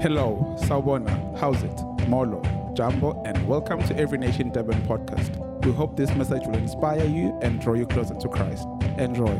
Hello, 0.00 0.56
Sawubona, 0.60 1.38
how's 1.38 1.62
it? 1.62 2.08
Molo, 2.08 2.40
Jumbo, 2.74 3.22
and 3.24 3.46
welcome 3.46 3.82
to 3.86 3.94
Every 3.98 4.16
Nation 4.16 4.48
Durban 4.48 4.80
podcast. 4.86 5.36
We 5.66 5.72
hope 5.72 5.94
this 5.94 6.08
message 6.14 6.46
will 6.46 6.56
inspire 6.56 7.04
you 7.04 7.38
and 7.42 7.60
draw 7.60 7.74
you 7.74 7.84
closer 7.86 8.14
to 8.14 8.28
Christ. 8.30 8.66
Enjoy. 8.96 9.38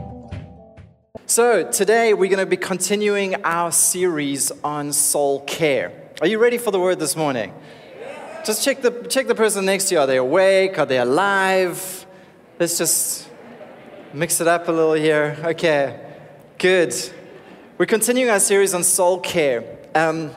So, 1.25 1.67
today 1.71 2.13
we're 2.13 2.29
going 2.29 2.41
to 2.41 2.45
be 2.45 2.59
continuing 2.59 3.43
our 3.43 3.73
series 3.73 4.53
on 4.63 4.93
soul 4.93 5.41
care. 5.47 5.93
Are 6.21 6.27
you 6.27 6.39
ready 6.39 6.59
for 6.59 6.71
the 6.71 6.79
word 6.79 6.99
this 6.99 7.17
morning? 7.17 7.55
Just 8.45 8.63
check 8.63 8.83
the, 8.83 8.91
check 9.09 9.29
the 9.29 9.35
person 9.35 9.65
next 9.65 9.87
to 9.87 9.95
you. 9.95 10.01
Are 10.03 10.07
they 10.07 10.19
awake? 10.19 10.79
Are 10.79 10.85
they 10.85 10.99
alive? 10.99 12.05
Let's 12.59 12.77
just 12.77 13.31
mix 14.13 14.43
it 14.43 14.47
up 14.47 14.69
a 14.69 14.73
little 14.73 14.93
here. 14.93 15.39
Okay, 15.43 15.99
good. 16.59 16.95
We're 17.79 17.87
continuing 17.87 18.29
our 18.29 18.41
series 18.41 18.75
on 18.75 18.85
soul 18.85 19.21
care. 19.21 19.65
Um, 19.95 20.33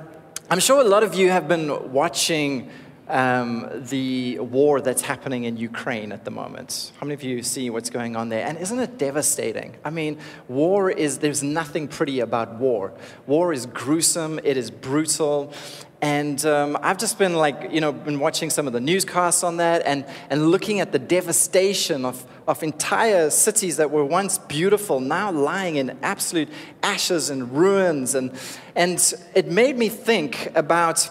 I'm 0.50 0.60
sure 0.60 0.82
a 0.82 0.84
lot 0.84 1.04
of 1.04 1.16
you 1.16 1.30
have 1.30 1.48
been 1.48 1.94
watching 1.94 2.70
um, 3.08 3.70
the 3.90 4.40
war 4.40 4.82
that's 4.82 5.02
happening 5.02 5.46
in 5.46 5.56
Ukraine 5.58 6.12
at 6.12 6.26
the 6.26 6.32
moment. 6.32 6.92
How 7.00 7.06
many 7.06 7.14
of 7.14 7.24
you 7.24 7.42
see 7.42 7.70
what's 7.70 7.90
going 7.90 8.16
on 8.16 8.30
there? 8.30 8.46
And 8.46 8.58
isn't 8.58 8.78
it 8.78 8.98
devastating? 8.98 9.78
I 9.86 9.90
mean, 9.90 10.20
war 10.50 10.92
is, 10.92 11.20
there's 11.20 11.44
nothing 11.44 11.88
pretty 11.88 12.20
about 12.20 12.56
war. 12.56 12.94
War 13.26 13.54
is 13.54 13.66
gruesome, 13.68 14.40
it 14.44 14.58
is 14.58 14.70
brutal. 14.70 15.54
And 16.02 16.46
um, 16.46 16.78
I've 16.82 16.98
just 16.98 17.18
been 17.18 17.36
like, 17.36 17.72
you 17.72 17.80
know, 17.80 17.94
been 17.94 18.20
watching 18.20 18.50
some 18.50 18.68
of 18.68 18.74
the 18.74 18.82
newscasts 18.82 19.44
on 19.44 19.58
that 19.58 19.84
and, 19.86 20.06
and 20.30 20.52
looking 20.52 20.82
at 20.82 20.92
the 20.92 21.00
devastation 21.00 22.04
of, 22.04 22.26
of 22.48 22.62
entire 22.64 23.30
cities 23.30 23.78
that 23.78 23.92
were 23.92 24.04
once 24.06 24.38
beautiful, 24.38 25.00
now 25.00 25.32
lying 25.32 25.78
in 25.78 25.98
absolute 26.02 26.50
ashes 26.82 27.30
and 27.30 27.52
ruins. 27.52 28.16
And, 28.16 28.32
and 28.76 29.14
it 29.34 29.48
made 29.48 29.78
me 29.78 29.90
think 29.90 30.52
about 30.56 31.10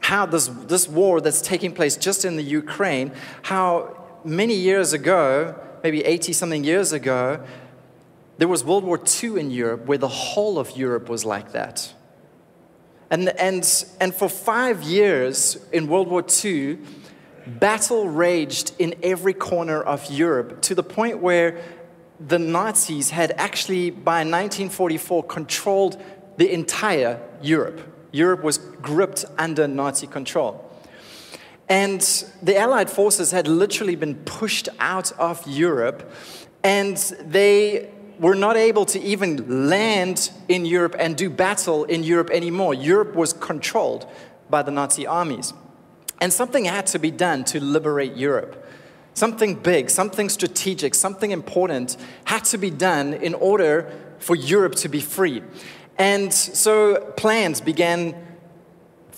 how 0.00 0.26
this, 0.26 0.48
this 0.66 0.88
war 0.88 1.20
that's 1.20 1.40
taking 1.40 1.72
place 1.72 1.96
just 1.96 2.24
in 2.24 2.36
the 2.36 2.42
Ukraine, 2.42 3.12
how 3.42 3.96
many 4.24 4.54
years 4.54 4.92
ago, 4.92 5.54
maybe 5.82 6.04
80 6.04 6.32
something 6.32 6.64
years 6.64 6.92
ago, 6.92 7.44
there 8.38 8.48
was 8.48 8.64
World 8.64 8.84
War 8.84 9.00
II 9.22 9.40
in 9.40 9.50
Europe 9.50 9.86
where 9.86 9.98
the 9.98 10.08
whole 10.08 10.58
of 10.58 10.76
Europe 10.76 11.08
was 11.08 11.24
like 11.24 11.52
that. 11.52 11.92
And, 13.10 13.28
and, 13.30 13.84
and 14.00 14.14
for 14.14 14.28
five 14.28 14.82
years 14.82 15.56
in 15.72 15.88
World 15.88 16.08
War 16.08 16.24
II, 16.44 16.78
battle 17.48 18.08
raged 18.08 18.72
in 18.78 18.94
every 19.02 19.34
corner 19.34 19.82
of 19.82 20.10
Europe 20.10 20.60
to 20.62 20.74
the 20.74 20.82
point 20.82 21.18
where 21.18 21.60
the 22.20 22.38
Nazis 22.38 23.10
had 23.10 23.32
actually, 23.32 23.90
by 23.90 24.20
1944, 24.20 25.24
controlled 25.24 26.02
the 26.36 26.52
entire 26.52 27.20
Europe. 27.42 27.80
Europe 28.12 28.42
was 28.42 28.58
gripped 28.58 29.24
under 29.36 29.66
Nazi 29.68 30.06
control. 30.06 30.64
And 31.68 32.00
the 32.42 32.56
Allied 32.56 32.90
forces 32.90 33.30
had 33.30 33.46
literally 33.46 33.94
been 33.94 34.14
pushed 34.14 34.68
out 34.78 35.12
of 35.12 35.46
Europe, 35.46 36.10
and 36.64 36.96
they 37.20 37.90
were 38.18 38.34
not 38.34 38.56
able 38.56 38.84
to 38.86 39.00
even 39.00 39.68
land 39.68 40.30
in 40.48 40.64
Europe 40.64 40.96
and 40.98 41.16
do 41.16 41.28
battle 41.28 41.84
in 41.84 42.02
Europe 42.02 42.30
anymore. 42.30 42.74
Europe 42.74 43.14
was 43.14 43.32
controlled 43.32 44.06
by 44.48 44.62
the 44.62 44.70
Nazi 44.70 45.06
armies. 45.06 45.52
And 46.20 46.32
something 46.32 46.64
had 46.64 46.86
to 46.88 46.98
be 46.98 47.10
done 47.10 47.44
to 47.44 47.60
liberate 47.60 48.16
Europe. 48.16 48.66
Something 49.14 49.54
big, 49.56 49.90
something 49.90 50.28
strategic, 50.28 50.94
something 50.94 51.30
important 51.30 51.96
had 52.24 52.44
to 52.46 52.58
be 52.58 52.70
done 52.70 53.14
in 53.14 53.34
order 53.34 53.90
for 54.18 54.36
Europe 54.36 54.74
to 54.76 54.88
be 54.88 55.00
free. 55.00 55.42
And 55.98 56.32
so 56.32 57.12
plans 57.16 57.60
began 57.60 58.14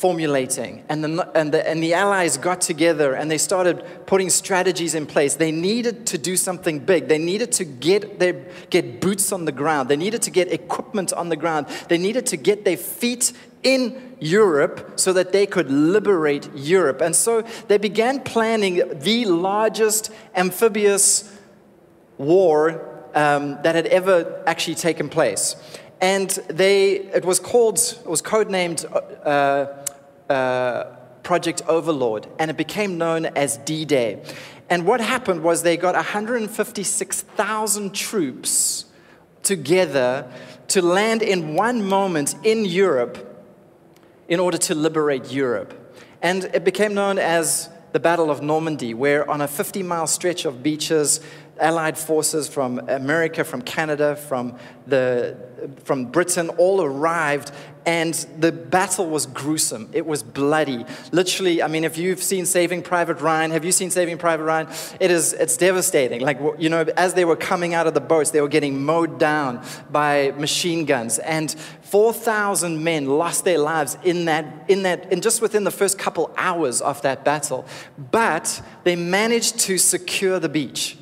formulating. 0.01 0.83
And 0.89 1.05
the, 1.05 1.31
and, 1.37 1.53
the, 1.53 1.69
and 1.69 1.83
the 1.83 1.93
Allies 1.93 2.39
got 2.39 2.63
together 2.63 3.13
and 3.13 3.31
they 3.31 3.37
started 3.37 3.85
putting 4.07 4.31
strategies 4.31 4.95
in 4.95 5.05
place. 5.05 5.35
They 5.35 5.53
needed 5.53 6.07
to 6.07 6.17
do 6.17 6.39
something 6.39 6.79
big. 6.79 7.09
They 7.09 7.19
needed 7.19 7.53
to 7.53 7.67
get, 7.67 8.19
their, 8.19 8.47
get 8.71 9.03
boots 9.03 9.31
on 9.31 9.45
the 9.45 9.53
ground. 9.53 9.91
They 9.91 9.99
needed 9.99 10.23
to 10.23 10.31
get 10.31 10.51
equipment 10.51 11.13
on 11.13 11.29
the 11.29 11.37
ground. 11.37 11.67
They 11.89 11.99
needed 11.99 12.25
to 12.29 12.39
get 12.39 12.65
their 12.65 12.79
feet 12.79 13.35
in 13.63 14.17
Europe 14.21 14.93
so 14.97 15.13
that 15.13 15.33
they 15.33 15.47
could 15.47 15.71
liberate 15.71 16.49
Europe. 16.55 17.01
And 17.01 17.17
so 17.17 17.43
they 17.69 17.79
began 17.79 18.21
planning 18.21 18.83
the 19.01 19.25
largest 19.27 20.11
amphibious 20.35 21.37
war 22.19 22.87
um, 23.15 23.59
that 23.63 23.75
had 23.75 23.87
ever 23.87 24.43
actually 24.47 24.77
taken 24.77 25.09
place. 25.09 25.57
And 26.01 26.31
they, 26.49 26.93
it 26.93 27.25
was 27.25 27.41
called, 27.41 27.79
it 27.79 28.07
was 28.07 28.23
codenamed 28.23 28.85
uh, 29.25 29.67
uh, 30.33 30.97
Project 31.23 31.63
Overlord, 31.69 32.27
and 32.39 32.51
it 32.51 32.57
became 32.57 32.99
known 32.99 33.27
as 33.27 33.59
D 33.59 33.85
Day. 33.85 34.23
And 34.71 34.87
what 34.87 35.01
happened 35.01 35.43
was 35.43 35.63
they 35.63 35.77
got 35.77 35.95
156,000 35.95 37.95
troops 37.95 38.87
together 39.43 40.31
to 40.69 40.81
land 40.81 41.23
in 41.23 41.55
one 41.55 41.85
moment 41.85 42.35
in 42.45 42.65
Europe 42.65 43.30
in 44.31 44.41
order 44.41 44.57
to 44.57 44.75
liberate 44.75 45.31
Europe. 45.31 45.75
And 46.23 46.45
it 46.55 46.65
became 46.65 46.95
known 46.95 47.19
as 47.19 47.69
the 47.93 47.99
Battle 47.99 48.31
of 48.31 48.41
Normandy, 48.41 48.95
where 48.95 49.29
on 49.29 49.41
a 49.41 49.49
50 49.49 49.83
mile 49.83 50.07
stretch 50.07 50.45
of 50.45 50.63
beaches, 50.63 51.21
Allied 51.61 51.99
forces 51.99 52.49
from 52.49 52.79
America, 52.89 53.45
from 53.45 53.63
Canada, 53.63 54.17
from, 54.17 54.57
the, 54.87 55.37
from 55.85 56.07
Britain 56.07 56.49
all 56.51 56.83
arrived, 56.83 57.53
and 57.87 58.15
the 58.39 58.53
battle 58.53 59.09
was 59.09 59.27
gruesome. 59.27 59.89
It 59.93 60.05
was 60.07 60.23
bloody. 60.23 60.85
Literally, 61.13 61.63
I 61.63 61.67
mean, 61.67 61.85
if 61.85 61.97
you've 61.97 62.23
seen 62.23 62.45
Saving 62.47 62.83
Private 62.83 63.21
Ryan, 63.21 63.51
have 63.53 63.65
you 63.65 63.73
seen 63.73 63.91
Saving 63.91 64.19
Private 64.19 64.45
Ryan? 64.45 64.69
It 65.01 65.11
is, 65.11 65.33
it's 65.33 65.57
devastating. 65.57 66.21
Like, 66.21 66.39
you 66.59 66.69
know, 66.69 66.85
as 66.97 67.15
they 67.15 67.25
were 67.25 67.37
coming 67.37 67.75
out 67.75 67.87
of 67.87 67.95
the 67.95 68.01
boats, 68.01 68.31
they 68.31 68.41
were 68.41 68.49
getting 68.49 68.83
mowed 68.83 69.19
down 69.19 69.65
by 69.91 70.33
machine 70.33 70.85
guns, 70.85 71.19
and 71.21 71.55
4,000 71.83 72.85
men 72.85 73.07
lost 73.07 73.45
their 73.45 73.59
lives 73.59 73.97
in 74.05 74.27
that, 74.27 74.67
in 74.69 74.83
that, 74.85 75.11
in 75.11 75.21
just 75.21 75.43
within 75.43 75.65
the 75.65 75.71
first 75.71 75.99
couple 75.99 76.33
hours 76.37 76.81
of 76.81 77.01
that 77.03 77.25
battle. 77.25 77.67
But 77.99 78.63
they 78.85 78.95
managed 78.95 79.59
to 79.61 79.79
secure 79.79 80.39
the 80.39 80.49
beach. 80.49 80.97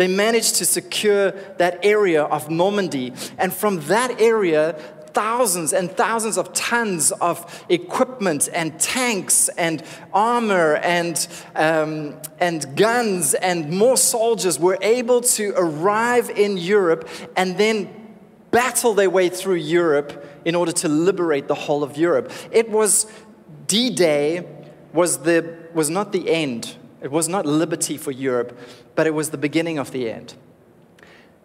They 0.00 0.08
managed 0.08 0.54
to 0.54 0.64
secure 0.64 1.32
that 1.58 1.84
area 1.84 2.22
of 2.22 2.48
Normandy. 2.48 3.12
And 3.36 3.52
from 3.52 3.80
that 3.80 4.18
area, 4.18 4.72
thousands 5.08 5.74
and 5.74 5.90
thousands 5.90 6.38
of 6.38 6.54
tons 6.54 7.12
of 7.12 7.66
equipment 7.68 8.48
and 8.54 8.80
tanks 8.80 9.50
and 9.58 9.82
armor 10.14 10.76
and, 10.76 11.28
um, 11.54 12.18
and 12.38 12.74
guns 12.78 13.34
and 13.34 13.76
more 13.76 13.98
soldiers 13.98 14.58
were 14.58 14.78
able 14.80 15.20
to 15.20 15.52
arrive 15.54 16.30
in 16.30 16.56
Europe 16.56 17.06
and 17.36 17.58
then 17.58 18.16
battle 18.52 18.94
their 18.94 19.10
way 19.10 19.28
through 19.28 19.56
Europe 19.56 20.26
in 20.46 20.54
order 20.54 20.72
to 20.72 20.88
liberate 20.88 21.46
the 21.46 21.54
whole 21.54 21.82
of 21.82 21.98
Europe. 21.98 22.32
It 22.50 22.70
was 22.70 23.06
D 23.66 23.90
Day 23.90 24.46
was, 24.94 25.18
the, 25.18 25.58
was 25.74 25.90
not 25.90 26.12
the 26.12 26.30
end 26.30 26.74
it 27.02 27.10
was 27.10 27.28
not 27.28 27.46
liberty 27.46 27.96
for 27.96 28.10
Europe, 28.10 28.58
but 28.94 29.06
it 29.06 29.14
was 29.14 29.30
the 29.30 29.38
beginning 29.38 29.78
of 29.78 29.90
the 29.90 30.10
end. 30.10 30.34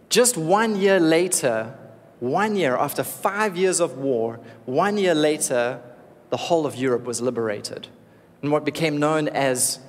Just 0.09 0.37
one 0.37 0.75
year 0.75 0.99
later, 0.99 1.73
one 2.19 2.55
year 2.55 2.75
after 2.75 3.03
five 3.03 3.57
years 3.57 3.79
of 3.79 3.97
war, 3.97 4.39
one 4.65 4.97
year 4.97 5.15
later, 5.15 5.81
the 6.29 6.37
whole 6.37 6.65
of 6.65 6.75
Europe 6.75 7.05
was 7.05 7.21
liberated. 7.21 7.87
And 8.41 8.51
what 8.51 8.65
became 8.65 8.97
known 8.97 9.27
as 9.27 9.79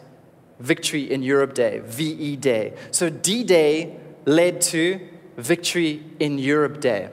Victory 0.59 1.11
in 1.11 1.23
Europe 1.23 1.55
Day, 1.55 1.81
VE 1.85 2.37
Day. 2.37 2.75
So 2.91 3.11
D 3.11 3.45
Day 3.45 3.97
led 4.25 4.61
to 4.63 5.01
Victory 5.37 6.03
in 6.19 6.39
Europe 6.39 6.81
Day. 6.81 7.11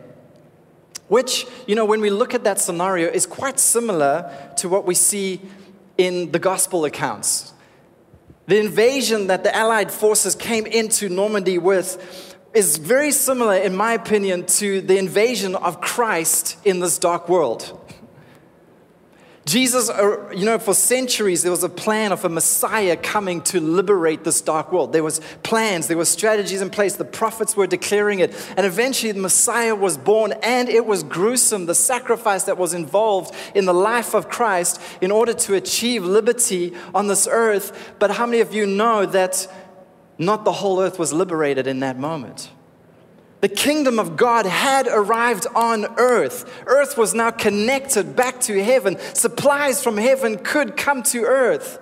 Which, 1.10 1.46
you 1.68 1.76
know, 1.76 1.86
when 1.86 2.00
we 2.02 2.10
look 2.10 2.34
at 2.34 2.44
that 2.46 2.60
scenario, 2.60 3.10
is 3.10 3.26
quite 3.26 3.60
similar 3.60 4.32
to 4.58 4.70
what 4.70 4.86
we 4.86 4.96
see 4.96 5.42
in 5.98 6.32
the 6.32 6.40
gospel 6.40 6.86
accounts. 6.86 7.53
The 8.46 8.60
invasion 8.60 9.28
that 9.28 9.44
the 9.44 9.56
Allied 9.56 9.92
forces 9.92 10.36
came 10.36 10.66
into 10.66 11.08
Normandy 11.08 11.58
with 11.58 12.38
is 12.54 12.78
very 12.78 13.12
similar, 13.12 13.56
in 13.56 13.76
my 13.76 13.94
opinion, 13.94 14.46
to 14.46 14.82
the 14.82 14.98
invasion 14.98 15.56
of 15.56 15.80
Christ 15.80 16.58
in 16.66 16.80
this 16.80 16.98
dark 17.00 17.30
world. 17.30 17.80
Jesus, 19.46 19.90
uh, 19.90 20.30
you 20.30 20.46
know, 20.46 20.58
for 20.58 20.74
centuries 20.74 21.42
there 21.42 21.52
was 21.52 21.66
a 21.66 21.70
plan 21.70 22.14
of 22.14 22.24
a 22.24 22.30
Messiah 22.30 22.96
coming 22.96 23.42
to 23.42 23.60
liberate 23.60 24.24
this 24.24 24.40
dark 24.40 24.72
world. 24.72 24.94
There 24.94 25.04
was 25.04 25.20
plans, 25.44 25.88
there 25.88 25.98
were 25.98 26.06
strategies 26.06 26.62
in 26.62 26.70
place. 26.70 26.96
The 26.96 27.04
prophets 27.04 27.56
were 27.58 27.68
declaring 27.68 28.20
it, 28.20 28.34
and 28.56 28.66
eventually 28.66 29.12
the 29.12 29.20
Messiah 29.20 29.76
was 29.76 29.98
born, 29.98 30.34
and 30.44 30.70
it 30.70 30.86
was 30.86 31.04
gruesome 31.04 31.66
the 31.66 31.76
sacrifice 31.76 32.46
that 32.46 32.58
was 32.58 32.74
involved 32.74 33.36
in 33.54 33.66
the 33.66 33.74
life 33.74 34.14
of 34.14 34.30
Christ 34.30 34.80
in 35.02 35.12
order 35.12 35.34
to 35.34 35.56
achieve 35.56 36.06
liberty 36.06 36.74
on 36.96 37.08
this 37.08 37.28
earth. 37.30 37.96
But 38.00 38.12
how 38.12 38.26
many 38.26 38.40
of 38.40 38.54
you 38.54 38.66
know 38.66 39.06
that 39.06 39.48
not 40.18 40.46
the 40.46 40.54
whole 40.54 40.80
earth 40.80 40.98
was 40.98 41.12
liberated 41.12 41.68
in 41.68 41.82
that 41.82 42.00
moment? 42.00 42.50
The 43.44 43.50
kingdom 43.50 44.00
of 44.00 44.16
God 44.16 44.46
had 44.46 44.88
arrived 44.88 45.48
on 45.54 46.00
earth. 46.00 46.50
Earth 46.66 46.98
was 46.98 47.14
now 47.14 47.30
connected 47.30 48.16
back 48.16 48.40
to 48.44 48.64
heaven. 48.64 48.98
Supplies 49.14 49.84
from 49.84 49.98
heaven 49.98 50.38
could 50.38 50.78
come 50.78 51.04
to 51.04 51.26
earth. 51.26 51.78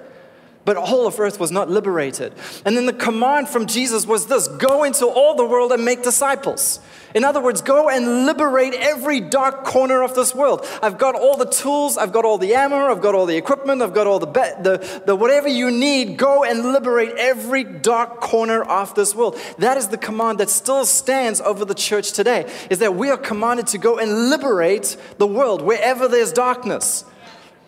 But 0.64 0.78
all 0.78 1.08
of 1.08 1.20
earth 1.20 1.40
was 1.40 1.52
not 1.52 1.72
liberated. 1.72 2.34
And 2.66 2.78
then 2.78 2.86
the 2.86 2.94
command 2.94 3.50
from 3.50 3.66
Jesus 3.66 4.06
was 4.06 4.28
this 4.28 4.48
go 4.48 4.84
into 4.84 5.08
all 5.08 5.34
the 5.34 5.46
world 5.46 5.72
and 5.72 5.84
make 5.84 6.04
disciples. 6.04 6.80
In 7.16 7.26
other 7.26 7.42
words, 7.42 7.62
go 7.62 7.90
and 7.90 8.26
liberate 8.26 8.74
every 8.76 9.20
dark 9.20 9.66
corner 9.66 10.04
of 10.04 10.14
this 10.14 10.34
world. 10.36 10.66
I've 10.82 10.98
got 10.98 11.16
all 11.16 11.36
the 11.36 11.48
tools, 11.48 11.98
I've 11.98 12.14
got 12.14 12.26
all 12.26 12.38
the 12.38 12.54
ammo, 12.54 12.92
I've 12.92 13.02
got 13.02 13.16
all 13.16 13.26
the 13.26 13.36
equipment, 13.36 13.82
I've 13.82 13.94
got 13.94 14.08
all 14.08 14.20
the, 14.20 14.28
be- 14.28 14.62
the, 14.62 15.02
the 15.06 15.16
whatever 15.16 15.48
you 15.48 15.72
need. 15.72 16.18
Go 16.18 16.44
and 16.44 16.72
liberate 16.72 17.16
every 17.18 17.64
dark 17.64 18.22
corner 18.22 18.62
of 18.64 18.94
this 18.96 19.16
world. 19.16 19.38
That 19.58 19.78
is 19.78 19.88
the 19.88 19.98
command 19.98 20.40
that 20.40 20.50
still 20.50 20.86
stands 20.86 21.42
over 21.42 21.66
the 21.66 21.76
church 21.76 22.14
today, 22.14 22.50
is 22.70 22.80
that 22.80 22.96
we 22.96 23.10
are 23.10 23.18
commanded 23.18 23.68
to 23.68 23.78
go 23.78 23.98
and 23.98 24.30
liberate 24.30 24.96
the 25.18 25.28
world 25.28 25.64
wherever 25.64 26.08
there's 26.08 26.32
darkness. 26.32 27.04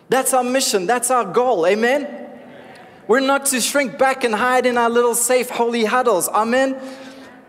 That's 0.08 0.32
our 0.32 0.44
mission, 0.44 0.86
that's 0.86 1.10
our 1.10 1.24
goal. 1.24 1.66
Amen? 1.66 2.23
We're 3.06 3.20
not 3.20 3.46
to 3.46 3.60
shrink 3.60 3.98
back 3.98 4.24
and 4.24 4.34
hide 4.34 4.66
in 4.66 4.78
our 4.78 4.88
little 4.88 5.14
safe 5.14 5.50
holy 5.50 5.84
huddles. 5.84 6.28
Amen. 6.28 6.80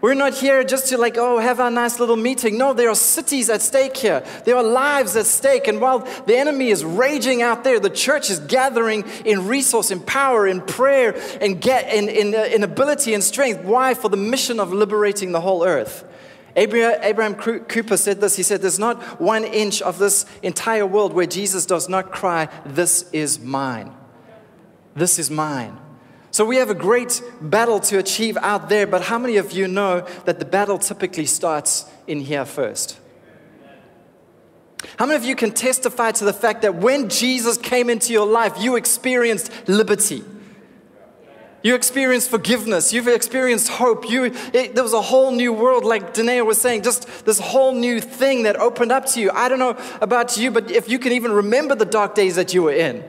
We're 0.01 0.13
not 0.13 0.35
here 0.35 0.63
just 0.63 0.89
to 0.89 0.97
like, 0.97 1.17
oh, 1.17 1.39
have 1.39 1.59
a 1.59 1.71
nice 1.71 1.99
little 1.99 2.17
meeting. 2.17 2.57
No, 2.57 2.73
there 2.73 2.89
are 2.89 2.95
cities 2.95 3.49
at 3.49 3.61
stake 3.61 3.97
here. 3.97 4.23
There 4.43 4.55
are 4.55 4.63
lives 4.63 5.15
at 5.15 5.25
stake. 5.25 5.67
And 5.67 5.81
while 5.81 5.99
the 6.27 6.37
enemy 6.37 6.69
is 6.69 6.83
raging 6.85 7.41
out 7.41 7.63
there, 7.63 7.79
the 7.79 7.89
church 7.89 8.29
is 8.29 8.39
gathering 8.39 9.05
in 9.23 9.47
resource, 9.47 9.89
in 9.89 10.01
power, 10.01 10.45
in 10.45 10.61
prayer, 10.61 11.19
and 11.41 11.59
get 11.59 11.91
in, 11.91 12.09
in, 12.09 12.35
uh, 12.35 12.43
in 12.43 12.61
ability 12.61 13.13
and 13.13 13.23
strength. 13.23 13.63
Why? 13.63 13.93
For 13.93 14.09
the 14.09 14.17
mission 14.17 14.59
of 14.59 14.71
liberating 14.71 15.31
the 15.31 15.41
whole 15.41 15.63
earth. 15.63 16.05
Abraham 16.55 17.35
Kuyper 17.35 17.97
said 17.97 18.21
this. 18.21 18.35
He 18.35 18.43
said, 18.43 18.61
There's 18.61 18.79
not 18.79 19.19
one 19.19 19.43
inch 19.43 19.81
of 19.81 19.97
this 19.97 20.25
entire 20.43 20.85
world 20.85 21.13
where 21.13 21.25
Jesus 21.25 21.65
does 21.65 21.89
not 21.89 22.11
cry, 22.11 22.47
This 22.65 23.09
is 23.11 23.39
mine. 23.39 23.91
This 24.95 25.19
is 25.19 25.29
mine. 25.29 25.77
So 26.31 26.45
we 26.45 26.57
have 26.57 26.69
a 26.69 26.75
great 26.75 27.21
battle 27.41 27.79
to 27.81 27.97
achieve 27.97 28.37
out 28.37 28.69
there, 28.69 28.87
but 28.87 29.03
how 29.03 29.17
many 29.17 29.37
of 29.37 29.51
you 29.51 29.67
know 29.67 30.05
that 30.25 30.39
the 30.39 30.45
battle 30.45 30.77
typically 30.77 31.25
starts 31.25 31.85
in 32.07 32.19
here 32.19 32.45
first? 32.45 32.99
How 34.97 35.05
many 35.05 35.17
of 35.17 35.23
you 35.23 35.35
can 35.35 35.51
testify 35.51 36.11
to 36.11 36.25
the 36.25 36.33
fact 36.33 36.61
that 36.61 36.75
when 36.75 37.09
Jesus 37.09 37.57
came 37.57 37.89
into 37.89 38.13
your 38.13 38.27
life, 38.27 38.53
you 38.59 38.75
experienced 38.75 39.51
liberty? 39.67 40.23
You 41.63 41.73
experienced 41.73 42.29
forgiveness. 42.29 42.93
You've 42.93 43.07
experienced 43.07 43.69
hope. 43.69 44.09
You, 44.09 44.25
it, 44.25 44.75
there 44.75 44.83
was 44.83 44.93
a 44.93 45.01
whole 45.01 45.31
new 45.31 45.51
world, 45.51 45.83
like 45.83 46.13
Danae 46.13 46.41
was 46.41 46.61
saying, 46.61 46.83
just 46.83 47.25
this 47.25 47.39
whole 47.39 47.73
new 47.73 47.99
thing 47.99 48.43
that 48.43 48.55
opened 48.57 48.91
up 48.91 49.05
to 49.07 49.19
you. 49.19 49.31
I 49.31 49.49
don't 49.49 49.57
know 49.59 49.77
about 49.99 50.37
you, 50.37 50.51
but 50.51 50.69
if 50.69 50.87
you 50.87 50.99
can 50.99 51.13
even 51.13 51.31
remember 51.31 51.73
the 51.75 51.85
dark 51.85 52.13
days 52.13 52.35
that 52.35 52.53
you 52.53 52.63
were 52.63 52.73
in, 52.73 53.03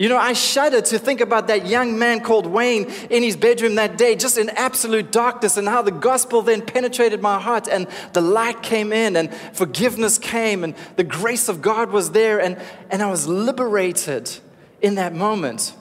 you 0.00 0.08
know, 0.08 0.16
I 0.16 0.32
shudder 0.32 0.80
to 0.80 0.98
think 0.98 1.20
about 1.20 1.48
that 1.48 1.66
young 1.66 1.98
man 1.98 2.20
called 2.22 2.46
Wayne 2.46 2.90
in 3.10 3.22
his 3.22 3.36
bedroom 3.36 3.74
that 3.74 3.98
day, 3.98 4.16
just 4.16 4.38
in 4.38 4.48
absolute 4.48 5.12
darkness, 5.12 5.58
and 5.58 5.68
how 5.68 5.82
the 5.82 5.90
gospel 5.90 6.40
then 6.40 6.62
penetrated 6.62 7.20
my 7.20 7.38
heart, 7.38 7.68
and 7.68 7.86
the 8.14 8.22
light 8.22 8.62
came 8.62 8.94
in, 8.94 9.14
and 9.14 9.30
forgiveness 9.52 10.16
came, 10.16 10.64
and 10.64 10.74
the 10.96 11.04
grace 11.04 11.50
of 11.50 11.60
God 11.60 11.90
was 11.90 12.12
there, 12.12 12.40
and, 12.40 12.58
and 12.88 13.02
I 13.02 13.10
was 13.10 13.28
liberated 13.28 14.38
in 14.80 14.94
that 14.94 15.14
moment. 15.14 15.74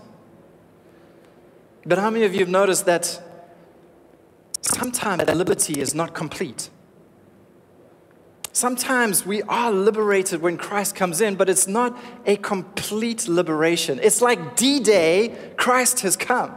But 1.85 1.97
how 1.97 2.09
many 2.09 2.25
of 2.25 2.33
you 2.33 2.41
have 2.41 2.49
noticed 2.49 2.87
that 2.87 3.23
sometimes 4.61 5.23
that 5.23 5.37
liberty 5.37 5.79
is 5.79 5.95
not 5.95 6.13
complete? 6.13 6.69
Sometimes 8.59 9.25
we 9.25 9.41
are 9.43 9.71
liberated 9.71 10.41
when 10.41 10.57
Christ 10.57 10.93
comes 10.93 11.21
in, 11.21 11.35
but 11.35 11.47
it's 11.47 11.65
not 11.65 11.97
a 12.25 12.35
complete 12.35 13.25
liberation. 13.29 14.01
It's 14.03 14.21
like 14.21 14.57
D 14.57 14.81
Day, 14.81 15.33
Christ 15.55 16.01
has 16.01 16.17
come. 16.17 16.53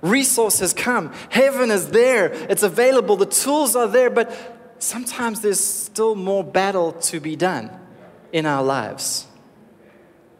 Resource 0.00 0.58
has 0.58 0.72
come. 0.72 1.12
Heaven 1.28 1.70
is 1.70 1.90
there. 1.90 2.32
It's 2.50 2.64
available. 2.64 3.16
The 3.16 3.26
tools 3.26 3.76
are 3.76 3.86
there, 3.86 4.10
but 4.10 4.34
sometimes 4.80 5.40
there's 5.40 5.62
still 5.62 6.16
more 6.16 6.42
battle 6.42 6.90
to 7.02 7.20
be 7.20 7.36
done 7.36 7.70
in 8.32 8.44
our 8.44 8.64
lives. 8.64 9.28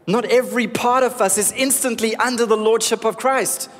Not 0.08 0.24
every 0.24 0.66
part 0.66 1.04
of 1.04 1.20
us 1.20 1.38
is 1.38 1.52
instantly 1.52 2.16
under 2.16 2.44
the 2.44 2.56
lordship 2.56 3.04
of 3.04 3.16
Christ. 3.16 3.70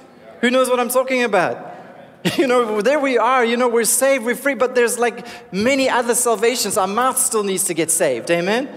Who 0.40 0.52
knows 0.52 0.70
what 0.70 0.78
I'm 0.78 0.88
talking 0.88 1.24
about? 1.24 1.77
You 2.36 2.46
know, 2.46 2.80
there 2.80 2.98
we 2.98 3.18
are, 3.18 3.44
you 3.44 3.56
know, 3.56 3.68
we're 3.68 3.84
saved, 3.84 4.24
we're 4.24 4.34
free, 4.34 4.54
but 4.54 4.74
there's 4.74 4.98
like 4.98 5.26
many 5.52 5.88
other 5.88 6.14
salvations. 6.14 6.76
Our 6.76 6.86
mouth 6.86 7.18
still 7.18 7.42
needs 7.42 7.64
to 7.64 7.74
get 7.74 7.90
saved. 7.90 8.30
Amen? 8.30 8.68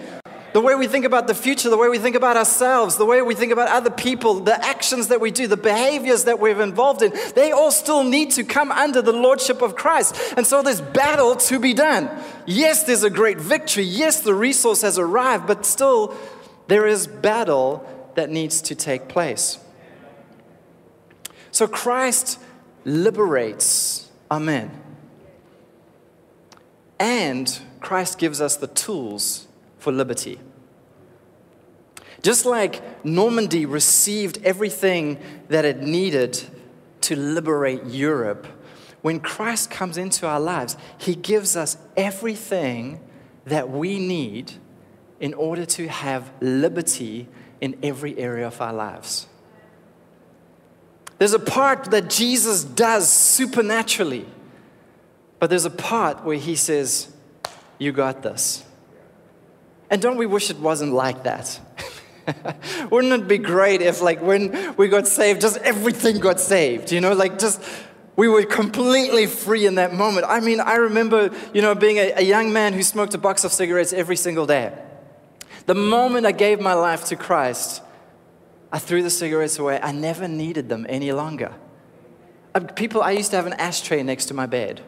The 0.54 0.60
way 0.60 0.76
we 0.76 0.88
think 0.88 1.06
about 1.06 1.28
the 1.28 1.34
future, 1.34 1.70
the 1.70 1.78
way 1.78 1.88
we 1.88 1.98
think 1.98 2.16
about 2.16 2.36
ourselves, 2.36 2.98
the 2.98 3.06
way 3.06 3.22
we 3.22 3.36
think 3.36 3.54
about 3.54 3.70
other 3.70 3.90
people, 3.90 4.42
the 4.42 4.66
actions 4.66 5.08
that 5.08 5.22
we 5.22 5.32
do, 5.32 5.48
the 5.48 5.56
behaviors 5.56 6.26
that 6.26 6.40
we're 6.40 6.62
involved 6.62 7.02
in, 7.02 7.14
they 7.36 7.52
all 7.52 7.72
still 7.72 8.04
need 8.04 8.32
to 8.32 8.44
come 8.44 8.70
under 8.70 9.02
the 9.02 9.14
lordship 9.14 9.62
of 9.62 9.78
Christ. 9.78 10.18
And 10.36 10.46
so 10.46 10.62
there's 10.62 10.82
battle 10.82 11.36
to 11.38 11.58
be 11.58 11.74
done. 11.74 12.10
Yes, 12.46 12.84
there's 12.84 13.04
a 13.04 13.10
great 13.10 13.40
victory. 13.40 13.84
Yes, 13.84 14.20
the 14.20 14.36
resource 14.36 14.82
has 14.82 15.00
arrived, 15.00 15.48
but 15.48 15.66
still 15.66 16.18
there 16.68 16.86
is 16.86 17.08
battle 17.08 17.88
that 18.16 18.30
needs 18.30 18.62
to 18.64 18.76
take 18.76 19.08
place. 19.08 19.58
So 21.52 21.66
Christ 21.66 22.40
liberates. 22.86 24.10
Amen. 24.30 24.72
And 27.00 27.60
Christ 27.80 28.20
gives 28.20 28.42
us 28.42 28.56
the 28.56 28.68
tools 28.68 29.48
for 29.80 29.92
liberty. 29.92 30.40
Just 32.22 32.46
like 32.46 33.04
Normandy 33.04 33.66
received 33.66 34.40
everything 34.44 35.20
that 35.50 35.66
it 35.66 35.82
needed 35.82 36.40
to 37.02 37.16
liberate 37.16 37.86
Europe, 37.86 38.46
when 39.02 39.20
Christ 39.20 39.72
comes 39.72 39.98
into 39.98 40.28
our 40.28 40.40
lives, 40.40 40.78
he 41.00 41.16
gives 41.16 41.56
us 41.56 41.78
everything 41.98 43.00
that 43.46 43.70
we 43.72 43.98
need 43.98 44.54
in 45.20 45.34
order 45.34 45.66
to 45.66 45.88
have 45.88 46.32
liberty 46.40 47.28
in 47.60 47.78
every 47.82 48.18
area 48.20 48.46
of 48.46 48.62
our 48.62 48.74
lives. 48.74 49.28
There's 51.22 51.34
a 51.34 51.40
part 51.40 51.92
that 51.92 52.10
Jesus 52.10 52.64
does 52.64 53.08
supernaturally, 53.08 54.26
but 55.38 55.52
there's 55.52 55.66
a 55.66 55.70
part 55.70 56.26
where 56.26 56.36
he 56.36 56.56
says, 56.56 57.14
You 57.78 57.92
got 57.92 58.24
this. 58.24 58.66
And 59.92 60.02
don't 60.02 60.18
we 60.18 60.26
wish 60.26 60.50
it 60.50 60.58
wasn't 60.58 60.94
like 60.94 61.22
that? 61.26 61.60
Wouldn't 62.90 63.14
it 63.14 63.28
be 63.28 63.38
great 63.38 63.84
if, 63.84 64.02
like, 64.02 64.20
when 64.24 64.76
we 64.78 64.88
got 64.88 65.08
saved, 65.08 65.42
just 65.42 65.58
everything 65.58 66.18
got 66.18 66.40
saved? 66.40 66.92
You 66.92 67.02
know, 67.02 67.14
like, 67.14 67.38
just 67.38 67.62
we 68.16 68.28
were 68.28 68.44
completely 68.44 69.28
free 69.28 69.68
in 69.68 69.76
that 69.76 69.94
moment. 69.94 70.26
I 70.28 70.40
mean, 70.40 70.60
I 70.60 70.78
remember, 70.78 71.30
you 71.54 71.62
know, 71.62 71.76
being 71.76 71.98
a, 71.98 72.14
a 72.14 72.24
young 72.24 72.52
man 72.52 72.74
who 72.74 72.82
smoked 72.82 73.14
a 73.14 73.20
box 73.20 73.44
of 73.44 73.54
cigarettes 73.54 73.94
every 73.94 74.16
single 74.16 74.48
day. 74.48 74.74
The 75.68 75.76
moment 75.76 76.26
I 76.26 76.32
gave 76.32 76.60
my 76.60 76.74
life 76.74 77.06
to 77.10 77.16
Christ, 77.16 77.84
I 78.72 78.80
threw 78.80 79.04
the 79.04 79.10
cigarettes 79.10 79.60
away. 79.60 79.80
I 79.82 79.92
never 79.92 80.28
needed 80.28 80.70
them 80.70 80.86
any 80.88 81.12
longer. 81.12 81.54
Uh, 82.56 82.62
people, 82.62 83.02
I 83.02 83.12
used 83.12 83.32
to 83.32 83.38
have 83.38 83.48
an 83.48 83.54
ashtray 83.54 84.04
next 84.04 84.26
to 84.26 84.34
my 84.34 84.46
bed. 84.46 84.82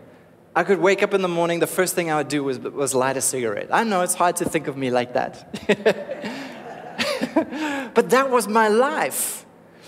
I 0.55 0.63
could 0.63 0.79
wake 0.79 1.01
up 1.01 1.13
in 1.13 1.21
the 1.21 1.27
morning, 1.27 1.59
the 1.59 1.67
first 1.67 1.95
thing 1.95 2.11
I 2.11 2.17
would 2.17 2.27
do 2.27 2.43
was, 2.43 2.59
was 2.59 2.93
light 2.93 3.17
a 3.17 3.21
cigarette. 3.21 3.69
I 3.71 3.83
know 3.83 4.01
it's 4.01 4.13
hard 4.13 4.35
to 4.37 4.45
think 4.45 4.67
of 4.67 4.77
me 4.77 4.91
like 4.91 5.13
that. 5.13 5.67
but 7.95 8.09
that 8.11 8.29
was 8.29 8.47
my 8.47 8.67
life. 8.67 9.45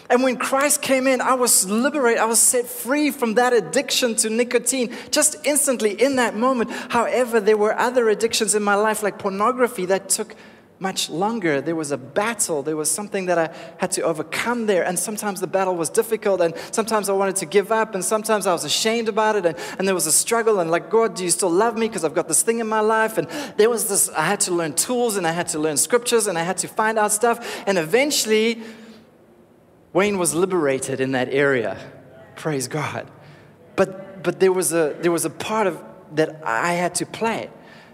And 0.10 0.24
when 0.24 0.38
Christ 0.38 0.82
came 0.82 1.08
in, 1.08 1.22
I 1.22 1.34
was 1.34 1.70
liberated. 1.70 2.20
I 2.20 2.26
was 2.26 2.40
set 2.40 2.66
free 2.66 3.12
from 3.12 3.36
that 3.36 3.54
addiction 3.54 4.16
to 4.18 4.30
nicotine 4.30 4.94
just 5.12 5.36
instantly 5.46 6.00
in 6.00 6.18
that 6.18 6.36
moment. 6.36 6.72
However, 6.72 7.40
there 7.40 7.58
were 7.58 7.78
other 7.78 8.10
addictions 8.10 8.56
in 8.56 8.64
my 8.64 8.76
life, 8.76 9.02
like 9.02 9.18
pornography, 9.18 9.86
that 9.88 10.10
took 10.10 10.36
much 10.78 11.10
longer. 11.10 11.62
There 11.62 11.76
was 11.76 11.92
a 11.92 11.98
battle. 11.98 12.62
There 12.62 12.76
was 12.76 12.92
something 12.92 13.28
that 13.28 13.38
I 13.38 13.50
had 13.78 13.92
to 13.92 14.02
overcome 14.02 14.66
there. 14.66 14.84
And 14.84 15.00
sometimes 15.00 15.40
the 15.40 15.48
battle 15.48 15.76
was 15.76 15.90
difficult. 15.90 16.42
And 16.42 16.54
sometimes 16.72 17.08
I 17.08 17.14
wanted 17.14 17.38
to 17.38 17.46
give 17.46 17.72
up. 17.72 17.96
And 17.96 18.04
sometimes 18.04 18.46
I 18.46 18.52
was 18.52 18.66
ashamed 18.66 19.08
about 19.08 19.38
it. 19.38 19.46
And, 19.46 19.58
and 19.80 19.88
there 19.88 19.96
was 19.96 20.06
a 20.06 20.12
struggle. 20.12 20.60
And 20.60 20.70
like, 20.70 20.90
God, 20.90 21.16
do 21.16 21.24
you 21.24 21.30
still 21.30 21.50
love 21.50 21.78
me? 21.78 21.88
Because 21.88 22.04
I've 22.04 22.14
got 22.14 22.28
this 22.28 22.42
thing 22.44 22.60
in 22.60 22.68
my 22.68 22.82
life. 22.82 23.18
And 23.18 23.30
there 23.58 23.70
was 23.70 23.88
this, 23.88 24.10
I 24.10 24.26
had 24.26 24.42
to 24.42 24.54
learn 24.54 24.74
tools 24.74 25.16
and 25.16 25.26
I 25.26 25.32
had 25.32 25.48
to 25.50 25.60
learn 25.60 25.78
scriptures 25.78 26.28
and 26.28 26.38
I 26.38 26.44
had 26.44 26.58
to 26.58 26.68
find 26.68 27.00
out 27.00 27.12
stuff. 27.12 27.64
And 27.66 27.78
eventually, 27.78 28.62
Wayne 29.94 30.18
was 30.18 30.36
liberated 30.36 31.00
in 31.00 31.14
that 31.14 31.30
area. 31.30 31.78
Praise 32.36 32.68
God. 32.68 33.10
But, 33.78 34.24
but 34.24 34.42
there, 34.42 34.52
was 34.52 34.74
a, 34.74 34.98
there 35.00 35.12
was 35.12 35.24
a 35.24 35.30
part 35.30 35.68
of 35.68 35.82
that 36.16 36.42
I 36.44 36.74
had 36.74 36.96
to 36.96 37.06
play 37.06 37.50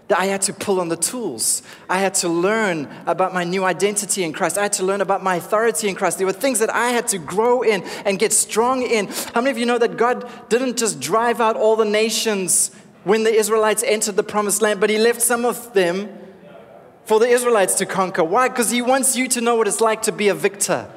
that 0.08 0.18
I 0.18 0.26
had 0.26 0.42
to 0.42 0.52
pull 0.52 0.80
on 0.80 0.88
the 0.88 0.96
tools. 0.96 1.62
I 1.88 1.98
had 1.98 2.14
to 2.14 2.28
learn 2.28 2.88
about 3.06 3.32
my 3.32 3.44
new 3.44 3.64
identity 3.64 4.24
in 4.24 4.32
Christ. 4.32 4.58
I 4.58 4.64
had 4.64 4.72
to 4.74 4.84
learn 4.84 5.00
about 5.00 5.22
my 5.22 5.36
authority 5.36 5.88
in 5.88 5.94
Christ. 5.94 6.18
There 6.18 6.26
were 6.26 6.32
things 6.32 6.58
that 6.58 6.74
I 6.74 6.88
had 6.88 7.08
to 7.08 7.18
grow 7.18 7.62
in 7.62 7.82
and 8.04 8.18
get 8.18 8.32
strong 8.32 8.82
in. 8.82 9.08
How 9.34 9.40
many 9.40 9.50
of 9.50 9.58
you 9.58 9.66
know 9.66 9.78
that 9.78 9.96
God 9.96 10.28
didn't 10.48 10.76
just 10.78 11.00
drive 11.00 11.40
out 11.40 11.56
all 11.56 11.76
the 11.76 11.84
nations 11.84 12.70
when 13.04 13.24
the 13.24 13.32
Israelites 13.32 13.82
entered 13.82 14.16
the 14.16 14.22
promised 14.22 14.62
land, 14.62 14.80
but 14.80 14.90
he 14.90 14.98
left 14.98 15.20
some 15.20 15.44
of 15.44 15.72
them 15.72 16.08
for 17.04 17.18
the 17.18 17.26
Israelites 17.26 17.74
to 17.76 17.86
conquer. 17.86 18.22
Why? 18.22 18.48
Because 18.48 18.70
he 18.70 18.82
wants 18.82 19.16
you 19.16 19.28
to 19.28 19.40
know 19.40 19.56
what 19.56 19.66
it's 19.66 19.80
like 19.80 20.02
to 20.02 20.12
be 20.12 20.28
a 20.28 20.34
victor, 20.34 20.88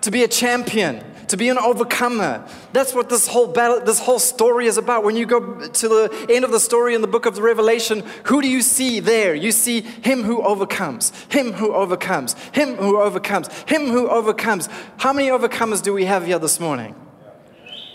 to 0.00 0.10
be 0.10 0.24
a 0.24 0.28
champion, 0.28 1.04
to 1.28 1.36
be 1.36 1.48
an 1.48 1.58
overcomer. 1.58 2.46
That's 2.72 2.94
what 2.94 3.08
this 3.08 3.26
whole 3.26 3.46
battle, 3.46 3.80
this 3.80 4.00
whole 4.00 4.18
story 4.18 4.66
is 4.66 4.76
about. 4.76 5.04
When 5.04 5.16
you 5.16 5.26
go 5.26 5.68
to 5.68 5.88
the 5.88 6.26
end 6.28 6.44
of 6.44 6.50
the 6.50 6.60
story 6.60 6.94
in 6.94 7.00
the 7.00 7.06
book 7.06 7.26
of 7.26 7.34
the 7.34 7.42
Revelation, 7.42 8.02
who 8.24 8.42
do 8.42 8.48
you 8.48 8.62
see 8.62 9.00
there? 9.00 9.34
You 9.34 9.52
see 9.52 9.80
him 9.80 10.22
who 10.22 10.42
overcomes, 10.42 11.12
him 11.28 11.52
who 11.52 11.74
overcomes, 11.74 12.34
him 12.52 12.76
who 12.76 13.00
overcomes, 13.00 13.48
him 13.66 13.86
who 13.88 14.08
overcomes. 14.08 14.68
How 14.98 15.12
many 15.12 15.28
overcomers 15.28 15.82
do 15.82 15.92
we 15.92 16.04
have 16.06 16.26
here 16.26 16.38
this 16.38 16.60
morning? 16.60 16.94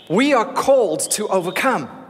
We 0.08 0.32
are 0.34 0.52
called 0.52 1.00
to 1.12 1.28
overcome. 1.28 2.03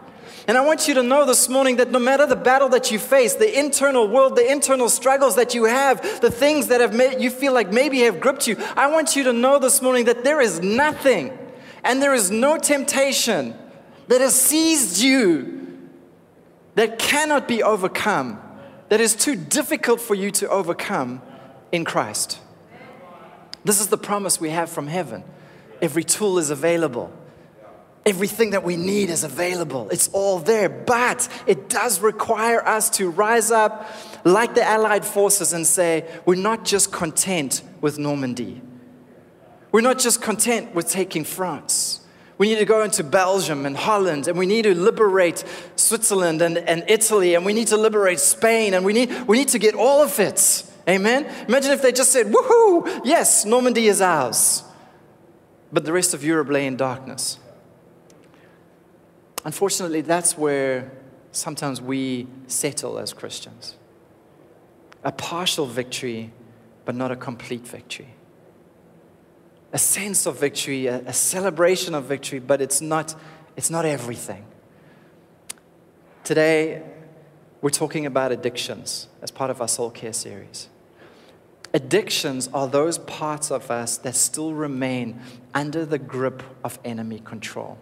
And 0.47 0.59
I 0.59 0.61
want 0.61 0.89
you 0.89 0.95
to 0.95 1.03
know 1.03 1.25
this 1.25 1.49
morning 1.49 1.77
that 1.77 1.91
no 1.91 1.99
matter 1.99 2.27
the 2.27 2.37
battle 2.37 2.69
that 2.71 2.91
you 2.91 2.99
face, 2.99 3.35
the 3.35 3.59
internal 3.59 4.07
world, 4.07 4.37
the 4.37 4.51
internal 4.51 4.91
struggles 4.91 5.37
that 5.37 5.55
you 5.55 5.65
have, 5.65 6.21
the 6.21 6.31
things 6.31 6.67
that 6.67 6.83
have 6.83 6.95
made 6.95 7.21
you 7.21 7.31
feel 7.31 7.55
like 7.55 7.73
maybe 7.73 8.01
have 8.01 8.21
gripped 8.21 8.47
you, 8.47 8.57
I 8.77 8.91
want 8.91 9.17
you 9.17 9.25
to 9.25 9.33
know 9.33 9.59
this 9.59 9.81
morning 9.81 10.05
that 10.05 10.23
there 10.23 10.43
is 10.43 10.61
nothing 10.61 11.37
and 11.83 12.03
there 12.03 12.13
is 12.13 12.31
no 12.31 12.59
temptation 12.59 13.55
that 14.09 14.21
has 14.21 14.35
seized 14.35 15.01
you 15.01 15.89
that 16.75 16.99
cannot 16.99 17.49
be 17.49 17.63
overcome, 17.63 18.39
that 18.91 19.01
is 19.01 19.15
too 19.15 19.37
difficult 19.37 20.01
for 20.01 20.15
you 20.15 20.31
to 20.33 20.49
overcome 20.49 21.23
in 21.73 21.85
Christ. 21.85 22.39
This 23.65 23.81
is 23.81 23.87
the 23.87 23.97
promise 23.97 24.41
we 24.41 24.51
have 24.51 24.69
from 24.69 24.89
heaven. 24.89 25.25
Every 25.81 26.05
tool 26.05 26.39
is 26.39 26.51
available. 26.51 27.13
Everything 28.07 28.51
that 28.51 28.65
we 28.65 28.77
need 28.77 29.09
is 29.09 29.25
available. 29.25 29.89
It's 29.91 30.09
all 30.13 30.39
there. 30.39 30.69
But 30.69 31.29
it 31.47 31.69
does 31.69 32.01
require 32.01 32.67
us 32.67 32.91
to 32.91 33.09
rise 33.09 33.51
up 33.51 33.89
like 34.25 34.55
the 34.55 34.63
Allied 34.63 35.05
forces 35.05 35.53
and 35.53 35.67
say, 35.67 36.07
we're 36.27 36.35
not 36.35 36.65
just 36.65 36.93
content 36.93 37.63
with 37.81 37.99
Normandy. 37.99 38.61
We're 39.73 39.81
not 39.81 39.99
just 39.99 40.21
content 40.23 40.75
with 40.75 40.89
taking 40.89 41.25
France. 41.25 42.01
We 42.37 42.49
need 42.49 42.59
to 42.59 42.65
go 42.65 42.83
into 42.83 43.05
Belgium 43.05 43.65
and 43.65 43.77
Holland, 43.77 44.29
and 44.29 44.37
we 44.37 44.47
need 44.47 44.63
to 44.63 44.75
liberate 44.75 45.45
Switzerland 45.77 46.43
and, 46.43 46.59
and 46.59 46.85
Italy, 46.89 47.35
and 47.35 47.47
we 47.47 47.53
need 47.53 47.69
to 47.69 47.77
liberate 47.77 48.19
Spain, 48.19 48.75
and 48.75 48.85
we 48.85 48.93
need, 48.93 49.29
we 49.29 49.39
need 49.39 49.49
to 49.49 49.59
get 49.59 49.75
all 49.75 50.03
of 50.03 50.19
it. 50.19 50.65
Amen? 50.89 51.25
Imagine 51.49 51.73
if 51.73 51.81
they 51.81 51.93
just 51.93 52.11
said, 52.11 52.27
woohoo, 52.27 53.03
yes, 53.05 53.45
Normandy 53.45 53.87
is 53.87 54.01
ours. 54.01 54.65
But 55.73 55.85
the 55.85 55.93
rest 55.93 56.13
of 56.13 56.25
Europe 56.25 56.51
lay 56.51 56.67
in 56.67 56.77
darkness. 56.77 57.39
Unfortunately, 59.45 60.01
that's 60.01 60.39
where 60.39 60.91
sometimes 61.33 61.81
we 61.81 62.27
settle 62.47 62.99
as 62.99 63.13
Christians. 63.13 63.77
A 65.05 65.13
partial 65.13 65.67
victory, 65.67 66.33
but 66.85 66.95
not 66.95 67.11
a 67.11 67.17
complete 67.17 67.67
victory. 67.67 68.09
A 69.73 69.79
sense 69.79 70.25
of 70.27 70.41
victory, 70.41 70.87
a, 70.87 71.01
a 71.01 71.13
celebration 71.13 71.95
of 71.95 72.05
victory, 72.05 72.39
but 72.39 72.63
it's 72.63 72.81
not, 72.81 73.15
it's 73.57 73.71
not 73.71 73.85
everything. 73.85 74.47
Today, 76.23 76.83
we're 77.61 77.71
talking 77.71 78.07
about 78.07 78.33
addictions 78.33 79.09
as 79.21 79.31
part 79.31 79.51
of 79.51 79.61
our 79.61 79.69
soul 79.69 79.91
care 79.91 80.13
series. 80.13 80.69
Addictions 81.75 82.49
are 82.55 82.69
those 82.69 82.99
parts 82.99 83.51
of 83.51 83.71
us 83.71 83.99
that 83.99 84.15
still 84.15 84.55
remain 84.55 85.21
under 85.53 85.85
the 85.85 85.99
grip 85.99 86.43
of 86.63 86.79
enemy 86.85 87.21
control. 87.21 87.77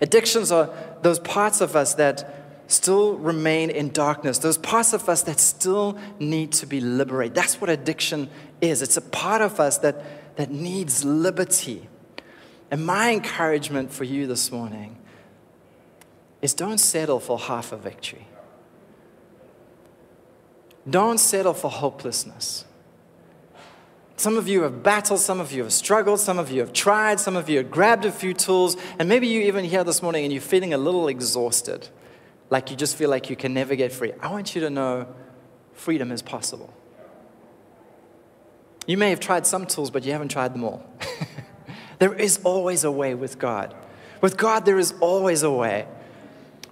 Addictions 0.00 0.50
are 0.52 0.70
those 1.02 1.18
parts 1.18 1.60
of 1.60 1.76
us 1.76 1.94
that 1.94 2.34
still 2.68 3.16
remain 3.16 3.70
in 3.70 3.90
darkness, 3.90 4.38
those 4.38 4.58
parts 4.58 4.92
of 4.92 5.08
us 5.08 5.22
that 5.22 5.40
still 5.40 5.98
need 6.18 6.52
to 6.52 6.66
be 6.66 6.80
liberated. 6.80 7.34
That's 7.34 7.60
what 7.60 7.70
addiction 7.70 8.28
is. 8.60 8.82
It's 8.82 8.96
a 8.96 9.02
part 9.02 9.40
of 9.40 9.58
us 9.58 9.78
that, 9.78 10.36
that 10.36 10.50
needs 10.50 11.04
liberty. 11.04 11.88
And 12.70 12.84
my 12.84 13.12
encouragement 13.12 13.90
for 13.90 14.04
you 14.04 14.26
this 14.26 14.52
morning 14.52 14.98
is 16.42 16.52
don't 16.52 16.78
settle 16.78 17.20
for 17.20 17.38
half 17.38 17.72
a 17.72 17.76
victory. 17.76 18.26
Don't 20.88 21.18
settle 21.18 21.54
for 21.54 21.70
hopelessness. 21.70 22.64
Some 24.18 24.36
of 24.36 24.48
you 24.48 24.62
have 24.62 24.82
battled, 24.82 25.20
some 25.20 25.38
of 25.38 25.52
you 25.52 25.62
have 25.62 25.72
struggled, 25.72 26.18
some 26.18 26.40
of 26.40 26.50
you 26.50 26.58
have 26.58 26.72
tried, 26.72 27.20
some 27.20 27.36
of 27.36 27.48
you 27.48 27.58
have 27.58 27.70
grabbed 27.70 28.04
a 28.04 28.10
few 28.10 28.34
tools, 28.34 28.76
and 28.98 29.08
maybe 29.08 29.28
you 29.28 29.42
even 29.42 29.64
here 29.64 29.84
this 29.84 30.02
morning 30.02 30.24
and 30.24 30.32
you're 30.32 30.42
feeling 30.42 30.74
a 30.74 30.76
little 30.76 31.06
exhausted, 31.06 31.88
like 32.50 32.68
you 32.68 32.76
just 32.76 32.96
feel 32.96 33.08
like 33.10 33.30
you 33.30 33.36
can 33.36 33.54
never 33.54 33.76
get 33.76 33.92
free. 33.92 34.12
I 34.20 34.32
want 34.32 34.56
you 34.56 34.60
to 34.62 34.70
know 34.70 35.06
freedom 35.72 36.10
is 36.10 36.20
possible. 36.20 36.74
You 38.88 38.96
may 38.96 39.10
have 39.10 39.20
tried 39.20 39.46
some 39.46 39.66
tools, 39.66 39.88
but 39.88 40.04
you 40.04 40.10
haven't 40.10 40.30
tried 40.30 40.52
them 40.52 40.64
all. 40.64 40.84
there 42.00 42.12
is 42.12 42.40
always 42.42 42.82
a 42.82 42.90
way 42.90 43.14
with 43.14 43.38
God. 43.38 43.72
With 44.20 44.36
God, 44.36 44.64
there 44.64 44.80
is 44.80 44.94
always 44.98 45.44
a 45.44 45.50
way. 45.52 45.86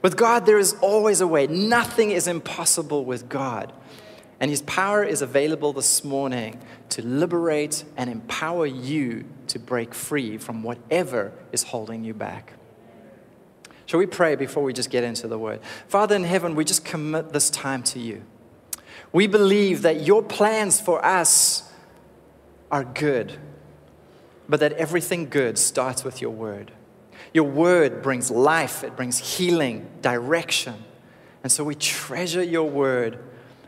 With 0.03 0.17
God, 0.17 0.47
there 0.47 0.59
is 0.59 0.75
always 0.81 1.21
a 1.21 1.29
way. 1.29 1.47
Nothing 1.47 2.11
is 2.11 2.26
impossible 2.26 3.05
with 3.05 3.29
God. 3.29 3.73
And 4.40 4.50
His 4.50 4.62
power 4.62 5.02
is 5.02 5.23
available 5.23 5.73
this 5.73 6.05
morning 6.05 6.61
to 6.90 7.02
liberate 7.02 7.85
and 7.97 8.11
empower 8.11 8.66
you 8.66 9.25
to 9.49 9.59
break 9.59 9.95
free 9.95 10.37
from 10.38 10.62
whatever 10.62 11.33
is 11.52 11.62
holding 11.62 12.05
you 12.05 12.14
back. 12.14 12.52
Shall 13.87 14.00
we 14.00 14.07
pray 14.07 14.35
before 14.35 14.62
we 14.62 14.73
just 14.73 14.90
get 14.90 15.05
into 15.05 15.28
the 15.28 15.38
word? 15.38 15.61
Father 15.87 16.16
in 16.16 16.25
heaven, 16.25 16.55
we 16.55 16.64
just 16.64 16.85
commit 16.85 17.33
this 17.33 17.49
time 17.50 17.83
to 17.85 18.00
you. 18.00 18.23
We 19.12 19.26
believe 19.26 19.83
that 19.83 20.02
your 20.02 20.23
plans 20.23 20.81
for 20.81 21.05
us 21.05 21.73
are 22.71 22.85
good, 22.85 23.38
but 24.49 24.61
that 24.61 24.73
everything 24.73 25.28
good 25.28 25.57
starts 25.57 26.05
with 26.05 26.21
your 26.21 26.33
word. 26.33 26.73
Your 27.33 27.45
word 27.45 28.02
brings 28.02 28.31
life, 28.31 28.83
it 28.83 28.97
brings 28.97 29.19
healing, 29.19 29.87
direction. 30.02 30.75
And 31.43 31.52
so 31.52 31.62
we 31.62 31.76
treasure 31.76 32.43
your 32.43 32.69
word 32.69 33.19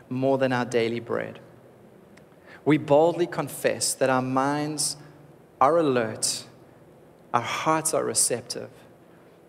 more 0.09 0.37
than 0.37 0.51
our 0.51 0.65
daily 0.65 0.99
bread. 0.99 1.39
We 2.65 2.77
boldly 2.77 3.27
confess 3.27 3.93
that 3.95 4.09
our 4.09 4.21
minds 4.21 4.97
are 5.61 5.77
alert, 5.77 6.45
our 7.33 7.41
hearts 7.41 7.93
are 7.93 8.03
receptive, 8.03 8.69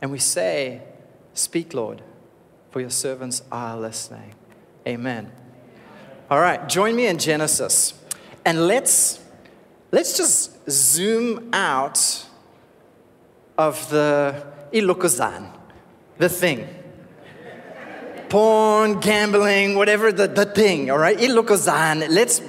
and 0.00 0.10
we 0.10 0.18
say, 0.18 0.82
Speak, 1.32 1.74
Lord, 1.74 2.02
for 2.70 2.80
your 2.80 2.90
servants 2.90 3.42
are 3.52 3.78
listening. 3.78 4.34
Amen. 4.86 5.30
All 6.30 6.40
right, 6.40 6.68
join 6.68 6.96
me 6.96 7.06
in 7.06 7.18
Genesis. 7.18 7.94
And 8.44 8.66
let's 8.66 9.20
let's 9.92 10.16
just 10.16 10.70
zoom 10.70 11.50
out 11.52 12.26
of 13.58 13.90
the 13.90 14.46
ilukozan, 14.72 15.52
the 16.18 16.28
thing 16.28 16.66
porn, 18.30 19.00
gambling, 19.00 19.74
whatever 19.74 20.12
the, 20.12 20.28
the 20.28 20.46
thing, 20.46 20.90
all 20.90 20.98
right? 20.98 21.18
Ilukozan. 21.18 22.08
Let's 22.08 22.40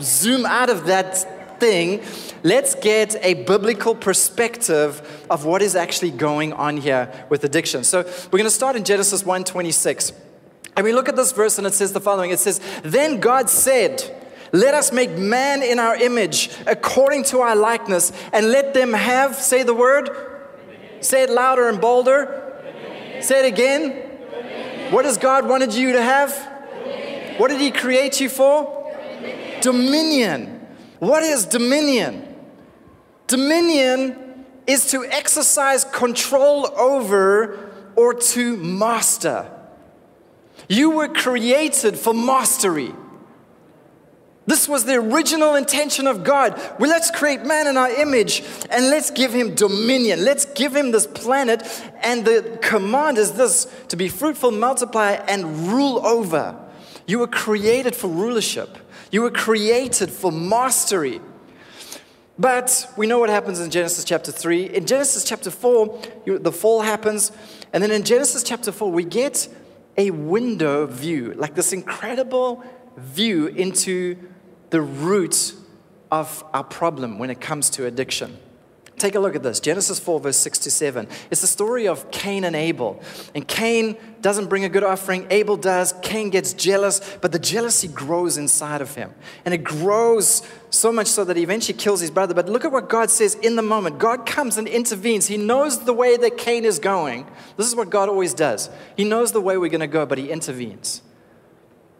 zoom 0.00 0.44
out 0.44 0.68
of 0.68 0.86
that 0.86 1.58
thing. 1.58 2.02
Let's 2.42 2.74
get 2.74 3.16
a 3.24 3.34
biblical 3.34 3.94
perspective 3.94 5.24
of 5.30 5.44
what 5.44 5.62
is 5.62 5.74
actually 5.74 6.10
going 6.10 6.52
on 6.52 6.76
here 6.76 7.10
with 7.30 7.44
addiction. 7.44 7.84
So 7.84 8.02
we're 8.02 8.38
going 8.38 8.44
to 8.44 8.50
start 8.50 8.76
in 8.76 8.84
Genesis 8.84 9.22
1:26. 9.22 10.12
And 10.76 10.84
we 10.84 10.92
look 10.92 11.08
at 11.08 11.16
this 11.16 11.32
verse 11.32 11.58
and 11.58 11.66
it 11.66 11.74
says 11.74 11.92
the 11.92 12.00
following. 12.00 12.30
It 12.30 12.38
says, 12.38 12.60
"Then 12.82 13.18
God 13.18 13.50
said, 13.50 14.14
let 14.52 14.74
us 14.74 14.92
make 14.92 15.10
man 15.10 15.62
in 15.62 15.78
our 15.78 15.96
image, 15.96 16.50
according 16.66 17.24
to 17.24 17.40
our 17.40 17.54
likeness, 17.54 18.12
and 18.32 18.50
let 18.50 18.72
them 18.72 18.92
have, 18.94 19.34
say 19.34 19.62
the 19.62 19.74
word, 19.74 20.08
say 21.00 21.24
it 21.24 21.30
louder 21.30 21.68
and 21.68 21.80
bolder. 21.80 22.44
Say 23.20 23.46
it 23.46 23.52
again. 23.52 24.07
What 24.90 25.02
does 25.02 25.18
God 25.18 25.46
wanted 25.48 25.74
you 25.74 25.92
to 25.92 26.02
have? 26.02 26.34
What 27.38 27.48
did 27.48 27.60
He 27.60 27.70
create 27.70 28.20
you 28.20 28.28
for? 28.28 28.74
Dominion. 29.60 30.66
What 30.98 31.22
is 31.22 31.44
dominion? 31.44 32.36
Dominion 33.26 34.46
is 34.66 34.90
to 34.90 35.04
exercise 35.04 35.84
control 35.84 36.68
over 36.76 37.70
or 37.96 38.14
to 38.14 38.56
master. 38.56 39.50
You 40.68 40.90
were 40.90 41.08
created 41.08 41.98
for 41.98 42.12
mastery. 42.12 42.94
This 44.48 44.66
was 44.66 44.86
the 44.86 44.94
original 44.94 45.56
intention 45.56 46.06
of 46.06 46.24
God. 46.24 46.58
Well, 46.78 46.88
let's 46.88 47.10
create 47.10 47.44
man 47.44 47.66
in 47.66 47.76
our 47.76 47.90
image 47.90 48.42
and 48.70 48.86
let's 48.86 49.10
give 49.10 49.30
him 49.30 49.54
dominion. 49.54 50.24
Let's 50.24 50.46
give 50.46 50.74
him 50.74 50.90
this 50.90 51.06
planet. 51.06 51.62
And 52.02 52.24
the 52.24 52.58
command 52.62 53.18
is 53.18 53.32
this 53.32 53.66
to 53.88 53.96
be 53.96 54.08
fruitful, 54.08 54.52
multiply, 54.52 55.12
and 55.28 55.68
rule 55.68 55.98
over. 56.04 56.58
You 57.06 57.18
were 57.18 57.26
created 57.26 57.94
for 57.94 58.08
rulership, 58.08 58.78
you 59.10 59.20
were 59.20 59.30
created 59.30 60.10
for 60.10 60.32
mastery. 60.32 61.20
But 62.38 62.90
we 62.96 63.06
know 63.06 63.18
what 63.18 63.28
happens 63.28 63.60
in 63.60 63.70
Genesis 63.70 64.02
chapter 64.02 64.32
3. 64.32 64.76
In 64.76 64.86
Genesis 64.86 65.24
chapter 65.24 65.50
4, 65.50 66.02
you, 66.24 66.38
the 66.38 66.52
fall 66.52 66.80
happens, 66.80 67.32
And 67.74 67.82
then 67.82 67.90
in 67.90 68.02
Genesis 68.02 68.42
chapter 68.42 68.72
4, 68.72 68.90
we 68.90 69.04
get 69.04 69.46
a 69.98 70.10
window 70.10 70.86
view, 70.86 71.34
like 71.36 71.54
this 71.54 71.74
incredible 71.74 72.64
view 72.96 73.48
into 73.48 74.16
the 74.70 74.80
root 74.80 75.54
of 76.10 76.44
our 76.52 76.64
problem 76.64 77.18
when 77.18 77.30
it 77.30 77.40
comes 77.40 77.70
to 77.70 77.86
addiction. 77.86 78.38
Take 78.98 79.14
a 79.14 79.20
look 79.20 79.36
at 79.36 79.44
this 79.44 79.60
Genesis 79.60 80.00
4, 80.00 80.18
verse 80.18 80.36
6 80.38 80.58
to 80.60 80.70
7. 80.70 81.06
It's 81.30 81.40
the 81.40 81.46
story 81.46 81.86
of 81.86 82.10
Cain 82.10 82.42
and 82.42 82.56
Abel. 82.56 83.00
And 83.32 83.46
Cain 83.46 83.96
doesn't 84.20 84.48
bring 84.48 84.64
a 84.64 84.68
good 84.68 84.82
offering, 84.82 85.28
Abel 85.30 85.56
does. 85.56 85.94
Cain 86.02 86.30
gets 86.30 86.52
jealous, 86.52 87.00
but 87.20 87.30
the 87.30 87.38
jealousy 87.38 87.86
grows 87.86 88.36
inside 88.36 88.80
of 88.80 88.96
him. 88.96 89.14
And 89.44 89.54
it 89.54 89.62
grows 89.62 90.42
so 90.70 90.90
much 90.90 91.06
so 91.06 91.24
that 91.24 91.36
he 91.36 91.44
eventually 91.44 91.78
kills 91.78 92.00
his 92.00 92.10
brother. 92.10 92.34
But 92.34 92.48
look 92.48 92.64
at 92.64 92.72
what 92.72 92.88
God 92.88 93.10
says 93.10 93.36
in 93.36 93.54
the 93.54 93.62
moment. 93.62 94.00
God 94.00 94.26
comes 94.26 94.58
and 94.58 94.66
intervenes. 94.66 95.28
He 95.28 95.36
knows 95.36 95.84
the 95.84 95.94
way 95.94 96.16
that 96.16 96.36
Cain 96.36 96.64
is 96.64 96.80
going. 96.80 97.26
This 97.56 97.68
is 97.68 97.76
what 97.76 97.90
God 97.90 98.08
always 98.08 98.34
does. 98.34 98.68
He 98.96 99.04
knows 99.04 99.30
the 99.30 99.40
way 99.40 99.56
we're 99.56 99.70
going 99.70 99.80
to 99.80 99.86
go, 99.86 100.06
but 100.06 100.18
he 100.18 100.30
intervenes. 100.30 101.02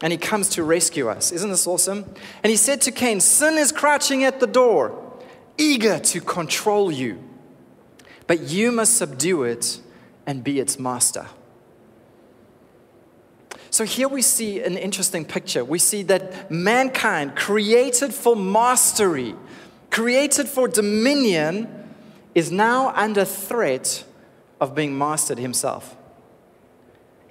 And 0.01 0.13
he 0.13 0.19
comes 0.19 0.49
to 0.51 0.63
rescue 0.63 1.09
us. 1.09 1.33
Isn't 1.33 1.51
this 1.51 1.67
awesome? 1.67 2.05
And 2.43 2.51
he 2.51 2.57
said 2.57 2.81
to 2.83 2.93
Cain, 2.93 3.21
Sin 3.21 3.59
is 3.59 3.73
crouching 3.73 4.25
at 4.25 4.39
the 4.41 4.47
door 4.47 5.05
eager 5.59 5.99
to 5.99 6.21
control 6.21 6.91
you, 6.91 7.23
but 8.29 8.41
you 8.43 8.71
must 8.71 8.97
subdue 8.97 9.43
it 9.43 9.81
and 10.25 10.45
be 10.45 10.61
its 10.61 10.79
master. 10.79 11.27
So 13.71 13.85
here 13.85 14.09
we 14.09 14.23
see 14.23 14.63
an 14.63 14.79
interesting 14.79 15.25
picture. 15.25 15.65
We 15.65 15.79
see 15.79 16.03
that 16.05 16.51
mankind, 16.51 17.37
created 17.37 18.15
for 18.15 18.35
mastery, 18.35 19.35
created 19.91 20.49
for 20.49 20.69
dominion, 20.69 21.69
is 22.35 22.51
now 22.51 22.93
under 22.95 23.25
threat 23.25 24.05
of 24.61 24.75
being 24.75 24.97
mastered 24.97 25.39
himself. 25.39 25.97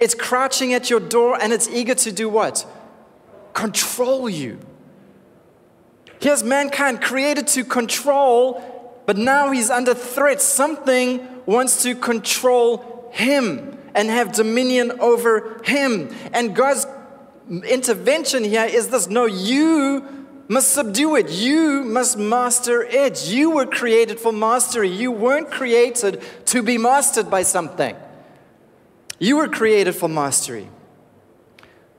It's 0.00 0.14
crouching 0.14 0.72
at 0.74 0.90
your 0.90 1.00
door 1.00 1.38
and 1.40 1.52
it's 1.52 1.68
eager 1.68 1.94
to 1.94 2.12
do 2.12 2.28
what? 2.28 2.66
Control 3.52 4.28
you. 4.28 4.58
Here's 6.20 6.42
mankind 6.42 7.00
created 7.00 7.46
to 7.48 7.64
control, 7.64 8.62
but 9.06 9.16
now 9.16 9.50
he's 9.50 9.70
under 9.70 9.94
threat. 9.94 10.40
Something 10.40 11.26
wants 11.46 11.82
to 11.82 11.94
control 11.94 13.10
him 13.12 13.78
and 13.94 14.08
have 14.08 14.32
dominion 14.32 14.92
over 15.00 15.60
him. 15.64 16.14
And 16.32 16.54
God's 16.54 16.86
intervention 17.48 18.44
here 18.44 18.64
is 18.64 18.88
this 18.88 19.08
no, 19.08 19.26
you 19.26 20.18
must 20.48 20.72
subdue 20.72 21.16
it. 21.16 21.30
You 21.30 21.84
must 21.84 22.18
master 22.18 22.82
it. 22.82 23.28
You 23.28 23.50
were 23.50 23.66
created 23.66 24.18
for 24.18 24.32
mastery. 24.32 24.88
You 24.88 25.12
weren't 25.12 25.50
created 25.50 26.22
to 26.46 26.62
be 26.62 26.78
mastered 26.78 27.30
by 27.30 27.42
something. 27.42 27.94
You 29.18 29.36
were 29.36 29.48
created 29.48 29.92
for 29.92 30.08
mastery. 30.08 30.68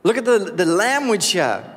Look 0.04 0.18
at 0.18 0.26
the, 0.26 0.40
the 0.40 0.66
language 0.66 1.32
here 1.32 1.76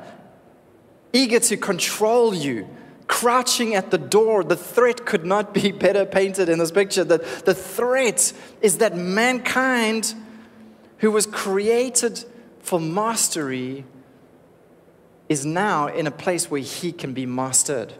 eager 1.13 1.39
to 1.39 1.55
control 1.55 2.33
you, 2.33 2.67
crouching 3.07 3.75
at 3.75 3.91
the 3.91 3.97
door. 3.97 4.43
The 4.43 4.55
threat 4.55 5.05
could 5.05 5.25
not 5.25 5.53
be 5.53 5.71
better 5.85 6.05
painted 6.05 6.49
in 6.49 6.59
this 6.59 6.71
picture. 6.71 7.03
The, 7.03 7.19
the 7.45 7.53
threat 7.53 8.33
is 8.61 8.79
that 8.79 8.97
mankind, 8.97 10.15
who 10.97 11.11
was 11.11 11.25
created 11.25 12.25
for 12.59 12.79
mastery, 12.79 13.85
is 15.29 15.45
now 15.45 15.87
in 15.87 16.07
a 16.07 16.11
place 16.11 16.49
where 16.49 16.61
he 16.61 16.91
can 16.91 17.13
be 17.13 17.25
mastered. 17.25 17.93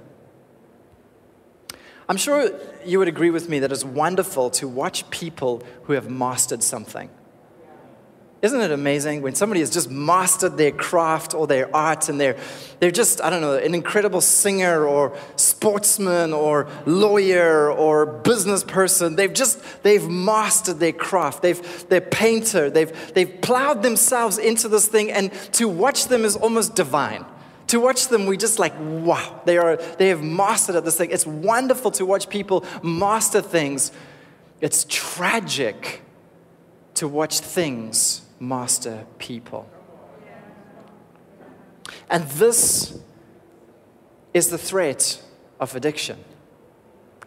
I'm 2.10 2.18
sure 2.18 2.52
you 2.86 3.00
would 3.00 3.08
agree 3.08 3.30
with 3.30 3.48
me 3.48 3.60
that 3.60 3.72
it's 3.72 3.86
wonderful 3.86 4.50
to 4.52 4.68
watch 4.68 5.10
people 5.10 5.64
who 5.84 5.94
have 5.94 6.10
mastered 6.10 6.62
something. 6.62 7.10
Isn't 8.44 8.60
it 8.60 8.72
amazing 8.72 9.22
when 9.22 9.36
somebody 9.36 9.62
has 9.62 9.70
just 9.70 9.90
mastered 9.90 10.58
their 10.58 10.74
craft 10.74 11.34
or 11.34 11.48
their 11.48 11.74
art 11.74 12.10
and 12.10 12.20
they're, 12.20 12.36
they're 12.82 12.92
just, 12.92 13.22
I 13.22 13.30
don't 13.30 13.40
know, 13.40 13.54
an 13.54 13.74
incredible 13.74 14.20
singer 14.20 14.86
or 14.86 15.18
sportsman 15.38 16.34
or 16.34 16.68
lawyer 16.86 17.72
or 17.72 18.06
business 18.06 18.62
person. 18.62 19.16
They've 19.16 19.32
just, 19.32 19.62
they've 19.84 20.06
mastered 20.06 20.80
their 20.80 20.92
craft. 20.92 21.42
They've, 21.42 21.88
they're 21.88 22.02
painter. 22.02 22.70
They've, 22.70 23.14
they've 23.14 23.42
plowed 23.42 23.82
themselves 23.82 24.38
into 24.38 24.68
this 24.68 24.90
thing 24.90 25.10
and 25.10 25.32
to 25.54 25.70
watch 25.70 26.08
them 26.08 26.26
is 26.26 26.36
almost 26.36 26.76
divine. 26.76 27.24
To 27.68 27.80
watch 27.80 28.10
them, 28.10 28.26
we 28.26 28.36
just 28.36 28.60
like, 28.60 28.74
wow, 28.78 29.40
they, 29.46 29.58
are, 29.58 29.78
they 29.78 30.10
have 30.10 30.22
mastered 30.22 30.76
at 30.76 30.84
this 30.84 30.98
thing. 30.98 31.12
It's 31.12 31.26
wonderful 31.26 31.92
to 31.92 32.06
watch 32.06 32.28
people 32.28 32.66
master 32.84 33.40
things. 33.40 33.94
It's 34.60 34.86
tragic 34.90 36.02
to 36.96 37.08
watch 37.08 37.40
things 37.40 38.23
master 38.40 39.06
people. 39.18 39.70
And 42.10 42.24
this 42.26 43.00
is 44.34 44.50
the 44.50 44.58
threat 44.58 45.22
of 45.60 45.76
addiction. 45.76 46.24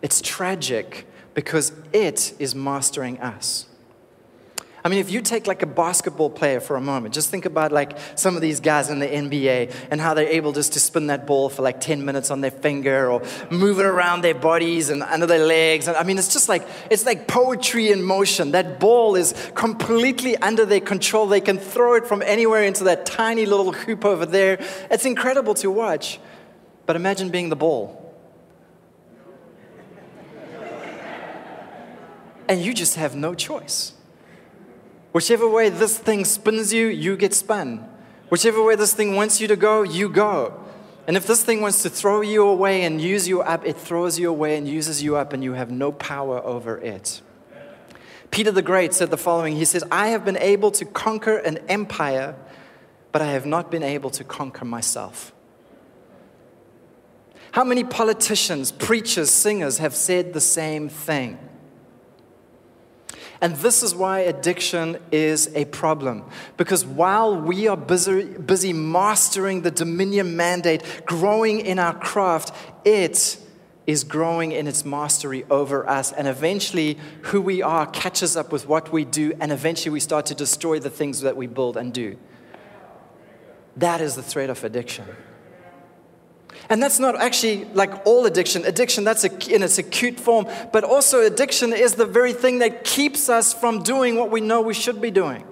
It's 0.03 0.21
tragic 0.21 1.07
because 1.35 1.73
it 1.93 2.35
is 2.39 2.55
mastering 2.55 3.21
us. 3.21 3.67
I 4.87 4.89
mean, 4.89 5.01
if 5.01 5.11
you 5.11 5.21
take 5.21 5.49
like 5.49 5.63
a 5.63 5.67
basketball 5.67 6.31
player 6.31 6.61
for 6.61 6.77
a 6.77 6.81
moment, 6.81 7.13
just 7.13 7.29
think 7.29 7.45
about 7.45 7.73
like 7.73 7.99
some 8.15 8.37
of 8.37 8.41
these 8.41 8.61
guys 8.61 8.89
in 8.89 9.01
the 9.01 9.09
NBA 9.09 9.75
and 9.91 10.01
how 10.01 10.15
they're 10.15 10.29
able 10.29 10.53
just 10.53 10.75
to 10.75 10.79
spin 10.79 11.09
that 11.09 11.27
ball 11.27 11.49
for 11.49 11.63
like 11.63 11.81
10 11.81 12.05
minutes 12.05 12.31
on 12.31 12.41
their 12.41 12.53
finger 12.53 13.11
or 13.11 13.21
move 13.51 13.81
it 13.81 13.85
around 13.85 14.21
their 14.23 14.37
bodies 14.37 14.89
and 14.89 15.03
under 15.03 15.27
their 15.27 15.45
legs. 15.45 15.89
I 15.89 16.05
mean, 16.05 16.19
it's 16.19 16.33
just 16.33 16.49
like, 16.49 16.65
it's 16.89 17.05
like 17.05 17.27
poetry 17.27 17.91
in 17.91 18.05
motion. 18.05 18.53
That 18.53 18.79
ball 18.79 19.17
is 19.17 19.35
completely 19.57 20.37
under 20.37 20.65
their 20.65 20.79
control. 20.79 21.27
They 21.27 21.41
can 21.41 21.59
throw 21.59 21.95
it 21.95 22.07
from 22.07 22.23
anywhere 22.23 22.63
into 22.63 22.85
that 22.85 23.07
tiny 23.07 23.45
little 23.45 23.73
hoop 23.73 24.05
over 24.05 24.25
there. 24.25 24.65
It's 24.89 25.05
incredible 25.05 25.55
to 25.55 25.69
watch. 25.69 26.21
But 26.87 26.95
imagine 26.95 27.31
being 27.31 27.49
the 27.49 27.57
ball. 27.57 28.15
And 32.49 32.63
you 32.63 32.73
just 32.73 32.95
have 32.95 33.17
no 33.17 33.35
choice. 33.35 33.96
Whichever 35.17 35.49
way 35.49 35.71
this 35.71 35.97
thing 35.97 36.27
spins 36.27 36.75
you, 36.75 36.89
you 36.89 37.17
get 37.17 37.33
spun. 37.33 37.79
Whichever 38.29 38.63
way 38.63 38.77
this 38.77 38.93
thing 38.93 39.17
wants 39.17 39.41
you 39.41 39.49
to 39.49 39.57
go, 39.57 39.83
you 39.83 40.11
go. 40.11 40.63
And 41.07 41.17
if 41.17 41.27
this 41.27 41.43
thing 41.43 41.63
wants 41.63 41.83
to 41.85 41.89
throw 41.89 42.21
you 42.21 42.47
away 42.47 42.83
and 42.83 43.01
use 43.01 43.27
you 43.27 43.41
up, 43.41 43.65
it 43.65 43.79
throws 43.79 44.19
you 44.19 44.29
away 44.29 44.59
and 44.59 44.69
uses 44.69 45.03
you 45.03 45.17
up, 45.17 45.33
and 45.33 45.43
you 45.43 45.55
have 45.55 45.71
no 45.71 45.91
power 45.91 46.45
over 46.45 46.77
it. 46.77 47.23
Peter 48.31 48.53
the 48.53 48.61
Great 48.61 48.93
said 48.93 49.11
the 49.11 49.17
following 49.17 49.57
He 49.57 49.65
says, 49.65 49.83
I 49.91 50.09
have 50.09 50.23
been 50.23 50.37
able 50.37 50.71
to 50.73 50.85
conquer 50.85 51.39
an 51.39 51.61
empire, 51.67 52.37
but 53.11 53.23
I 53.23 53.29
have 53.29 53.47
not 53.47 53.71
been 53.71 53.83
able 53.83 54.11
to 54.11 54.23
conquer 54.23 54.67
myself. 54.67 55.33
How 57.53 57.65
many 57.65 57.85
politicians, 57.85 58.71
preachers, 58.71 59.31
singers 59.31 59.79
have 59.79 59.95
said 59.95 60.35
the 60.35 60.43
same 60.43 60.91
thing? 60.91 61.39
And 63.41 63.57
this 63.57 63.83
is 63.83 63.95
why 63.95 64.21
addiction 64.21 64.99
is 65.13 65.51
a 65.55 65.67
problem. 65.67 66.25
Because 66.57 66.85
while 66.87 67.39
we 67.39 67.69
are 67.69 67.77
busy, 67.77 68.25
busy 68.25 68.73
mastering 68.73 69.63
the 69.63 69.71
dominion 69.71 70.37
mandate, 70.37 70.83
growing 71.05 71.61
in 71.61 71.79
our 71.79 71.95
craft, 71.95 72.55
it 72.85 73.39
is 73.87 74.05
growing 74.05 74.53
in 74.53 74.67
its 74.67 74.85
mastery 74.85 75.45
over 75.51 75.89
us. 75.89 76.13
And 76.13 76.27
eventually, 76.27 76.99
who 77.23 77.41
we 77.41 77.63
are 77.63 77.87
catches 77.87 78.37
up 78.37 78.53
with 78.53 78.67
what 78.67 78.91
we 78.91 79.05
do, 79.05 79.33
and 79.39 79.53
eventually, 79.53 79.93
we 79.93 80.01
start 80.01 80.27
to 80.27 80.35
destroy 80.35 80.79
the 80.81 80.91
things 80.91 81.21
that 81.21 81.37
we 81.37 81.47
build 81.47 81.77
and 81.77 81.93
do. 81.93 82.17
That 83.77 84.01
is 84.01 84.17
the 84.17 84.23
threat 84.23 84.51
of 84.51 84.65
addiction. 84.65 85.05
And 86.69 86.83
that's 86.83 86.99
not 86.99 87.17
actually 87.17 87.65
like 87.75 88.07
all 88.07 88.27
addiction. 88.27 88.65
Addiction, 88.65 89.05
that's 89.05 89.25
a, 89.25 89.55
in 89.55 89.63
its 89.63 89.79
acute 89.79 90.19
form, 90.19 90.47
but 90.73 90.85
also 90.85 91.25
addiction 91.25 91.73
is 91.73 91.95
the 91.95 92.07
very 92.07 92.33
thing 92.33 92.59
that 92.59 92.85
keeps 92.85 93.29
us 93.29 93.55
from 93.55 93.83
doing 93.83 94.17
what 94.17 94.31
we 94.31 94.41
know 94.41 94.61
we 94.61 94.75
should 94.75 95.01
be 95.01 95.11
doing. 95.11 95.45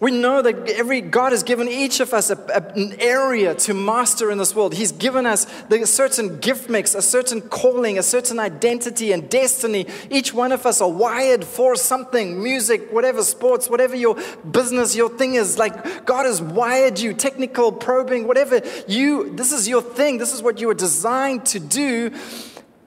We 0.00 0.12
know 0.12 0.42
that 0.42 0.68
every 0.68 1.00
God 1.00 1.32
has 1.32 1.42
given 1.42 1.66
each 1.66 1.98
of 1.98 2.14
us 2.14 2.30
a, 2.30 2.36
a, 2.36 2.62
an 2.74 2.94
area 3.00 3.56
to 3.56 3.74
master 3.74 4.30
in 4.30 4.38
this 4.38 4.54
world. 4.54 4.74
He's 4.74 4.92
given 4.92 5.26
us 5.26 5.44
the, 5.64 5.82
a 5.82 5.86
certain 5.86 6.38
gift 6.38 6.70
mix, 6.70 6.94
a 6.94 7.02
certain 7.02 7.40
calling, 7.40 7.98
a 7.98 8.02
certain 8.04 8.38
identity 8.38 9.10
and 9.10 9.28
destiny. 9.28 9.86
Each 10.08 10.32
one 10.32 10.52
of 10.52 10.66
us 10.66 10.80
are 10.80 10.88
wired 10.88 11.44
for 11.44 11.74
something 11.74 12.40
music, 12.40 12.92
whatever, 12.92 13.24
sports, 13.24 13.68
whatever 13.68 13.96
your 13.96 14.16
business, 14.48 14.94
your 14.94 15.10
thing 15.10 15.34
is. 15.34 15.58
Like 15.58 16.06
God 16.06 16.26
has 16.26 16.40
wired 16.40 17.00
you, 17.00 17.12
technical, 17.12 17.72
probing, 17.72 18.28
whatever. 18.28 18.60
You, 18.86 19.34
this 19.34 19.50
is 19.50 19.68
your 19.68 19.82
thing. 19.82 20.18
This 20.18 20.32
is 20.32 20.42
what 20.42 20.60
you 20.60 20.68
were 20.68 20.74
designed 20.74 21.44
to 21.46 21.58
do. 21.58 22.12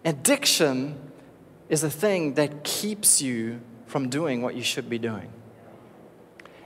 Addiction 0.05 0.97
is 1.67 1.83
a 1.83 1.89
thing 1.89 2.35
that 2.35 2.63
keeps 2.63 3.21
you 3.21 3.59
from 3.85 4.07
doing 4.07 4.41
what 4.41 4.55
you 4.55 4.63
should 4.63 4.89
be 4.89 4.97
doing. 4.97 5.29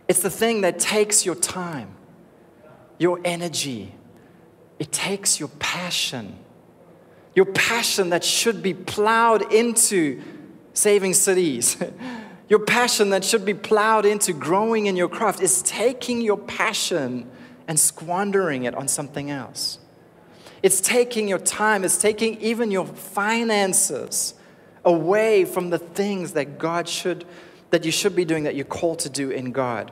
It's 0.08 0.22
the 0.22 0.30
thing 0.30 0.62
that 0.62 0.80
takes 0.80 1.26
your 1.26 1.36
time, 1.36 1.96
your 2.98 3.20
energy, 3.26 3.94
it 4.80 4.92
takes 4.92 5.40
your 5.40 5.50
passion. 5.60 6.38
Your 7.34 7.46
passion 7.46 8.10
that 8.12 8.24
should 8.24 8.64
be 8.64 8.74
plowed 8.74 9.54
into 9.54 10.22
saving 10.74 11.14
cities. 11.14 11.78
your 12.50 12.60
passion 12.60 13.10
that 13.10 13.24
should 13.24 13.44
be 13.44 13.54
plowed 13.54 14.06
into 14.06 14.32
growing 14.32 14.86
in 14.86 14.96
your 14.96 15.10
craft 15.10 15.42
is 15.42 15.62
taking 15.62 16.22
your 16.22 16.38
passion 16.38 17.30
and 17.68 17.80
squandering 17.80 18.64
it 18.64 18.74
on 18.76 18.88
something 18.88 19.30
else. 19.30 19.80
It's 20.64 20.80
taking 20.80 21.28
your 21.28 21.40
time, 21.40 21.84
it's 21.84 21.98
taking 21.98 22.40
even 22.42 22.72
your 22.72 22.86
finances 22.86 24.34
away 24.84 25.46
from 25.46 25.72
the 25.72 25.80
things 25.80 26.34
that 26.34 26.58
God 26.58 26.88
should 26.88 27.26
that 27.72 27.86
you 27.86 27.92
should 27.92 28.16
be 28.16 28.26
doing 28.26 28.44
that 28.44 28.56
you're 28.56 28.66
called 28.66 29.00
to 29.00 29.10
do 29.10 29.30
in 29.30 29.52
God. 29.52 29.92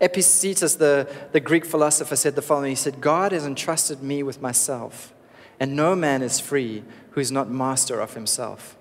Epictetus, 0.00 0.76
the, 0.76 1.08
the 1.30 1.40
Greek 1.40 1.64
philosopher, 1.64 2.16
said 2.16 2.34
the 2.34 2.42
following 2.42 2.70
He 2.70 2.76
said, 2.76 3.00
God 3.00 3.32
has 3.32 3.46
entrusted 3.46 4.02
me 4.02 4.22
with 4.22 4.42
myself, 4.42 5.14
and 5.60 5.76
no 5.76 5.94
man 5.94 6.22
is 6.22 6.40
free 6.40 6.82
who 7.10 7.20
is 7.20 7.30
not 7.30 7.48
master 7.48 8.00
of 8.00 8.14
himself. 8.14 8.76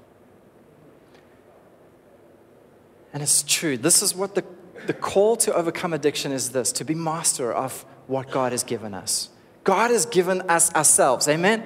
And 3.14 3.22
it's 3.22 3.44
true. 3.44 3.78
This 3.78 4.02
is 4.02 4.16
what 4.16 4.36
the, 4.36 4.44
the 4.88 4.94
call 4.94 5.36
to 5.38 5.54
overcome 5.54 5.94
addiction 5.94 6.32
is 6.32 6.52
this 6.52 6.72
to 6.74 6.86
be 6.86 6.96
master 6.96 7.52
of 7.52 7.86
what 8.08 8.32
God 8.32 8.52
has 8.52 8.64
given 8.64 8.94
us. 8.94 9.30
God 9.64 9.92
has 9.92 10.06
given 10.06 10.42
us 10.50 10.74
ourselves. 10.74 11.28
Amen? 11.28 11.64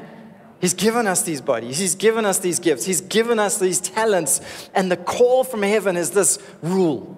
He's 0.66 0.74
given 0.74 1.06
us 1.06 1.22
these 1.22 1.42
bodies. 1.42 1.78
He's 1.78 1.94
given 1.94 2.26
us 2.26 2.40
these 2.40 2.58
gifts. 2.58 2.86
He's 2.86 3.02
given 3.02 3.38
us 3.38 3.60
these 3.60 3.80
talents. 3.80 4.42
And 4.74 4.92
the 4.92 4.98
call 4.98 5.44
from 5.44 5.62
heaven 5.62 5.96
is 5.96 6.10
this 6.10 6.40
rule. 6.64 7.16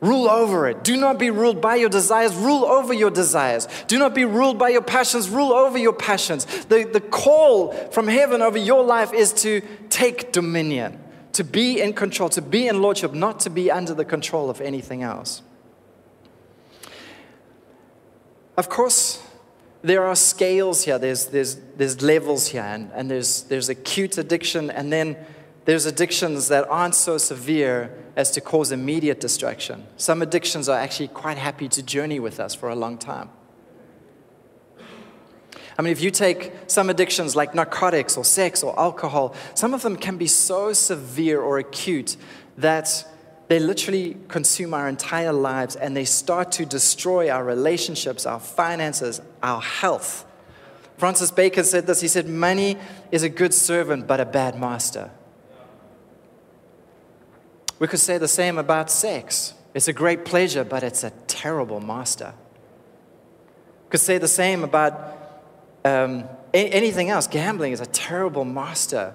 Rule 0.00 0.26
over 0.26 0.66
it. 0.66 0.82
Do 0.82 0.96
not 0.96 1.18
be 1.18 1.28
ruled 1.28 1.60
by 1.60 1.74
your 1.74 1.90
desires. 1.90 2.34
Rule 2.34 2.64
over 2.64 2.94
your 2.94 3.10
desires. 3.10 3.68
Do 3.88 3.98
not 3.98 4.14
be 4.14 4.24
ruled 4.24 4.58
by 4.58 4.70
your 4.70 4.80
passions. 4.80 5.28
Rule 5.28 5.52
over 5.52 5.76
your 5.76 5.92
passions. 5.92 6.46
The, 6.64 6.88
the 6.90 7.02
call 7.02 7.72
from 7.90 8.08
heaven 8.08 8.40
over 8.40 8.56
your 8.56 8.82
life 8.82 9.12
is 9.12 9.34
to 9.42 9.60
take 9.90 10.32
dominion, 10.32 10.98
to 11.34 11.44
be 11.44 11.82
in 11.82 11.92
control, 11.92 12.30
to 12.30 12.40
be 12.40 12.68
in 12.68 12.80
lordship, 12.80 13.12
not 13.12 13.38
to 13.40 13.50
be 13.50 13.70
under 13.70 13.92
the 13.92 14.06
control 14.06 14.48
of 14.48 14.62
anything 14.62 15.02
else. 15.02 15.42
Of 18.56 18.70
course, 18.70 19.22
there 19.82 20.04
are 20.04 20.16
scales 20.16 20.84
here, 20.84 20.98
there's, 20.98 21.26
there's, 21.26 21.56
there's 21.76 22.02
levels 22.02 22.48
here, 22.48 22.62
and, 22.62 22.90
and 22.94 23.10
there's, 23.10 23.42
there's 23.44 23.68
acute 23.68 24.18
addiction, 24.18 24.70
and 24.70 24.92
then 24.92 25.16
there's 25.64 25.86
addictions 25.86 26.48
that 26.48 26.68
aren't 26.68 26.94
so 26.94 27.18
severe 27.18 27.92
as 28.16 28.30
to 28.32 28.40
cause 28.40 28.72
immediate 28.72 29.20
distraction. 29.20 29.86
Some 29.96 30.22
addictions 30.22 30.68
are 30.68 30.78
actually 30.78 31.08
quite 31.08 31.36
happy 31.36 31.68
to 31.68 31.82
journey 31.82 32.20
with 32.20 32.40
us 32.40 32.54
for 32.54 32.68
a 32.68 32.76
long 32.76 32.98
time. 32.98 33.30
I 35.78 35.82
mean, 35.82 35.92
if 35.92 36.00
you 36.00 36.10
take 36.10 36.52
some 36.68 36.88
addictions 36.88 37.36
like 37.36 37.54
narcotics 37.54 38.16
or 38.16 38.24
sex 38.24 38.62
or 38.62 38.78
alcohol, 38.78 39.34
some 39.54 39.74
of 39.74 39.82
them 39.82 39.96
can 39.96 40.16
be 40.16 40.26
so 40.26 40.72
severe 40.72 41.40
or 41.40 41.58
acute 41.58 42.16
that 42.56 43.06
they 43.48 43.60
literally 43.60 44.16
consume 44.28 44.74
our 44.74 44.88
entire 44.88 45.32
lives 45.32 45.76
and 45.76 45.96
they 45.96 46.04
start 46.04 46.50
to 46.52 46.66
destroy 46.66 47.30
our 47.30 47.44
relationships, 47.44 48.26
our 48.26 48.40
finances, 48.40 49.20
our 49.42 49.60
health. 49.60 50.26
Francis 50.98 51.30
Bacon 51.30 51.64
said 51.64 51.86
this 51.86 52.00
he 52.00 52.08
said, 52.08 52.28
Money 52.28 52.76
is 53.12 53.22
a 53.22 53.28
good 53.28 53.54
servant, 53.54 54.06
but 54.06 54.18
a 54.18 54.24
bad 54.24 54.58
master. 54.58 55.10
We 57.78 57.86
could 57.86 58.00
say 58.00 58.18
the 58.18 58.28
same 58.28 58.58
about 58.58 58.90
sex. 58.90 59.54
It's 59.74 59.88
a 59.88 59.92
great 59.92 60.24
pleasure, 60.24 60.64
but 60.64 60.82
it's 60.82 61.04
a 61.04 61.10
terrible 61.26 61.80
master. 61.80 62.32
We 63.84 63.90
could 63.90 64.00
say 64.00 64.18
the 64.18 64.26
same 64.26 64.64
about 64.64 65.16
um, 65.84 66.24
anything 66.54 67.10
else. 67.10 67.26
Gambling 67.26 67.72
is 67.72 67.80
a 67.80 67.86
terrible 67.86 68.44
master. 68.44 69.14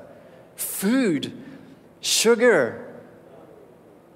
Food, 0.55 1.33
sugar, 1.99 2.90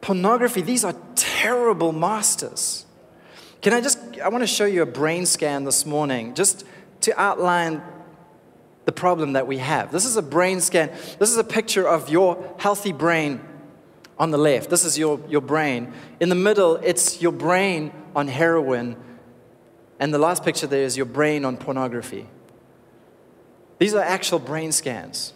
pornography, 0.06 0.62
these 0.62 0.86
are 0.86 0.94
terrible 1.16 1.92
masters. 1.92 2.86
Can 3.62 3.74
I 3.74 3.82
just, 3.82 3.98
I 4.24 4.30
want 4.30 4.44
to 4.44 4.48
show 4.48 4.66
you 4.66 4.84
a 4.84 4.86
brain 4.86 5.26
scan 5.26 5.64
this 5.64 5.84
morning 5.84 6.36
just 6.36 6.64
to 7.02 7.20
outline 7.20 7.82
the 8.86 8.92
problem 8.92 9.34
that 9.34 9.48
we 9.48 9.58
have. 9.58 9.92
This 9.92 10.06
is 10.06 10.16
a 10.16 10.22
brain 10.22 10.62
scan. 10.62 10.92
This 11.18 11.32
is 11.32 11.38
a 11.38 11.44
picture 11.44 11.88
of 11.88 12.08
your 12.08 12.54
healthy 12.60 12.92
brain 12.92 13.42
on 14.20 14.30
the 14.30 14.38
left. 14.38 14.70
This 14.70 14.86
is 14.86 14.96
your, 14.96 15.20
your 15.28 15.42
brain. 15.42 15.92
In 16.20 16.30
the 16.30 16.36
middle, 16.36 16.76
it's 16.76 17.20
your 17.20 17.32
brain 17.32 17.92
on 18.16 18.28
heroin. 18.28 18.98
And 20.00 20.14
the 20.14 20.20
last 20.20 20.44
picture 20.44 20.68
there 20.68 20.84
is 20.84 20.96
your 20.96 21.08
brain 21.08 21.44
on 21.44 21.58
pornography. 21.58 22.28
These 23.80 23.96
are 23.96 24.04
actual 24.04 24.38
brain 24.38 24.72
scans. 24.72 25.34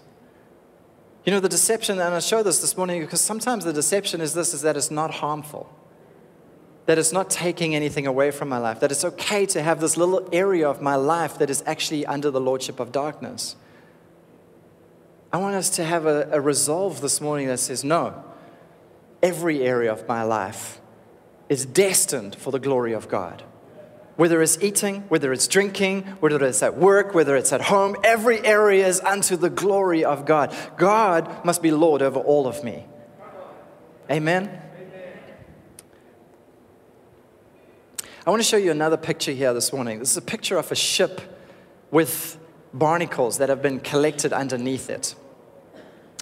You 1.26 1.34
know, 1.34 1.40
the 1.40 1.50
deception, 1.50 2.00
and 2.00 2.16
I 2.16 2.20
show 2.20 2.44
this 2.44 2.60
this 2.60 2.78
morning 2.78 3.02
because 3.02 3.22
sometimes 3.22 3.66
the 3.66 3.74
deception 3.74 4.22
is 4.22 4.34
this 4.34 4.54
is 4.54 4.62
that 4.62 4.78
it's 4.78 4.90
not 4.90 5.16
harmful, 5.16 5.72
that 6.86 6.98
it's 6.98 7.12
not 7.12 7.30
taking 7.30 7.76
anything 7.76 8.08
away 8.08 8.32
from 8.32 8.50
my 8.50 8.58
life, 8.58 8.80
that 8.80 8.92
it's 8.92 9.04
okay 9.04 9.46
to 9.48 9.62
have 9.62 9.80
this 9.82 9.98
little 9.98 10.28
area 10.32 10.68
of 10.68 10.82
my 10.82 10.96
life 10.96 11.38
that 11.38 11.50
is 11.50 11.62
actually 11.66 12.06
under 12.06 12.32
the 12.32 12.40
lordship 12.40 12.80
of 12.80 12.92
darkness. 12.92 13.56
I 15.32 15.38
want 15.38 15.56
us 15.56 15.70
to 15.72 15.84
have 15.84 16.06
a, 16.06 16.30
a 16.32 16.42
resolve 16.42 17.02
this 17.02 17.22
morning 17.22 17.48
that 17.48 17.60
says, 17.60 17.84
no, 17.84 18.24
every 19.22 19.62
area 19.62 19.92
of 19.92 20.08
my 20.08 20.24
life 20.24 20.80
is 21.50 21.66
destined 21.66 22.36
for 22.36 22.52
the 22.52 22.60
glory 22.60 22.94
of 22.94 23.10
God. 23.10 23.44
Whether 24.20 24.42
it's 24.42 24.62
eating, 24.62 25.04
whether 25.08 25.32
it's 25.32 25.48
drinking, 25.48 26.02
whether 26.20 26.44
it's 26.44 26.62
at 26.62 26.76
work, 26.76 27.14
whether 27.14 27.38
it's 27.38 27.54
at 27.54 27.62
home, 27.62 27.96
every 28.04 28.46
area 28.46 28.86
is 28.86 29.00
unto 29.00 29.38
the 29.38 29.50
glory 29.50 30.04
of 30.04 30.26
God. 30.26 30.54
God 30.76 31.46
must 31.46 31.62
be 31.62 31.72
Lord 31.72 32.02
over 32.02 32.20
all 32.20 32.46
of 32.46 32.62
me. 32.62 32.86
Amen? 34.12 34.62
I 38.28 38.30
want 38.30 38.42
to 38.42 38.46
show 38.46 38.58
you 38.58 38.72
another 38.72 38.98
picture 38.98 39.32
here 39.32 39.54
this 39.54 39.72
morning. 39.72 40.00
This 40.00 40.12
is 40.12 40.18
a 40.18 40.22
picture 40.22 40.58
of 40.58 40.70
a 40.70 40.76
ship 40.76 41.22
with 41.90 42.38
barnacles 42.74 43.38
that 43.38 43.48
have 43.48 43.62
been 43.62 43.80
collected 43.80 44.34
underneath 44.34 44.90
it. 44.90 45.16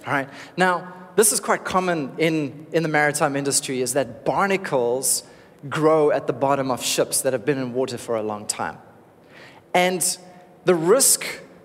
All 0.06 0.12
right. 0.12 0.28
Now, 0.56 0.94
this 1.16 1.32
is 1.32 1.40
quite 1.40 1.64
common 1.64 2.12
in, 2.18 2.68
in 2.70 2.84
the 2.84 2.88
maritime 2.88 3.34
industry 3.34 3.82
is 3.82 3.94
that 3.94 4.24
barnacles 4.24 5.24
grow 5.68 6.10
at 6.10 6.26
the 6.26 6.32
bottom 6.32 6.70
of 6.70 6.82
ships 6.82 7.22
that 7.22 7.32
have 7.32 7.44
been 7.44 7.58
in 7.58 7.72
water 7.72 7.98
for 7.98 8.16
a 8.16 8.22
long 8.22 8.46
time. 8.46 8.78
And 9.74 10.18
the 10.64 10.74
risk 10.74 11.24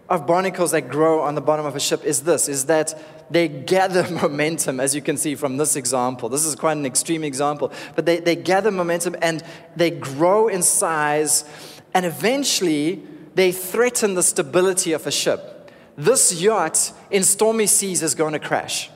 of 0.10 0.28
barnacles 0.28 0.72
that 0.72 0.90
grow 0.90 1.22
on 1.22 1.36
the 1.36 1.42
bottom 1.42 1.66
of 1.66 1.76
a 1.76 1.80
ship 1.80 2.04
is 2.04 2.24
this 2.24 2.48
is 2.48 2.66
that 2.66 3.02
they 3.32 3.48
gather 3.48 4.10
momentum 4.12 4.80
as 4.80 4.94
you 4.94 5.02
can 5.02 5.18
see 5.18 5.36
from 5.36 5.58
this 5.58 5.76
example. 5.76 6.30
This 6.30 6.46
is 6.46 6.56
quite 6.56 6.78
an 6.78 6.86
extreme 6.86 7.24
example. 7.24 7.72
But 7.96 8.06
they, 8.06 8.20
they 8.20 8.36
gather 8.36 8.72
momentum 8.72 9.16
and 9.22 9.44
they 9.76 9.92
grow 9.92 10.48
in 10.48 10.62
size 10.62 11.46
and 11.94 12.06
eventually 12.06 13.04
they 13.36 13.52
threaten 13.52 14.16
the 14.16 14.24
stability 14.24 14.94
of 14.94 15.08
a 15.08 15.12
ship. 15.12 15.72
This 15.96 16.42
yacht 16.42 16.92
in 17.12 17.24
stormy 17.24 17.68
seas 17.68 18.04
is 18.04 18.16
going 18.16 18.34
to 18.34 18.40
crash 18.40 18.90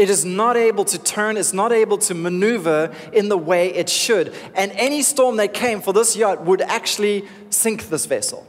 it 0.00 0.08
is 0.08 0.24
not 0.24 0.56
able 0.56 0.86
to 0.86 0.98
turn, 0.98 1.36
it's 1.36 1.52
not 1.52 1.72
able 1.72 1.98
to 1.98 2.14
maneuver 2.14 2.90
in 3.12 3.28
the 3.28 3.36
way 3.36 3.68
it 3.74 3.90
should. 3.90 4.32
And 4.54 4.72
any 4.72 5.02
storm 5.02 5.36
that 5.36 5.52
came 5.52 5.82
for 5.82 5.92
this 5.92 6.16
yacht 6.16 6.42
would 6.46 6.62
actually 6.62 7.28
sink 7.50 7.90
this 7.90 8.06
vessel. 8.06 8.46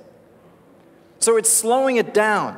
So 1.19 1.35
it's 1.35 1.49
slowing 1.49 1.97
it 1.97 2.13
down. 2.13 2.57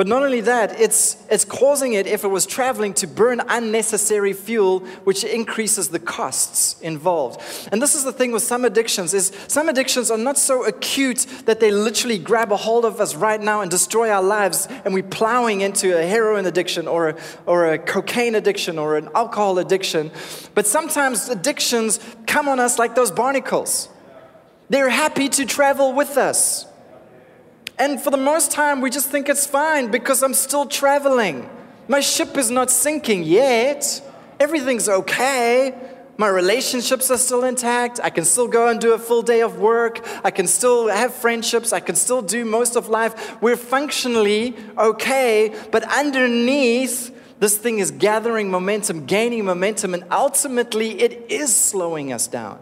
But 0.00 0.06
not 0.06 0.22
only 0.22 0.40
that, 0.40 0.80
it's, 0.80 1.18
it's 1.28 1.44
causing 1.44 1.92
it, 1.92 2.06
if 2.06 2.24
it 2.24 2.28
was 2.28 2.46
traveling, 2.46 2.94
to 2.94 3.06
burn 3.06 3.42
unnecessary 3.46 4.32
fuel, 4.32 4.80
which 5.04 5.24
increases 5.24 5.90
the 5.90 5.98
costs 5.98 6.80
involved. 6.80 7.42
And 7.70 7.82
this 7.82 7.94
is 7.94 8.04
the 8.04 8.10
thing 8.10 8.32
with 8.32 8.42
some 8.42 8.64
addictions, 8.64 9.12
is 9.12 9.30
some 9.46 9.68
addictions 9.68 10.10
are 10.10 10.16
not 10.16 10.38
so 10.38 10.64
acute 10.64 11.26
that 11.44 11.60
they 11.60 11.70
literally 11.70 12.16
grab 12.16 12.50
a 12.50 12.56
hold 12.56 12.86
of 12.86 12.98
us 12.98 13.14
right 13.14 13.38
now 13.38 13.60
and 13.60 13.70
destroy 13.70 14.08
our 14.08 14.22
lives, 14.22 14.66
and 14.86 14.94
we're 14.94 15.02
plowing 15.02 15.60
into 15.60 15.94
a 15.94 16.06
heroin 16.06 16.46
addiction 16.46 16.88
or 16.88 17.10
a, 17.10 17.16
or 17.44 17.70
a 17.70 17.78
cocaine 17.78 18.34
addiction 18.34 18.78
or 18.78 18.96
an 18.96 19.10
alcohol 19.14 19.58
addiction. 19.58 20.10
But 20.54 20.66
sometimes 20.66 21.28
addictions 21.28 22.00
come 22.26 22.48
on 22.48 22.58
us 22.58 22.78
like 22.78 22.94
those 22.94 23.10
barnacles. 23.10 23.90
They're 24.70 24.88
happy 24.88 25.28
to 25.28 25.44
travel 25.44 25.92
with 25.92 26.16
us. 26.16 26.69
And 27.80 27.98
for 27.98 28.10
the 28.10 28.18
most 28.18 28.50
time, 28.50 28.82
we 28.82 28.90
just 28.90 29.08
think 29.08 29.30
it's 29.30 29.46
fine 29.46 29.90
because 29.90 30.22
I'm 30.22 30.34
still 30.34 30.66
traveling. 30.66 31.48
My 31.88 32.00
ship 32.00 32.36
is 32.36 32.50
not 32.50 32.70
sinking 32.70 33.24
yet. 33.24 34.02
Everything's 34.38 34.86
okay. 34.86 35.74
My 36.18 36.28
relationships 36.28 37.10
are 37.10 37.16
still 37.16 37.42
intact. 37.42 37.98
I 38.04 38.10
can 38.10 38.26
still 38.26 38.48
go 38.48 38.68
and 38.68 38.78
do 38.78 38.92
a 38.92 38.98
full 38.98 39.22
day 39.22 39.40
of 39.40 39.58
work. 39.58 40.06
I 40.22 40.30
can 40.30 40.46
still 40.46 40.88
have 40.88 41.14
friendships. 41.14 41.72
I 41.72 41.80
can 41.80 41.96
still 41.96 42.20
do 42.20 42.44
most 42.44 42.76
of 42.76 42.90
life. 42.90 43.40
We're 43.40 43.56
functionally 43.56 44.54
okay, 44.76 45.54
but 45.70 45.82
underneath, 45.84 47.18
This 47.40 47.56
thing 47.56 47.78
is 47.78 47.90
gathering 47.90 48.50
momentum, 48.50 49.06
gaining 49.06 49.46
momentum, 49.46 49.94
and 49.94 50.04
ultimately 50.10 51.00
it 51.00 51.30
is 51.30 51.54
slowing 51.56 52.12
us 52.12 52.26
down. 52.26 52.60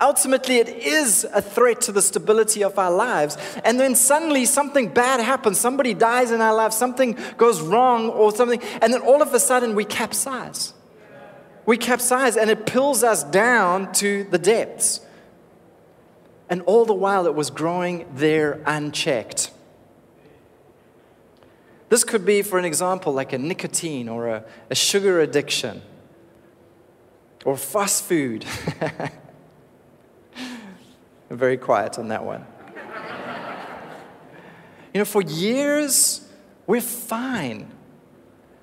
Ultimately, 0.00 0.56
it 0.56 0.68
is 0.68 1.26
a 1.34 1.42
threat 1.42 1.82
to 1.82 1.92
the 1.92 2.00
stability 2.00 2.62
of 2.62 2.78
our 2.78 2.90
lives. 2.90 3.36
And 3.64 3.78
then 3.78 3.94
suddenly 3.94 4.46
something 4.46 4.88
bad 4.88 5.20
happens. 5.20 5.60
Somebody 5.60 5.92
dies 5.92 6.30
in 6.30 6.40
our 6.40 6.54
life, 6.54 6.72
something 6.72 7.18
goes 7.36 7.60
wrong, 7.60 8.08
or 8.08 8.34
something. 8.34 8.62
And 8.80 8.94
then 8.94 9.02
all 9.02 9.20
of 9.20 9.34
a 9.34 9.40
sudden 9.40 9.74
we 9.74 9.84
capsize. 9.84 10.72
We 11.66 11.76
capsize, 11.76 12.36
and 12.36 12.48
it 12.48 12.66
pulls 12.66 13.02
us 13.02 13.24
down 13.24 13.92
to 13.94 14.24
the 14.24 14.38
depths. 14.38 15.00
And 16.48 16.62
all 16.62 16.84
the 16.84 16.94
while 16.94 17.26
it 17.26 17.34
was 17.34 17.50
growing 17.50 18.06
there 18.14 18.62
unchecked. 18.64 19.50
This 21.90 22.04
could 22.04 22.24
be, 22.24 22.40
for 22.42 22.58
an 22.58 22.64
example, 22.64 23.12
like 23.12 23.32
a 23.32 23.38
nicotine 23.38 24.08
or 24.08 24.28
a, 24.28 24.44
a 24.70 24.76
sugar 24.76 25.20
addiction 25.20 25.82
or 27.44 27.56
fast 27.56 28.04
food. 28.04 28.46
I'm 28.80 29.10
very 31.36 31.56
quiet 31.56 31.98
on 31.98 32.06
that 32.08 32.24
one. 32.24 32.46
you 34.94 35.00
know, 35.00 35.04
for 35.04 35.20
years, 35.20 36.28
we're 36.68 36.80
fine. 36.80 37.68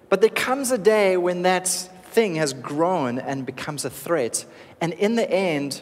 But 0.08 0.22
there 0.22 0.30
comes 0.30 0.72
a 0.72 0.78
day 0.78 1.18
when 1.18 1.42
that 1.42 1.68
thing 1.68 2.36
has 2.36 2.54
grown 2.54 3.20
and 3.20 3.46
becomes 3.46 3.84
a 3.84 3.90
threat. 3.90 4.46
And 4.80 4.94
in 4.94 5.16
the 5.16 5.30
end, 5.30 5.82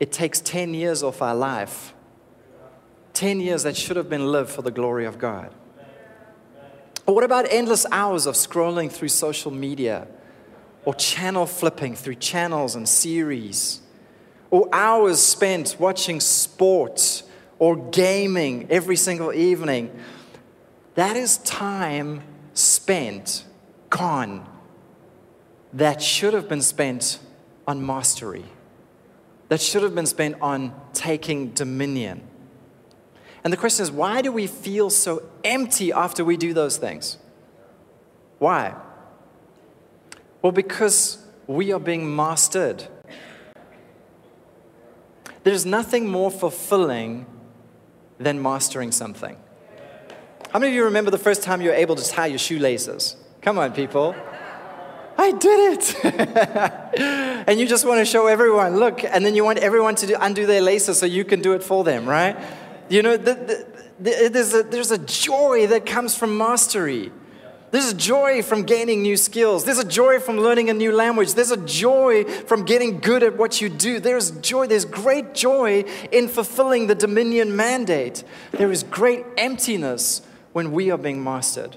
it 0.00 0.10
takes 0.10 0.40
10 0.40 0.74
years 0.74 1.04
of 1.04 1.22
our 1.22 1.36
life. 1.36 1.94
10 3.12 3.38
years 3.38 3.62
that 3.62 3.76
should 3.76 3.96
have 3.96 4.08
been 4.08 4.32
lived 4.32 4.50
for 4.50 4.62
the 4.62 4.72
glory 4.72 5.06
of 5.06 5.20
God. 5.20 5.54
Or 7.10 7.14
what 7.14 7.24
about 7.24 7.48
endless 7.50 7.86
hours 7.90 8.26
of 8.26 8.36
scrolling 8.36 8.88
through 8.88 9.08
social 9.08 9.50
media 9.50 10.06
or 10.84 10.94
channel 10.94 11.44
flipping 11.44 11.96
through 11.96 12.14
channels 12.14 12.76
and 12.76 12.88
series? 12.88 13.80
or 14.52 14.68
hours 14.72 15.20
spent 15.20 15.74
watching 15.80 16.20
sports 16.20 17.24
or 17.58 17.76
gaming 17.90 18.68
every 18.70 18.94
single 18.94 19.32
evening, 19.32 19.90
that 20.94 21.16
is 21.16 21.38
time 21.38 22.22
spent, 22.54 23.44
gone, 23.88 24.48
that 25.72 26.00
should 26.00 26.32
have 26.32 26.48
been 26.48 26.62
spent 26.62 27.18
on 27.66 27.84
mastery, 27.84 28.44
that 29.48 29.60
should 29.60 29.82
have 29.82 29.96
been 29.96 30.06
spent 30.06 30.36
on 30.40 30.72
taking 30.92 31.50
dominion. 31.50 32.20
And 33.42 33.52
the 33.52 33.56
question 33.56 33.82
is, 33.82 33.90
why 33.90 34.22
do 34.22 34.32
we 34.32 34.46
feel 34.46 34.90
so 34.90 35.22
empty 35.44 35.92
after 35.92 36.24
we 36.24 36.36
do 36.36 36.52
those 36.52 36.76
things? 36.76 37.18
Why? 38.38 38.74
Well, 40.42 40.52
because 40.52 41.24
we 41.46 41.72
are 41.72 41.80
being 41.80 42.14
mastered 42.14 42.86
there's 45.42 45.64
nothing 45.64 46.06
more 46.06 46.30
fulfilling 46.30 47.26
than 48.18 48.42
mastering 48.42 48.92
something. 48.92 49.36
How 50.50 50.58
many 50.58 50.72
of 50.72 50.76
you 50.76 50.84
remember 50.84 51.10
the 51.10 51.18
first 51.18 51.42
time 51.42 51.62
you 51.62 51.70
were 51.70 51.74
able 51.74 51.96
to 51.96 52.08
tie 52.08 52.26
your 52.26 52.38
shoelaces? 52.38 53.16
Come 53.40 53.58
on, 53.58 53.72
people. 53.72 54.14
I 55.16 55.32
did 55.32 55.78
it. 55.78 56.04
and 57.46 57.58
you 57.58 57.66
just 57.66 57.86
want 57.86 58.00
to 58.00 58.04
show 58.04 58.26
everyone, 58.26 58.76
look, 58.76 59.04
and 59.04 59.24
then 59.24 59.34
you 59.34 59.44
want 59.44 59.58
everyone 59.58 59.94
to 59.96 60.06
do, 60.06 60.16
undo 60.20 60.44
their 60.44 60.60
laces 60.60 60.98
so 60.98 61.06
you 61.06 61.24
can 61.24 61.40
do 61.40 61.52
it 61.54 61.62
for 61.62 61.84
them, 61.84 62.06
right? 62.06 62.36
You 62.90 63.02
know, 63.02 63.16
the, 63.16 63.34
the, 63.34 63.66
the, 64.00 64.28
there's, 64.30 64.52
a, 64.52 64.62
there's 64.64 64.90
a 64.90 64.98
joy 64.98 65.68
that 65.68 65.86
comes 65.86 66.16
from 66.16 66.36
mastery. 66.36 67.12
There's 67.70 67.92
a 67.92 67.96
joy 67.96 68.42
from 68.42 68.64
gaining 68.64 69.02
new 69.02 69.16
skills. 69.16 69.64
There's 69.64 69.78
a 69.78 69.86
joy 69.86 70.18
from 70.18 70.38
learning 70.38 70.70
a 70.70 70.74
new 70.74 70.90
language. 70.90 71.34
There's 71.34 71.52
a 71.52 71.56
joy 71.56 72.24
from 72.24 72.64
getting 72.64 72.98
good 72.98 73.22
at 73.22 73.36
what 73.36 73.60
you 73.60 73.68
do. 73.68 74.00
There's 74.00 74.32
joy, 74.32 74.66
there's 74.66 74.84
great 74.84 75.34
joy 75.34 75.84
in 76.10 76.26
fulfilling 76.26 76.88
the 76.88 76.96
dominion 76.96 77.54
mandate. 77.54 78.24
There 78.50 78.72
is 78.72 78.82
great 78.82 79.24
emptiness 79.38 80.22
when 80.52 80.72
we 80.72 80.90
are 80.90 80.98
being 80.98 81.22
mastered, 81.22 81.76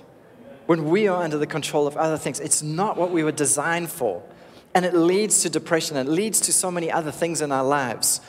when 0.66 0.90
we 0.90 1.08
are 1.08 1.22
under 1.22 1.38
the 1.38 1.46
control 1.46 1.86
of 1.86 1.96
other 1.96 2.18
things. 2.18 2.40
It's 2.40 2.64
not 2.64 2.98
what 2.98 3.12
we 3.12 3.24
were 3.24 3.32
designed 3.32 3.92
for. 3.92 4.24
And 4.74 4.84
it 4.84 4.96
leads 4.96 5.44
to 5.44 5.50
depression, 5.52 5.96
it 5.96 6.08
leads 6.08 6.40
to 6.42 6.54
so 6.54 6.72
many 6.72 6.92
other 6.92 7.12
things 7.12 7.40
in 7.40 7.52
our 7.52 7.64
lives. 7.64 8.20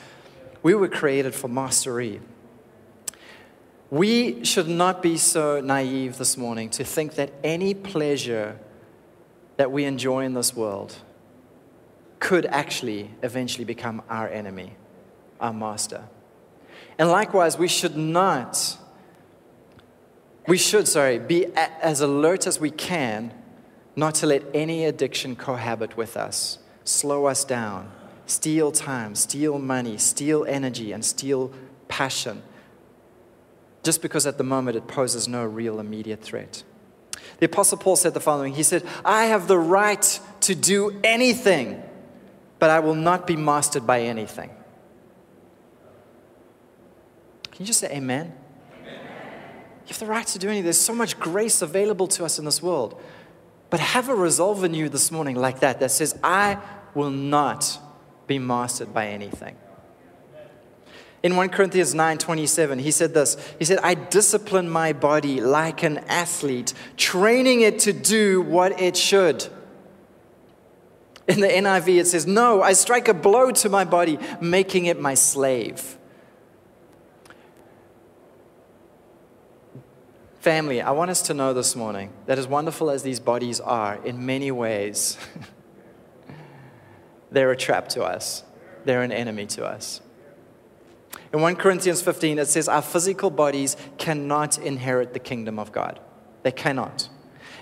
We 0.62 0.74
were 0.74 0.88
created 0.88 1.34
for 1.34 1.48
mastery. 1.48 2.20
We 3.90 4.44
should 4.44 4.68
not 4.68 5.02
be 5.02 5.16
so 5.18 5.60
naive 5.60 6.18
this 6.18 6.36
morning 6.36 6.70
to 6.70 6.84
think 6.84 7.14
that 7.16 7.32
any 7.44 7.74
pleasure 7.74 8.58
that 9.56 9.70
we 9.70 9.84
enjoy 9.84 10.24
in 10.24 10.34
this 10.34 10.56
world 10.56 10.96
could 12.18 12.46
actually 12.46 13.10
eventually 13.22 13.64
become 13.64 14.02
our 14.08 14.28
enemy, 14.28 14.72
our 15.40 15.52
master. 15.52 16.04
And 16.98 17.10
likewise, 17.10 17.58
we 17.58 17.68
should 17.68 17.96
not, 17.96 18.78
we 20.48 20.56
should, 20.56 20.88
sorry, 20.88 21.18
be 21.18 21.46
as 21.54 22.00
alert 22.00 22.46
as 22.46 22.58
we 22.58 22.70
can 22.70 23.32
not 23.96 24.14
to 24.16 24.26
let 24.26 24.42
any 24.54 24.86
addiction 24.86 25.36
cohabit 25.36 25.96
with 25.96 26.16
us, 26.16 26.58
slow 26.84 27.26
us 27.26 27.44
down, 27.44 27.92
steal 28.26 28.72
time, 28.72 29.14
steal 29.14 29.58
money, 29.58 29.98
steal 29.98 30.44
energy, 30.46 30.90
and 30.90 31.04
steal 31.04 31.52
passion 31.86 32.42
just 33.84 34.02
because 34.02 34.26
at 34.26 34.38
the 34.38 34.44
moment 34.44 34.76
it 34.76 34.88
poses 34.88 35.28
no 35.28 35.44
real 35.44 35.78
immediate 35.78 36.22
threat. 36.22 36.64
The 37.38 37.46
Apostle 37.46 37.78
Paul 37.78 37.96
said 37.96 38.14
the 38.14 38.20
following 38.20 38.54
He 38.54 38.62
said, 38.62 38.84
I 39.04 39.24
have 39.26 39.48
the 39.48 39.58
right 39.58 40.20
to 40.40 40.54
do 40.54 40.98
anything, 41.04 41.82
but 42.58 42.70
I 42.70 42.80
will 42.80 42.94
not 42.94 43.26
be 43.26 43.36
mastered 43.36 43.86
by 43.86 44.02
anything. 44.02 44.50
Can 47.50 47.62
you 47.62 47.66
just 47.66 47.80
say 47.80 47.90
amen? 47.92 48.32
amen? 48.80 48.96
You 49.84 49.88
have 49.88 49.98
the 50.00 50.06
right 50.06 50.26
to 50.26 50.38
do 50.38 50.48
anything. 50.48 50.64
There's 50.64 50.80
so 50.80 50.94
much 50.94 51.18
grace 51.20 51.62
available 51.62 52.08
to 52.08 52.24
us 52.24 52.38
in 52.38 52.44
this 52.44 52.60
world. 52.60 53.00
But 53.70 53.80
have 53.80 54.08
a 54.08 54.14
resolve 54.14 54.64
in 54.64 54.74
you 54.74 54.88
this 54.88 55.10
morning 55.10 55.36
like 55.36 55.60
that 55.60 55.80
that 55.80 55.90
says, 55.90 56.18
I 56.22 56.58
will 56.94 57.10
not 57.10 57.78
be 58.26 58.38
mastered 58.38 58.92
by 58.92 59.08
anything. 59.08 59.56
In 61.24 61.36
1 61.36 61.48
Corinthians 61.48 61.94
9 61.94 62.18
27, 62.18 62.78
he 62.78 62.90
said 62.90 63.14
this 63.14 63.38
He 63.58 63.64
said, 63.64 63.78
I 63.82 63.94
discipline 63.94 64.68
my 64.68 64.92
body 64.92 65.40
like 65.40 65.82
an 65.82 65.98
athlete, 66.06 66.74
training 66.98 67.62
it 67.62 67.78
to 67.80 67.94
do 67.94 68.42
what 68.42 68.78
it 68.78 68.94
should. 68.94 69.48
In 71.26 71.40
the 71.40 71.48
NIV, 71.48 72.00
it 72.00 72.06
says, 72.06 72.26
No, 72.26 72.60
I 72.62 72.74
strike 72.74 73.08
a 73.08 73.14
blow 73.14 73.50
to 73.52 73.70
my 73.70 73.84
body, 73.84 74.18
making 74.38 74.84
it 74.84 75.00
my 75.00 75.14
slave. 75.14 75.96
Family, 80.40 80.82
I 80.82 80.90
want 80.90 81.10
us 81.10 81.22
to 81.22 81.32
know 81.32 81.54
this 81.54 81.74
morning 81.74 82.12
that 82.26 82.38
as 82.38 82.46
wonderful 82.46 82.90
as 82.90 83.02
these 83.02 83.18
bodies 83.18 83.60
are, 83.60 83.98
in 84.04 84.26
many 84.26 84.50
ways, 84.50 85.16
they're 87.30 87.50
a 87.50 87.56
trap 87.56 87.88
to 87.90 88.02
us, 88.02 88.44
they're 88.84 89.00
an 89.00 89.10
enemy 89.10 89.46
to 89.46 89.64
us. 89.64 90.02
In 91.34 91.40
1 91.40 91.56
Corinthians 91.56 92.00
15, 92.00 92.38
it 92.38 92.46
says, 92.46 92.68
Our 92.68 92.80
physical 92.80 93.28
bodies 93.28 93.76
cannot 93.98 94.56
inherit 94.56 95.14
the 95.14 95.18
kingdom 95.18 95.58
of 95.58 95.72
God. 95.72 95.98
They 96.44 96.52
cannot. 96.52 97.08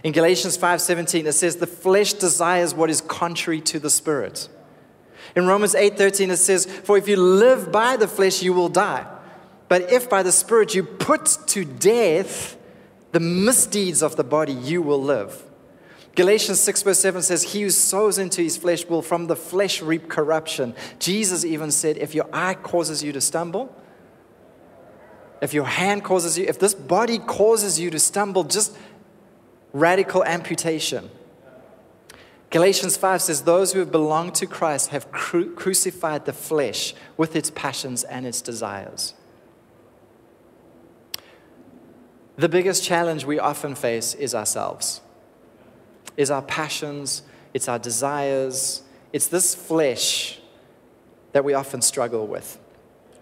In 0.04 0.12
Galatians 0.12 0.58
5:17 0.58 1.26
it 1.26 1.32
says 1.32 1.56
the 1.56 1.66
flesh 1.66 2.12
desires 2.12 2.74
what 2.74 2.90
is 2.90 3.00
contrary 3.00 3.62
to 3.62 3.78
the 3.78 3.88
spirit. 3.88 4.50
In 5.34 5.46
Romans 5.46 5.74
8:13 5.74 6.30
it 6.30 6.36
says 6.36 6.66
for 6.66 6.98
if 6.98 7.08
you 7.08 7.16
live 7.16 7.72
by 7.72 7.96
the 7.96 8.08
flesh 8.08 8.42
you 8.42 8.52
will 8.52 8.68
die. 8.68 9.06
But 9.68 9.90
if 9.90 10.10
by 10.10 10.22
the 10.22 10.32
spirit 10.32 10.74
you 10.74 10.82
put 10.82 11.38
to 11.46 11.64
death 11.64 12.56
the 13.12 13.20
misdeeds 13.20 14.02
of 14.02 14.16
the 14.16 14.24
body 14.24 14.52
you 14.52 14.82
will 14.82 15.02
live. 15.02 15.42
Galatians 16.14 16.60
6, 16.60 16.82
verse 16.82 16.98
7 16.98 17.22
says, 17.22 17.42
He 17.42 17.62
who 17.62 17.70
sows 17.70 18.18
into 18.18 18.42
his 18.42 18.56
flesh 18.56 18.86
will 18.86 19.00
from 19.00 19.28
the 19.28 19.36
flesh 19.36 19.80
reap 19.80 20.08
corruption. 20.08 20.74
Jesus 20.98 21.44
even 21.44 21.70
said, 21.70 21.96
If 21.96 22.14
your 22.14 22.28
eye 22.32 22.54
causes 22.54 23.02
you 23.02 23.12
to 23.12 23.20
stumble, 23.20 23.74
if 25.40 25.54
your 25.54 25.64
hand 25.64 26.04
causes 26.04 26.38
you, 26.38 26.44
if 26.44 26.58
this 26.58 26.74
body 26.74 27.18
causes 27.18 27.80
you 27.80 27.90
to 27.90 27.98
stumble, 27.98 28.44
just 28.44 28.76
radical 29.72 30.22
amputation. 30.24 31.10
Galatians 32.50 32.98
5 32.98 33.22
says, 33.22 33.42
Those 33.42 33.72
who 33.72 33.78
have 33.78 33.90
belonged 33.90 34.34
to 34.36 34.46
Christ 34.46 34.90
have 34.90 35.10
cru- 35.10 35.54
crucified 35.54 36.26
the 36.26 36.34
flesh 36.34 36.94
with 37.16 37.34
its 37.34 37.50
passions 37.50 38.04
and 38.04 38.26
its 38.26 38.42
desires. 38.42 39.14
The 42.36 42.50
biggest 42.50 42.84
challenge 42.84 43.24
we 43.24 43.38
often 43.38 43.74
face 43.74 44.12
is 44.12 44.34
ourselves 44.34 45.00
is 46.16 46.30
our 46.30 46.42
passions, 46.42 47.22
it's 47.54 47.68
our 47.68 47.78
desires, 47.78 48.82
it's 49.12 49.26
this 49.26 49.54
flesh 49.54 50.40
that 51.32 51.44
we 51.44 51.54
often 51.54 51.82
struggle 51.82 52.26
with. 52.26 52.58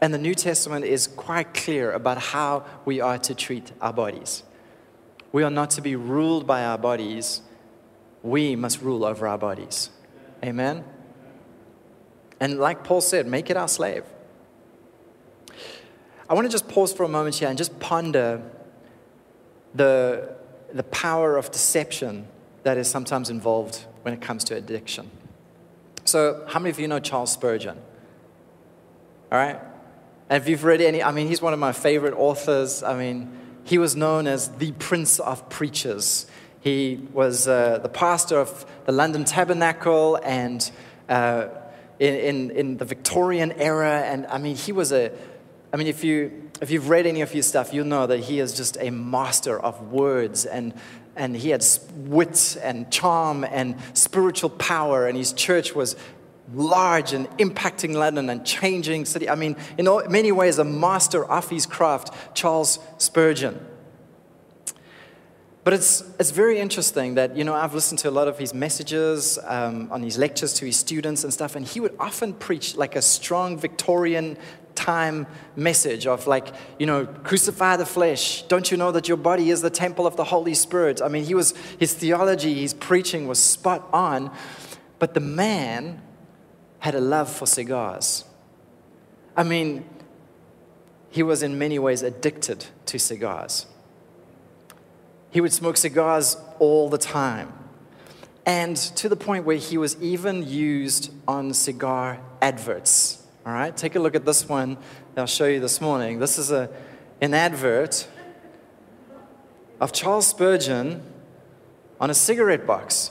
And 0.00 0.14
the 0.14 0.18
New 0.18 0.34
Testament 0.34 0.84
is 0.84 1.06
quite 1.06 1.52
clear 1.52 1.92
about 1.92 2.18
how 2.18 2.64
we 2.84 3.00
are 3.00 3.18
to 3.18 3.34
treat 3.34 3.72
our 3.80 3.92
bodies. 3.92 4.42
We 5.32 5.42
are 5.42 5.50
not 5.50 5.70
to 5.70 5.82
be 5.82 5.94
ruled 5.94 6.46
by 6.46 6.64
our 6.64 6.78
bodies, 6.78 7.42
we 8.22 8.56
must 8.56 8.82
rule 8.82 9.04
over 9.04 9.26
our 9.26 9.38
bodies. 9.38 9.90
Amen? 10.44 10.84
And 12.40 12.58
like 12.58 12.84
Paul 12.84 13.00
said, 13.00 13.26
make 13.26 13.50
it 13.50 13.56
our 13.56 13.68
slave. 13.68 14.04
I 16.28 16.34
want 16.34 16.46
to 16.46 16.50
just 16.50 16.68
pause 16.68 16.92
for 16.92 17.02
a 17.02 17.08
moment 17.08 17.36
here 17.36 17.48
and 17.48 17.58
just 17.58 17.78
ponder 17.80 18.42
the, 19.74 20.36
the 20.72 20.84
power 20.84 21.36
of 21.36 21.50
deception 21.50 22.26
that 22.62 22.76
is 22.76 22.88
sometimes 22.88 23.30
involved 23.30 23.86
when 24.02 24.14
it 24.14 24.20
comes 24.20 24.44
to 24.44 24.56
addiction. 24.56 25.10
So, 26.04 26.44
how 26.48 26.58
many 26.58 26.70
of 26.70 26.80
you 26.80 26.88
know 26.88 26.98
Charles 26.98 27.32
Spurgeon? 27.32 27.78
All 29.30 29.38
right? 29.38 29.60
And 30.28 30.42
if 30.42 30.48
you've 30.48 30.64
read 30.64 30.80
any, 30.80 31.02
I 31.02 31.12
mean, 31.12 31.28
he's 31.28 31.42
one 31.42 31.52
of 31.52 31.58
my 31.58 31.72
favorite 31.72 32.14
authors. 32.14 32.82
I 32.82 32.96
mean, 32.96 33.30
he 33.64 33.78
was 33.78 33.96
known 33.96 34.26
as 34.26 34.48
the 34.48 34.72
Prince 34.72 35.18
of 35.20 35.48
Preachers. 35.48 36.26
He 36.60 37.00
was 37.12 37.48
uh, 37.48 37.78
the 37.78 37.88
pastor 37.88 38.38
of 38.38 38.66
the 38.84 38.92
London 38.92 39.24
Tabernacle 39.24 40.16
and 40.16 40.70
uh, 41.08 41.48
in, 41.98 42.14
in, 42.14 42.50
in 42.50 42.76
the 42.76 42.84
Victorian 42.84 43.52
era. 43.52 44.00
And 44.00 44.26
I 44.26 44.38
mean, 44.38 44.56
he 44.56 44.72
was 44.72 44.92
a, 44.92 45.12
I 45.72 45.76
mean, 45.76 45.86
if, 45.86 46.04
you, 46.04 46.50
if 46.60 46.70
you've 46.70 46.88
read 46.88 47.06
any 47.06 47.22
of 47.22 47.30
his 47.30 47.46
stuff, 47.46 47.72
you'll 47.72 47.86
know 47.86 48.06
that 48.06 48.18
he 48.18 48.40
is 48.40 48.54
just 48.54 48.76
a 48.80 48.90
master 48.90 49.58
of 49.58 49.92
words 49.92 50.46
and, 50.46 50.74
and 51.20 51.36
he 51.36 51.50
had 51.50 51.62
wit 51.94 52.56
and 52.62 52.90
charm 52.90 53.44
and 53.44 53.76
spiritual 53.92 54.48
power, 54.48 55.06
and 55.06 55.18
his 55.18 55.34
church 55.34 55.74
was 55.74 55.94
large 56.54 57.12
and 57.12 57.28
impacting 57.36 57.92
London 57.94 58.30
and 58.30 58.44
changing 58.44 59.04
city. 59.04 59.28
I 59.28 59.34
mean, 59.34 59.54
in 59.76 59.86
all, 59.86 60.02
many 60.08 60.32
ways, 60.32 60.58
a 60.58 60.64
master 60.64 61.22
of 61.22 61.50
his 61.50 61.66
craft, 61.66 62.14
Charles 62.34 62.78
Spurgeon. 62.96 63.60
But 65.62 65.74
it's, 65.74 66.02
it's 66.18 66.30
very 66.30 66.58
interesting 66.58 67.16
that, 67.16 67.36
you 67.36 67.44
know, 67.44 67.54
I've 67.54 67.74
listened 67.74 67.98
to 67.98 68.08
a 68.08 68.10
lot 68.10 68.26
of 68.26 68.38
his 68.38 68.54
messages 68.54 69.38
um, 69.44 69.92
on 69.92 70.02
his 70.02 70.16
lectures 70.16 70.54
to 70.54 70.64
his 70.64 70.78
students 70.78 71.22
and 71.22 71.32
stuff, 71.32 71.54
and 71.54 71.66
he 71.66 71.80
would 71.80 71.94
often 72.00 72.32
preach 72.32 72.76
like 72.76 72.96
a 72.96 73.02
strong 73.02 73.58
Victorian 73.58 74.38
time 74.74 75.26
message 75.56 76.06
of 76.06 76.26
like, 76.26 76.54
you 76.78 76.86
know, 76.86 77.06
crucify 77.06 77.76
the 77.76 77.86
flesh. 77.86 78.42
Don't 78.42 78.70
you 78.70 78.76
know 78.76 78.92
that 78.92 79.08
your 79.08 79.16
body 79.16 79.50
is 79.50 79.62
the 79.62 79.70
temple 79.70 80.06
of 80.06 80.16
the 80.16 80.24
Holy 80.24 80.54
Spirit? 80.54 81.00
I 81.02 81.08
mean, 81.08 81.24
he 81.24 81.34
was, 81.34 81.54
his 81.78 81.94
theology, 81.94 82.54
his 82.60 82.74
preaching 82.74 83.26
was 83.26 83.38
spot 83.38 83.88
on, 83.92 84.30
but 84.98 85.14
the 85.14 85.20
man 85.20 86.02
had 86.80 86.94
a 86.94 87.00
love 87.00 87.30
for 87.30 87.46
cigars. 87.46 88.24
I 89.36 89.42
mean, 89.42 89.84
he 91.10 91.22
was 91.22 91.42
in 91.42 91.58
many 91.58 91.78
ways 91.78 92.02
addicted 92.02 92.66
to 92.86 92.98
cigars. 92.98 93.66
He 95.30 95.40
would 95.40 95.52
smoke 95.52 95.76
cigars 95.76 96.36
all 96.58 96.88
the 96.88 96.98
time. 96.98 97.52
And 98.46 98.76
to 98.76 99.08
the 99.08 99.16
point 99.16 99.44
where 99.44 99.56
he 99.56 99.78
was 99.78 100.00
even 100.02 100.46
used 100.46 101.12
on 101.28 101.52
cigar 101.52 102.20
adverts. 102.40 103.19
All 103.50 103.56
right, 103.56 103.76
take 103.76 103.96
a 103.96 103.98
look 103.98 104.14
at 104.14 104.24
this 104.24 104.48
one 104.48 104.78
I'll 105.16 105.26
show 105.26 105.46
you 105.46 105.58
this 105.58 105.80
morning. 105.80 106.20
This 106.20 106.38
is 106.38 106.52
a, 106.52 106.70
an 107.20 107.34
advert 107.34 108.06
of 109.80 109.92
Charles 109.92 110.28
Spurgeon 110.28 111.02
on 111.98 112.10
a 112.10 112.14
cigarette 112.14 112.64
box. 112.64 113.10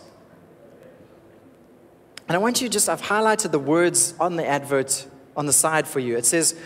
And 2.30 2.38
I 2.38 2.39
want 2.39 2.62
you 2.62 2.69
just, 2.69 2.88
I've 2.88 3.02
highlighted 3.02 3.52
the 3.52 3.60
words 3.60 4.13
on 4.17 4.38
the 4.38 4.47
advert 4.47 5.08
on 5.36 5.45
the 5.45 5.52
side 5.52 5.86
for 5.86 5.99
you. 5.99 6.15
It 6.15 6.25
says, 6.25 6.58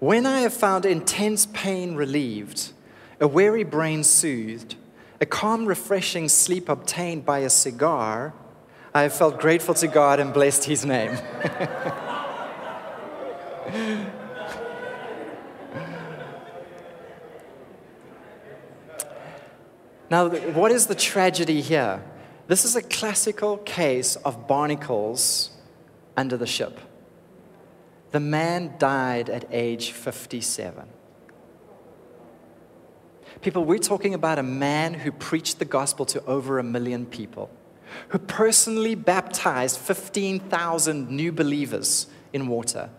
When 0.00 0.26
I 0.26 0.40
have 0.40 0.52
found 0.52 0.84
intense 0.84 1.46
pain 1.46 1.94
relieved, 1.94 2.72
a 3.20 3.28
weary 3.28 3.62
brain 3.62 4.02
soothed, 4.02 4.74
a 5.20 5.26
calm, 5.26 5.66
refreshing 5.66 6.28
sleep 6.28 6.68
obtained 6.68 7.24
by 7.24 7.38
a 7.38 7.50
cigar, 7.50 8.34
I 8.92 9.02
have 9.02 9.14
felt 9.14 9.38
grateful 9.38 9.74
to 9.74 9.86
God 9.86 10.18
and 10.18 10.34
blessed 10.34 10.64
his 10.64 10.84
name. 10.84 11.16
now, 20.10 20.28
what 20.28 20.70
is 20.70 20.86
the 20.86 20.94
tragedy 20.94 21.62
here? 21.62 22.02
This 22.46 22.66
is 22.66 22.76
a 22.76 22.82
classical 22.82 23.56
case 23.58 24.16
of 24.16 24.46
barnacles 24.46 25.50
under 26.14 26.36
the 26.36 26.46
ship. 26.46 26.78
The 28.10 28.20
man 28.20 28.74
died 28.78 29.30
at 29.30 29.46
age 29.50 29.92
57. 29.92 30.84
People, 33.40 33.64
we're 33.64 33.78
talking 33.78 34.12
about 34.12 34.38
a 34.38 34.42
man 34.42 34.92
who 34.92 35.10
preached 35.10 35.58
the 35.58 35.64
gospel 35.64 36.04
to 36.06 36.22
over 36.26 36.58
a 36.58 36.62
million 36.62 37.06
people, 37.06 37.48
who 38.08 38.18
personally 38.18 38.94
baptized 38.94 39.78
15,000 39.78 41.08
new 41.08 41.32
believers 41.32 42.08
in 42.34 42.46
water 42.46 42.90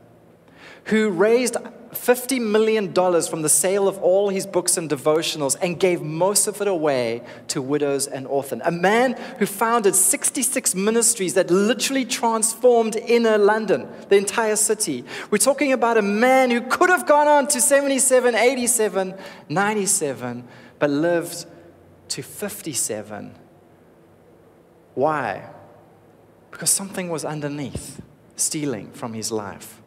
who 0.86 1.10
raised 1.10 1.56
$50 1.92 2.42
million 2.42 2.94
from 2.94 3.42
the 3.42 3.50
sale 3.50 3.88
of 3.88 3.98
all 4.00 4.30
his 4.30 4.46
books 4.46 4.78
and 4.78 4.90
devotionals 4.90 5.56
and 5.62 5.80
gave 5.80 6.02
most 6.02 6.48
of 6.48 6.62
it 6.62 6.68
away 6.68 7.24
to 7.48 7.62
widows 7.62 8.06
and 8.06 8.28
orphans. 8.28 8.62
A 8.66 8.72
man 8.72 9.14
who 9.40 9.46
founded 9.46 9.96
66 9.96 10.76
ministries 10.76 11.34
that 11.34 11.50
literally 11.50 12.06
transformed 12.06 12.96
inner 12.96 13.38
London, 13.38 13.88
the 14.10 14.18
entire 14.18 14.56
city. 14.56 15.06
We're 15.32 15.38
talking 15.40 15.74
about 15.74 15.98
a 15.98 16.02
man 16.02 16.52
who 16.52 16.62
could 16.62 16.90
have 16.90 17.08
gone 17.08 17.28
on 17.28 17.48
to 17.48 17.62
77, 17.62 18.36
87, 18.36 19.16
97, 19.50 20.48
but 20.78 20.90
lived 20.90 21.46
to 22.10 22.22
57. 22.22 23.34
Why? 24.94 25.50
Because 26.52 26.70
something 26.70 27.10
was 27.10 27.26
underneath, 27.26 28.02
stealing 28.36 28.92
from 28.92 29.14
his 29.14 29.32
life. 29.32 29.82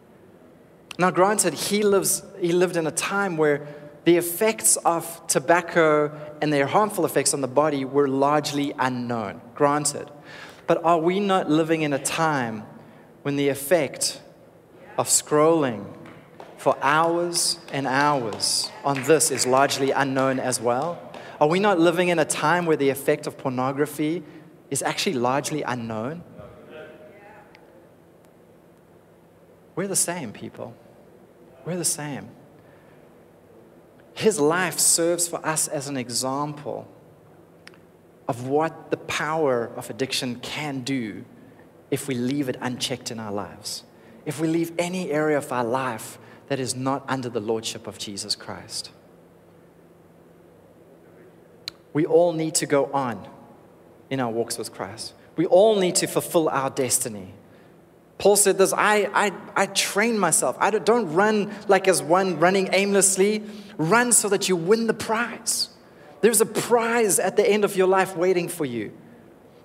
Now, 1.00 1.12
granted, 1.12 1.54
he, 1.54 1.84
lives, 1.84 2.24
he 2.40 2.50
lived 2.50 2.76
in 2.76 2.84
a 2.88 2.90
time 2.90 3.36
where 3.36 3.68
the 4.04 4.16
effects 4.16 4.76
of 4.78 5.24
tobacco 5.28 6.10
and 6.42 6.52
their 6.52 6.66
harmful 6.66 7.06
effects 7.06 7.32
on 7.32 7.40
the 7.40 7.46
body 7.46 7.84
were 7.84 8.08
largely 8.08 8.74
unknown, 8.76 9.40
granted. 9.54 10.10
But 10.66 10.82
are 10.84 10.98
we 10.98 11.20
not 11.20 11.48
living 11.48 11.82
in 11.82 11.92
a 11.92 12.00
time 12.00 12.64
when 13.22 13.36
the 13.36 13.48
effect 13.48 14.20
of 14.96 15.06
scrolling 15.06 15.86
for 16.56 16.76
hours 16.82 17.60
and 17.72 17.86
hours 17.86 18.68
on 18.84 19.00
this 19.04 19.30
is 19.30 19.46
largely 19.46 19.92
unknown 19.92 20.40
as 20.40 20.60
well? 20.60 21.00
Are 21.40 21.46
we 21.46 21.60
not 21.60 21.78
living 21.78 22.08
in 22.08 22.18
a 22.18 22.24
time 22.24 22.66
where 22.66 22.76
the 22.76 22.90
effect 22.90 23.28
of 23.28 23.38
pornography 23.38 24.24
is 24.68 24.82
actually 24.82 25.14
largely 25.14 25.62
unknown? 25.62 26.24
We're 29.76 29.86
the 29.86 29.94
same 29.94 30.32
people. 30.32 30.74
We're 31.68 31.76
the 31.76 31.84
same. 31.84 32.30
His 34.14 34.40
life 34.40 34.78
serves 34.78 35.28
for 35.28 35.44
us 35.46 35.68
as 35.68 35.86
an 35.86 35.98
example 35.98 36.88
of 38.26 38.48
what 38.48 38.90
the 38.90 38.96
power 38.96 39.70
of 39.76 39.90
addiction 39.90 40.36
can 40.36 40.80
do 40.80 41.26
if 41.90 42.08
we 42.08 42.14
leave 42.14 42.48
it 42.48 42.56
unchecked 42.62 43.10
in 43.10 43.20
our 43.20 43.30
lives. 43.30 43.84
If 44.24 44.40
we 44.40 44.48
leave 44.48 44.72
any 44.78 45.10
area 45.10 45.36
of 45.36 45.52
our 45.52 45.62
life 45.62 46.18
that 46.46 46.58
is 46.58 46.74
not 46.74 47.04
under 47.06 47.28
the 47.28 47.38
lordship 47.38 47.86
of 47.86 47.98
Jesus 47.98 48.34
Christ. 48.34 48.90
We 51.92 52.06
all 52.06 52.32
need 52.32 52.54
to 52.54 52.66
go 52.66 52.86
on 52.94 53.28
in 54.08 54.20
our 54.20 54.30
walks 54.30 54.56
with 54.56 54.72
Christ. 54.72 55.12
We 55.36 55.44
all 55.44 55.78
need 55.78 55.96
to 55.96 56.06
fulfill 56.06 56.48
our 56.48 56.70
destiny. 56.70 57.34
Paul 58.18 58.36
said 58.36 58.58
this 58.58 58.72
I, 58.72 59.08
I, 59.14 59.32
I 59.56 59.66
train 59.66 60.18
myself. 60.18 60.56
I 60.60 60.70
don't, 60.70 61.14
run 61.14 61.52
like 61.68 61.88
as 61.88 62.02
one 62.02 62.38
running 62.38 62.68
aimlessly. 62.72 63.42
Run 63.76 64.12
so 64.12 64.28
that 64.28 64.48
you 64.48 64.56
win 64.56 64.88
the 64.88 64.94
prize. 64.94 65.70
There's 66.20 66.40
a 66.40 66.46
prize 66.46 67.20
at 67.20 67.36
the 67.36 67.48
end 67.48 67.64
of 67.64 67.76
your 67.76 67.86
life 67.86 68.16
waiting 68.16 68.48
for 68.48 68.64
you. 68.64 68.92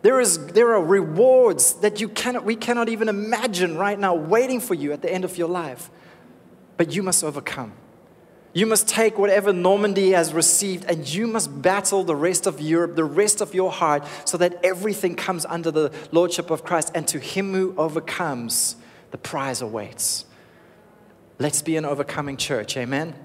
There, 0.03 0.19
is, 0.19 0.47
there 0.47 0.73
are 0.73 0.83
rewards 0.83 1.73
that 1.75 1.99
you 1.99 2.09
cannot, 2.09 2.45
we 2.45 2.55
cannot 2.55 2.89
even 2.89 3.09
imagine 3.09 3.77
right 3.77 3.97
now 3.97 4.13
waiting 4.13 4.59
for 4.59 4.75
you 4.75 4.91
at 4.91 5.01
the 5.01 5.11
end 5.11 5.25
of 5.25 5.37
your 5.37 5.47
life. 5.47 5.89
But 6.77 6.93
you 6.93 7.01
must 7.01 7.23
overcome. 7.23 7.73
You 8.53 8.67
must 8.67 8.87
take 8.87 9.17
whatever 9.17 9.51
Normandy 9.51 10.11
has 10.11 10.31
received 10.31 10.85
and 10.85 11.11
you 11.11 11.25
must 11.25 11.61
battle 11.61 12.03
the 12.03 12.15
rest 12.15 12.45
of 12.45 12.61
Europe, 12.61 12.95
the 12.95 13.03
rest 13.03 13.41
of 13.41 13.55
your 13.55 13.71
heart, 13.71 14.07
so 14.25 14.37
that 14.37 14.63
everything 14.63 15.15
comes 15.15 15.43
under 15.45 15.71
the 15.71 15.91
lordship 16.11 16.51
of 16.51 16.63
Christ. 16.63 16.91
And 16.93 17.07
to 17.07 17.19
him 17.19 17.53
who 17.53 17.73
overcomes, 17.77 18.75
the 19.09 19.17
prize 19.17 19.61
awaits. 19.61 20.25
Let's 21.39 21.63
be 21.63 21.77
an 21.77 21.85
overcoming 21.85 22.37
church. 22.37 22.77
Amen. 22.77 23.15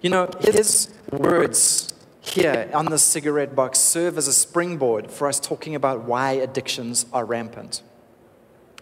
You 0.00 0.10
know, 0.10 0.28
his 0.40 0.92
words 1.12 1.94
here 2.20 2.68
on 2.74 2.86
the 2.86 2.98
cigarette 2.98 3.54
box 3.54 3.78
serve 3.78 4.18
as 4.18 4.26
a 4.26 4.32
springboard 4.32 5.12
for 5.12 5.28
us 5.28 5.38
talking 5.38 5.76
about 5.76 6.02
why 6.04 6.32
addictions 6.32 7.06
are 7.12 7.24
rampant. 7.24 7.82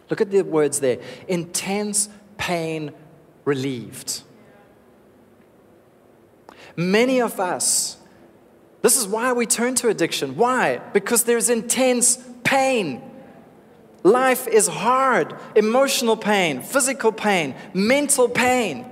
Look 0.08 0.20
at 0.22 0.30
the 0.30 0.42
words 0.42 0.80
there 0.80 0.98
intense 1.28 2.08
pain 2.38 2.92
relieved. 3.44 4.22
Many 6.76 7.20
of 7.20 7.40
us 7.40 7.96
This 8.82 8.96
is 8.96 9.06
why 9.06 9.32
we 9.32 9.46
turn 9.46 9.74
to 9.76 9.88
addiction. 9.88 10.36
Why? 10.36 10.78
Because 10.92 11.24
there's 11.24 11.50
intense 11.50 12.18
pain. 12.44 13.02
Life 14.02 14.48
is 14.48 14.66
hard 14.66 15.36
emotional 15.54 16.16
pain, 16.16 16.62
physical 16.62 17.12
pain, 17.12 17.54
mental 17.74 18.28
pain. 18.28 18.90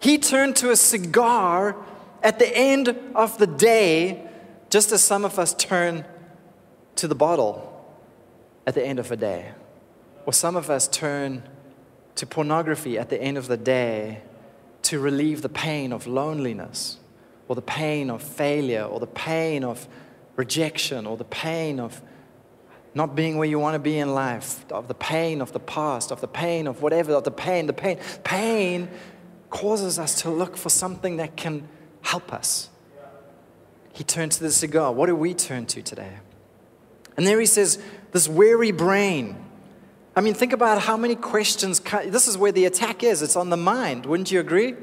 He 0.00 0.18
turned 0.18 0.56
to 0.56 0.70
a 0.70 0.76
cigar 0.76 1.76
at 2.22 2.38
the 2.38 2.56
end 2.56 2.88
of 3.14 3.38
the 3.38 3.46
day, 3.46 4.28
just 4.70 4.90
as 4.92 5.04
some 5.04 5.24
of 5.24 5.38
us 5.38 5.54
turn 5.54 6.04
to 6.96 7.06
the 7.06 7.14
bottle 7.14 7.66
at 8.66 8.74
the 8.74 8.84
end 8.84 8.98
of 8.98 9.12
a 9.12 9.16
day. 9.16 9.52
Or 10.26 10.32
some 10.32 10.56
of 10.56 10.68
us 10.68 10.88
turn 10.88 11.44
to 12.16 12.26
pornography 12.26 12.98
at 12.98 13.08
the 13.08 13.20
end 13.20 13.38
of 13.38 13.46
the 13.46 13.56
day 13.56 14.22
to 14.90 14.98
relieve 14.98 15.40
the 15.40 15.48
pain 15.48 15.92
of 15.92 16.08
loneliness, 16.08 16.98
or 17.46 17.54
the 17.54 17.62
pain 17.62 18.10
of 18.10 18.20
failure, 18.20 18.82
or 18.82 18.98
the 18.98 19.06
pain 19.06 19.62
of 19.62 19.86
rejection, 20.34 21.06
or 21.06 21.16
the 21.16 21.24
pain 21.24 21.78
of 21.78 22.02
not 22.92 23.14
being 23.14 23.38
where 23.38 23.46
you 23.46 23.56
want 23.56 23.74
to 23.74 23.78
be 23.78 24.00
in 24.00 24.12
life, 24.14 24.64
of 24.72 24.88
the 24.88 24.94
pain 24.94 25.40
of 25.40 25.52
the 25.52 25.60
past, 25.60 26.10
of 26.10 26.20
the 26.20 26.26
pain 26.26 26.66
of 26.66 26.82
whatever, 26.82 27.12
of 27.12 27.22
the 27.22 27.30
pain, 27.30 27.66
the 27.66 27.72
pain. 27.72 27.98
Pain 28.24 28.88
causes 29.48 29.96
us 29.96 30.22
to 30.22 30.30
look 30.30 30.56
for 30.56 30.70
something 30.70 31.18
that 31.18 31.36
can 31.36 31.68
help 32.02 32.32
us. 32.32 32.68
He 33.92 34.02
turned 34.02 34.32
to 34.32 34.42
the 34.42 34.50
cigar. 34.50 34.92
What 34.92 35.06
do 35.06 35.14
we 35.14 35.34
turn 35.34 35.66
to 35.66 35.82
today? 35.82 36.14
And 37.16 37.24
there 37.24 37.38
he 37.38 37.46
says, 37.46 37.78
This 38.10 38.26
weary 38.28 38.72
brain. 38.72 39.36
I 40.16 40.20
mean, 40.20 40.34
think 40.34 40.52
about 40.52 40.82
how 40.82 40.96
many 40.96 41.14
questions. 41.14 41.80
This 42.06 42.26
is 42.26 42.36
where 42.36 42.52
the 42.52 42.64
attack 42.64 43.02
is. 43.02 43.22
It's 43.22 43.36
on 43.36 43.50
the 43.50 43.56
mind. 43.56 44.06
Wouldn't 44.06 44.30
you 44.30 44.40
agree? 44.40 44.74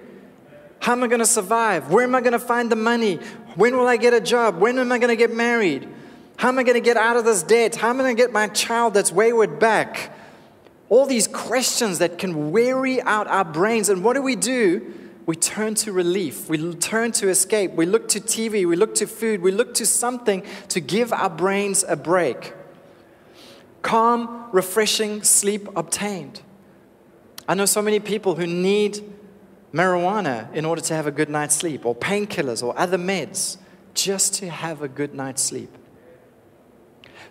How 0.79 0.93
am 0.93 1.03
I 1.03 1.07
going 1.07 1.19
to 1.19 1.25
survive? 1.25 1.91
Where 1.91 2.03
am 2.03 2.15
I 2.15 2.21
going 2.21 2.33
to 2.33 2.39
find 2.39 2.71
the 2.71 2.75
money? 2.75 3.15
When 3.55 3.75
will 3.75 3.87
I 3.87 3.97
get 3.97 4.13
a 4.13 4.21
job? 4.21 4.57
When 4.57 4.79
am 4.79 4.91
I 4.91 4.99
going 4.99 5.09
to 5.09 5.15
get 5.15 5.33
married? 5.33 5.87
How 6.37 6.49
am 6.49 6.59
I 6.59 6.63
going 6.63 6.75
to 6.75 6.81
get 6.81 6.97
out 6.97 7.17
of 7.17 7.25
this 7.25 7.43
debt? 7.43 7.75
How 7.75 7.89
am 7.89 7.99
I 7.99 8.03
going 8.03 8.15
to 8.15 8.21
get 8.21 8.31
my 8.31 8.47
child 8.47 8.93
that's 8.93 9.11
wayward 9.11 9.59
back? 9.59 10.15
All 10.87 11.05
these 11.05 11.27
questions 11.27 11.99
that 11.99 12.19
can 12.19 12.51
weary 12.51 13.01
out 13.01 13.27
our 13.27 13.43
brains. 13.43 13.89
And 13.89 14.03
what 14.03 14.13
do 14.13 14.21
we 14.21 14.35
do? 14.35 14.93
We 15.25 15.35
turn 15.35 15.75
to 15.75 15.91
relief. 15.91 16.47
We 16.47 16.73
turn 16.75 17.11
to 17.13 17.27
escape. 17.27 17.71
We 17.71 17.85
look 17.85 18.07
to 18.09 18.21
TV. 18.21 18.65
We 18.65 18.75
look 18.77 18.95
to 18.95 19.07
food. 19.07 19.41
We 19.41 19.51
look 19.51 19.73
to 19.73 19.85
something 19.85 20.43
to 20.69 20.79
give 20.79 21.11
our 21.11 21.29
brains 21.29 21.83
a 21.85 21.97
break. 21.97 22.53
Calm, 23.81 24.36
refreshing 24.57 25.21
sleep 25.21 25.69
obtained. 25.75 26.41
I 27.47 27.53
know 27.53 27.67
so 27.67 27.79
many 27.79 27.99
people 27.99 28.33
who 28.33 28.47
need 28.47 29.03
marijuana 29.71 30.51
in 30.51 30.65
order 30.65 30.81
to 30.81 30.95
have 30.95 31.05
a 31.05 31.11
good 31.11 31.29
night's 31.29 31.53
sleep, 31.53 31.85
or 31.85 31.95
painkillers, 31.95 32.63
or 32.63 32.77
other 32.77 32.97
meds, 32.97 33.57
just 33.93 34.33
to 34.33 34.49
have 34.49 34.81
a 34.81 34.87
good 34.87 35.13
night's 35.13 35.43
sleep. 35.43 35.69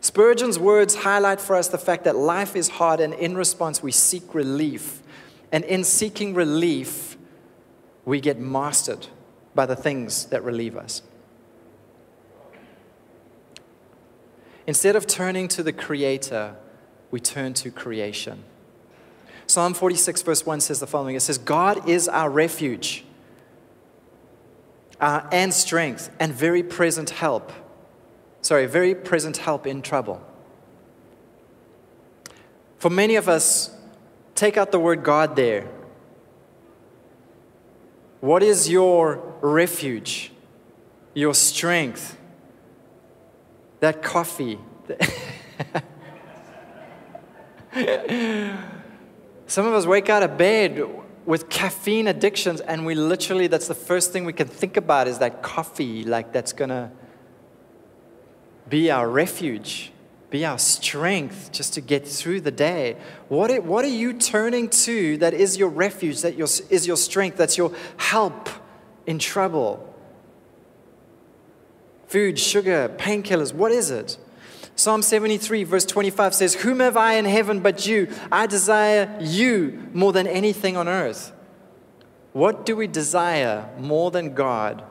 Spurgeon's 0.00 0.56
words 0.56 0.94
highlight 0.94 1.40
for 1.40 1.56
us 1.56 1.66
the 1.66 1.78
fact 1.78 2.04
that 2.04 2.14
life 2.14 2.54
is 2.54 2.68
hard, 2.68 3.00
and 3.00 3.12
in 3.14 3.36
response, 3.36 3.82
we 3.82 3.90
seek 3.90 4.32
relief. 4.32 5.02
And 5.50 5.64
in 5.64 5.82
seeking 5.82 6.32
relief, 6.32 7.16
we 8.04 8.20
get 8.20 8.38
mastered 8.38 9.08
by 9.52 9.66
the 9.66 9.74
things 9.74 10.26
that 10.26 10.44
relieve 10.44 10.76
us. 10.76 11.02
Instead 14.68 14.94
of 14.94 15.08
turning 15.08 15.48
to 15.48 15.64
the 15.64 15.72
Creator, 15.72 16.56
we 17.10 17.20
turn 17.20 17.54
to 17.54 17.70
creation. 17.70 18.42
Psalm 19.46 19.74
46, 19.74 20.22
verse 20.22 20.44
1 20.44 20.60
says 20.60 20.80
the 20.80 20.86
following 20.86 21.14
It 21.14 21.20
says, 21.20 21.38
God 21.38 21.88
is 21.88 22.08
our 22.08 22.28
refuge 22.28 23.04
uh, 25.00 25.22
and 25.30 25.54
strength 25.54 26.10
and 26.18 26.32
very 26.32 26.62
present 26.62 27.10
help 27.10 27.52
sorry, 28.46 28.66
very 28.66 28.94
present 28.94 29.38
help 29.38 29.66
in 29.66 29.82
trouble. 29.82 30.22
For 32.78 32.88
many 32.88 33.16
of 33.16 33.28
us, 33.28 33.76
take 34.34 34.56
out 34.56 34.70
the 34.70 34.78
word 34.78 35.02
God 35.02 35.34
there. 35.34 35.68
What 38.20 38.42
is 38.42 38.70
your 38.70 39.34
refuge, 39.40 40.30
your 41.12 41.34
strength? 41.34 42.16
That 43.80 44.02
coffee. 44.02 44.58
Some 49.46 49.66
of 49.66 49.74
us 49.74 49.84
wake 49.86 50.08
out 50.08 50.22
of 50.22 50.38
bed 50.38 50.82
with 51.26 51.50
caffeine 51.50 52.08
addictions, 52.08 52.60
and 52.60 52.86
we 52.86 52.94
literally, 52.94 53.48
that's 53.48 53.68
the 53.68 53.74
first 53.74 54.12
thing 54.12 54.24
we 54.24 54.32
can 54.32 54.48
think 54.48 54.76
about 54.76 55.08
is 55.08 55.18
that 55.18 55.42
coffee, 55.42 56.02
like 56.04 56.32
that's 56.32 56.52
gonna 56.52 56.90
be 58.68 58.90
our 58.90 59.08
refuge, 59.08 59.92
be 60.30 60.44
our 60.46 60.58
strength 60.58 61.52
just 61.52 61.74
to 61.74 61.82
get 61.82 62.06
through 62.06 62.40
the 62.40 62.50
day. 62.50 62.96
What 63.28 63.50
are, 63.50 63.60
what 63.60 63.84
are 63.84 63.88
you 63.88 64.14
turning 64.14 64.70
to 64.70 65.18
that 65.18 65.34
is 65.34 65.58
your 65.58 65.68
refuge, 65.68 66.22
that 66.22 66.36
your, 66.36 66.48
is 66.70 66.86
your 66.86 66.96
strength, 66.96 67.36
that's 67.36 67.58
your 67.58 67.72
help 67.98 68.48
in 69.06 69.18
trouble? 69.18 69.94
Food, 72.06 72.38
sugar, 72.38 72.88
painkillers, 72.96 73.52
what 73.52 73.70
is 73.70 73.90
it? 73.90 74.16
Psalm 74.76 75.00
73, 75.00 75.64
verse 75.64 75.86
25 75.86 76.34
says, 76.34 76.54
Whom 76.54 76.80
have 76.80 76.98
I 76.98 77.14
in 77.14 77.24
heaven 77.24 77.60
but 77.60 77.86
you? 77.86 78.12
I 78.30 78.46
desire 78.46 79.16
you 79.20 79.88
more 79.94 80.12
than 80.12 80.26
anything 80.26 80.76
on 80.76 80.86
earth. 80.86 81.32
What 82.34 82.66
do 82.66 82.76
we 82.76 82.86
desire 82.86 83.70
more 83.78 84.10
than 84.10 84.34
God 84.34 84.84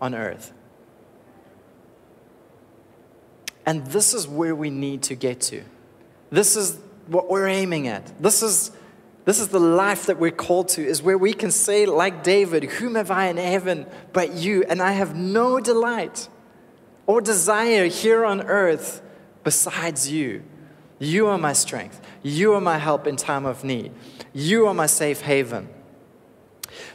on 0.00 0.14
earth? 0.14 0.52
And 3.66 3.84
this 3.88 4.14
is 4.14 4.28
where 4.28 4.54
we 4.54 4.70
need 4.70 5.02
to 5.04 5.16
get 5.16 5.40
to. 5.42 5.64
This 6.30 6.54
is 6.54 6.78
what 7.08 7.28
we're 7.28 7.48
aiming 7.48 7.88
at. 7.88 8.22
This 8.22 8.40
is, 8.40 8.70
this 9.24 9.40
is 9.40 9.48
the 9.48 9.58
life 9.58 10.06
that 10.06 10.20
we're 10.20 10.30
called 10.30 10.68
to, 10.70 10.86
is 10.86 11.02
where 11.02 11.18
we 11.18 11.32
can 11.32 11.50
say, 11.50 11.86
like 11.86 12.22
David, 12.22 12.62
Whom 12.64 12.94
have 12.94 13.10
I 13.10 13.26
in 13.26 13.38
heaven 13.38 13.86
but 14.12 14.34
you? 14.34 14.62
And 14.62 14.80
I 14.80 14.92
have 14.92 15.16
no 15.16 15.58
delight 15.58 16.28
or 17.08 17.20
desire 17.20 17.86
here 17.86 18.24
on 18.24 18.42
earth 18.42 19.00
besides 19.44 20.10
you. 20.10 20.42
You 20.98 21.26
are 21.26 21.38
my 21.38 21.52
strength. 21.52 22.00
You 22.22 22.54
are 22.54 22.60
my 22.60 22.78
help 22.78 23.06
in 23.06 23.16
time 23.16 23.44
of 23.46 23.62
need. 23.62 23.92
You 24.32 24.66
are 24.66 24.74
my 24.74 24.86
safe 24.86 25.20
haven. 25.20 25.68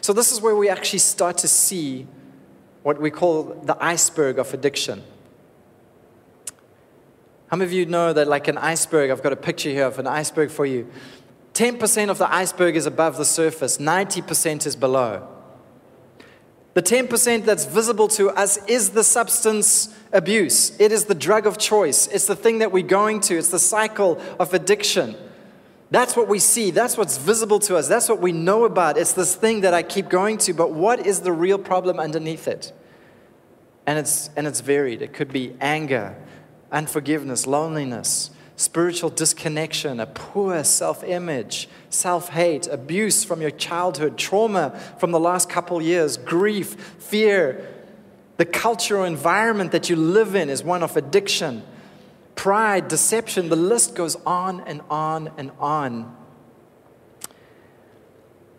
So, 0.01 0.13
this 0.13 0.31
is 0.31 0.41
where 0.41 0.55
we 0.55 0.67
actually 0.67 0.99
start 0.99 1.37
to 1.39 1.47
see 1.47 2.07
what 2.83 2.99
we 2.99 3.11
call 3.11 3.43
the 3.63 3.81
iceberg 3.83 4.39
of 4.39 4.53
addiction. 4.53 5.03
How 7.47 7.57
many 7.57 7.67
of 7.67 7.73
you 7.73 7.85
know 7.85 8.13
that, 8.13 8.27
like 8.27 8.47
an 8.47 8.57
iceberg, 8.57 9.09
I've 9.09 9.23
got 9.23 9.33
a 9.33 9.37
picture 9.37 9.69
here 9.69 9.85
of 9.85 9.99
an 9.99 10.07
iceberg 10.07 10.51
for 10.51 10.65
you. 10.65 10.87
10% 11.53 12.09
of 12.09 12.17
the 12.17 12.31
iceberg 12.33 12.75
is 12.75 12.85
above 12.85 13.17
the 13.17 13.25
surface, 13.25 13.77
90% 13.77 14.65
is 14.65 14.75
below. 14.75 15.27
The 16.73 16.83
10% 16.83 17.45
that's 17.45 17.65
visible 17.65 18.07
to 18.09 18.29
us 18.29 18.57
is 18.67 18.91
the 18.91 19.03
substance 19.03 19.93
abuse. 20.13 20.79
It 20.79 20.91
is 20.91 21.05
the 21.05 21.15
drug 21.15 21.47
of 21.47 21.57
choice. 21.57 22.07
It's 22.07 22.27
the 22.27 22.35
thing 22.35 22.59
that 22.59 22.71
we're 22.71 22.83
going 22.83 23.21
to. 23.21 23.37
It's 23.37 23.49
the 23.49 23.59
cycle 23.59 24.21
of 24.39 24.53
addiction. 24.53 25.15
That's 25.91 26.15
what 26.15 26.27
we 26.27 26.37
see. 26.37 26.69
That's 26.69 26.97
what's 26.97 27.17
visible 27.17 27.59
to 27.61 27.75
us. 27.75 27.87
That's 27.87 28.07
what 28.07 28.21
we 28.21 28.31
know 28.31 28.65
about. 28.65 28.97
It's 28.97 29.13
this 29.13 29.33
thing 29.33 29.61
that 29.61 29.73
I 29.73 29.81
keep 29.81 30.09
going 30.09 30.37
to. 30.39 30.53
But 30.53 30.71
what 30.71 31.05
is 31.05 31.21
the 31.21 31.31
real 31.31 31.57
problem 31.57 31.99
underneath 31.99 32.47
it? 32.47 32.71
And 33.87 33.97
it's, 33.97 34.29
and 34.35 34.45
it's 34.45 34.61
varied. 34.61 35.01
It 35.01 35.13
could 35.13 35.33
be 35.33 35.55
anger, 35.59 36.15
unforgiveness, 36.71 37.47
loneliness, 37.47 38.29
spiritual 38.59 39.09
disconnection, 39.09 40.01
a 40.01 40.05
poor 40.05 40.65
self 40.65 41.01
image, 41.05 41.69
self 41.89 42.27
hate, 42.29 42.67
abuse 42.67 43.23
from 43.23 43.39
your 43.39 43.51
childhood, 43.51 44.17
trauma 44.17 44.77
from 44.97 45.11
the 45.11 45.19
last 45.19 45.49
couple 45.49 45.81
years, 45.81 46.17
grief, 46.17 46.75
fear. 46.99 47.67
The 48.35 48.45
cultural 48.45 49.05
environment 49.05 49.71
that 49.71 49.89
you 49.89 49.95
live 49.95 50.35
in 50.35 50.49
is 50.49 50.63
one 50.63 50.83
of 50.83 50.95
addiction, 50.97 51.63
pride, 52.35 52.89
deception. 52.89 53.49
The 53.49 53.55
list 53.55 53.95
goes 53.95 54.17
on 54.25 54.61
and 54.61 54.81
on 54.89 55.31
and 55.37 55.51
on. 55.59 56.15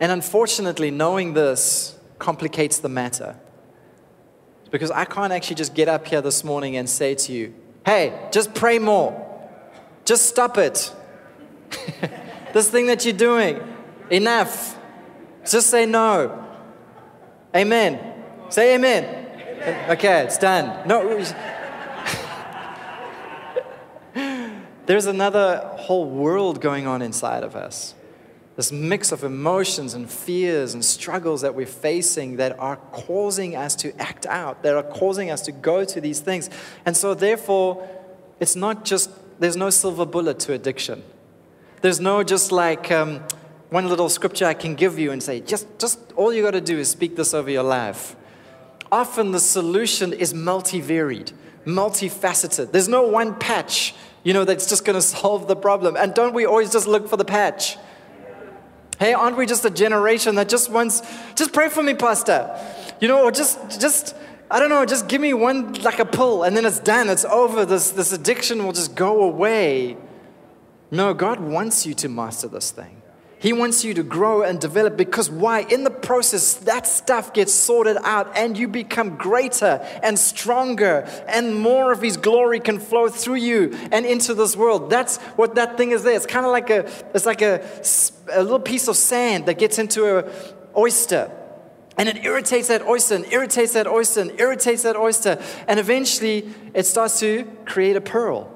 And 0.01 0.11
unfortunately, 0.11 0.91
knowing 0.91 1.35
this 1.35 1.99
complicates 2.19 2.79
the 2.79 2.89
matter. 2.89 3.39
Because 4.71 4.91
I 4.91 5.05
can't 5.05 5.33
actually 5.33 5.57
just 5.57 5.75
get 5.75 5.89
up 5.89 6.07
here 6.07 6.23
this 6.23 6.43
morning 6.43 6.77
and 6.77 6.89
say 6.89 7.15
to 7.15 7.33
you, 7.33 7.55
Hey, 7.85 8.29
just 8.31 8.55
pray 8.55 8.79
more. 8.79 9.30
Just 10.11 10.27
stop 10.27 10.59
it. 10.59 10.93
this 12.53 12.69
thing 12.69 12.87
that 12.87 13.05
you're 13.05 13.15
doing, 13.15 13.61
enough. 14.11 14.77
Just 15.49 15.71
say 15.71 15.87
no. 15.87 16.49
Amen. 17.55 18.01
Say 18.49 18.75
amen. 18.75 19.05
amen. 19.05 19.91
Okay, 19.93 20.25
it's 20.25 20.37
done. 20.37 20.89
No. 20.89 21.25
There's 24.87 25.07
another 25.07 25.59
whole 25.77 26.11
world 26.11 26.61
going 26.61 26.89
on 26.89 27.03
inside 27.03 27.45
of 27.45 27.55
us. 27.55 27.95
this 28.57 28.73
mix 28.73 29.13
of 29.13 29.23
emotions 29.23 29.95
and 29.95 30.11
fears 30.11 30.75
and 30.75 30.85
struggles 30.85 31.43
that 31.43 31.55
we're 31.55 31.67
facing 31.67 32.39
that 32.39 32.59
are 32.59 32.79
causing 32.91 33.55
us 33.55 33.77
to 33.77 33.97
act 34.03 34.27
out, 34.27 34.65
that 34.65 34.75
are 34.75 34.83
causing 34.83 35.31
us 35.31 35.43
to 35.43 35.53
go 35.53 35.85
to 35.85 36.01
these 36.01 36.19
things. 36.19 36.51
And 36.85 36.97
so, 36.97 37.15
therefore, 37.15 37.89
it's 38.41 38.57
not 38.57 38.85
just, 38.85 39.09
there's 39.41 39.57
no 39.57 39.71
silver 39.71 40.07
bullet 40.07 40.39
to 40.41 40.53
addiction. 40.53 41.03
There's 41.81 41.99
no 41.99 42.23
just 42.23 42.53
like 42.53 42.91
um, 42.93 43.21
one 43.71 43.89
little 43.89 44.11
scripture 44.11 44.45
I 44.45 44.55
can 44.55 44.75
give 44.75 44.99
you 44.99 45.11
and 45.13 45.23
say, 45.23 45.41
just, 45.41 45.67
just 45.79 45.99
all 46.15 46.33
you 46.33 46.43
got 46.43 46.53
to 46.53 46.61
do 46.61 46.79
is 46.79 46.91
speak 46.91 47.17
this 47.17 47.33
over 47.33 47.51
your 47.51 47.63
life. 47.63 48.15
Often 48.93 49.33
the 49.33 49.41
solution 49.41 50.13
is 50.13 50.35
multivaried, 50.35 51.33
multifaceted. 51.65 52.73
There's 52.73 52.89
no 52.89 53.03
one 53.03 53.35
patch, 53.35 53.95
you 54.25 54.35
know, 54.35 54.45
that's 54.45 54.69
just 54.69 54.85
going 54.85 54.95
to 54.99 55.03
solve 55.03 55.49
the 55.49 55.57
problem. 55.57 55.97
And 55.97 56.13
don't 56.13 56.35
we 56.35 56.45
always 56.45 56.71
just 56.71 56.87
look 56.87 57.09
for 57.09 57.17
the 57.17 57.25
patch? 57.25 57.79
Hey, 58.99 59.15
aren't 59.15 59.39
we 59.39 59.47
just 59.47 59.65
a 59.65 59.71
generation 59.71 60.35
that 60.35 60.51
just 60.51 60.71
wants, 60.71 61.01
just 61.35 61.55
pray 61.55 61.71
for 61.71 61.83
me, 61.83 61.95
Pastor? 61.95 62.55
You 63.01 63.09
know, 63.09 63.25
or 63.25 63.31
just, 63.31 63.81
just, 63.81 64.15
I 64.51 64.59
don't 64.59 64.69
know, 64.69 64.85
just 64.85 65.07
give 65.07 65.21
me 65.21 65.33
one, 65.33 65.75
like 65.75 66.01
a 66.01 66.05
pull, 66.05 66.43
and 66.43 66.57
then 66.57 66.65
it's 66.65 66.81
done, 66.81 67.09
it's 67.09 67.25
over. 67.25 67.65
This, 67.65 67.91
this 67.93 68.13
addiction 68.13 68.65
will 68.65 68.73
just 68.73 68.97
go 68.97 69.23
away. 69.23 69.97
No, 70.91 71.15
God 71.15 71.39
wants 71.39 71.87
you 71.87 71.95
to 71.95 72.09
master 72.09 72.49
this 72.49 72.73
thing. 72.73 73.01
He 73.39 73.55
wants 73.55 73.85
you 73.85 73.95
to 73.95 74.03
grow 74.03 74.43
and 74.43 74.61
develop 74.61 74.99
because 74.99 75.31
why? 75.31 75.61
In 75.61 75.85
the 75.85 75.91
process, 75.91 76.55
that 76.55 76.87
stuff 76.87 77.33
gets 77.33 77.55
sorted 77.55 77.97
out 78.03 78.37
and 78.37 78.59
you 78.59 78.69
become 78.69 79.17
greater 79.17 79.81
and 80.03 80.19
stronger, 80.19 81.09
and 81.29 81.55
more 81.55 81.93
of 81.93 82.03
His 82.03 82.17
glory 82.17 82.59
can 82.59 82.81
flow 82.81 83.09
through 83.09 83.37
you 83.37 83.79
and 83.93 84.05
into 84.05 84.35
this 84.35 84.57
world. 84.57 84.91
That's 84.91 85.19
what 85.37 85.55
that 85.55 85.79
thing 85.79 85.93
is 85.93 86.03
there. 86.03 86.17
It's 86.17 86.27
kind 86.27 86.45
of 86.45 86.53
like 86.53 86.71
a, 86.71 86.81
it's 87.15 87.25
like 87.25 87.41
a, 87.41 87.65
a 88.33 88.43
little 88.43 88.59
piece 88.59 88.89
of 88.89 88.97
sand 88.97 89.47
that 89.47 89.59
gets 89.59 89.79
into 89.79 90.19
a 90.19 90.31
oyster. 90.77 91.31
And 92.01 92.09
it 92.09 92.25
irritates 92.25 92.69
that 92.69 92.81
oyster 92.87 93.15
and 93.15 93.31
irritates 93.31 93.75
that 93.75 93.87
oyster 93.87 94.23
and 94.23 94.41
irritates 94.41 94.85
that 94.85 94.97
oyster. 94.97 95.39
And 95.69 95.79
eventually 95.79 96.49
it 96.73 96.87
starts 96.87 97.21
to 97.21 97.45
create 97.67 97.95
a 97.95 98.01
pearl. 98.01 98.51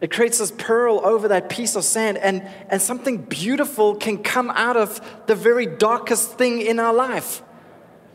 It 0.00 0.10
creates 0.10 0.38
this 0.38 0.50
pearl 0.50 1.04
over 1.04 1.28
that 1.28 1.50
piece 1.50 1.76
of 1.76 1.84
sand, 1.84 2.16
and, 2.16 2.42
and 2.70 2.80
something 2.80 3.18
beautiful 3.18 3.94
can 3.94 4.22
come 4.22 4.48
out 4.48 4.78
of 4.78 5.02
the 5.26 5.34
very 5.34 5.66
darkest 5.66 6.38
thing 6.38 6.62
in 6.62 6.78
our 6.78 6.94
life. 6.94 7.42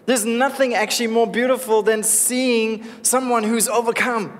There's 0.08 0.26
nothing 0.26 0.74
actually 0.74 1.08
more 1.08 1.28
beautiful 1.28 1.84
than 1.84 2.02
seeing 2.02 2.84
someone 3.04 3.44
who's 3.44 3.68
overcome, 3.68 4.36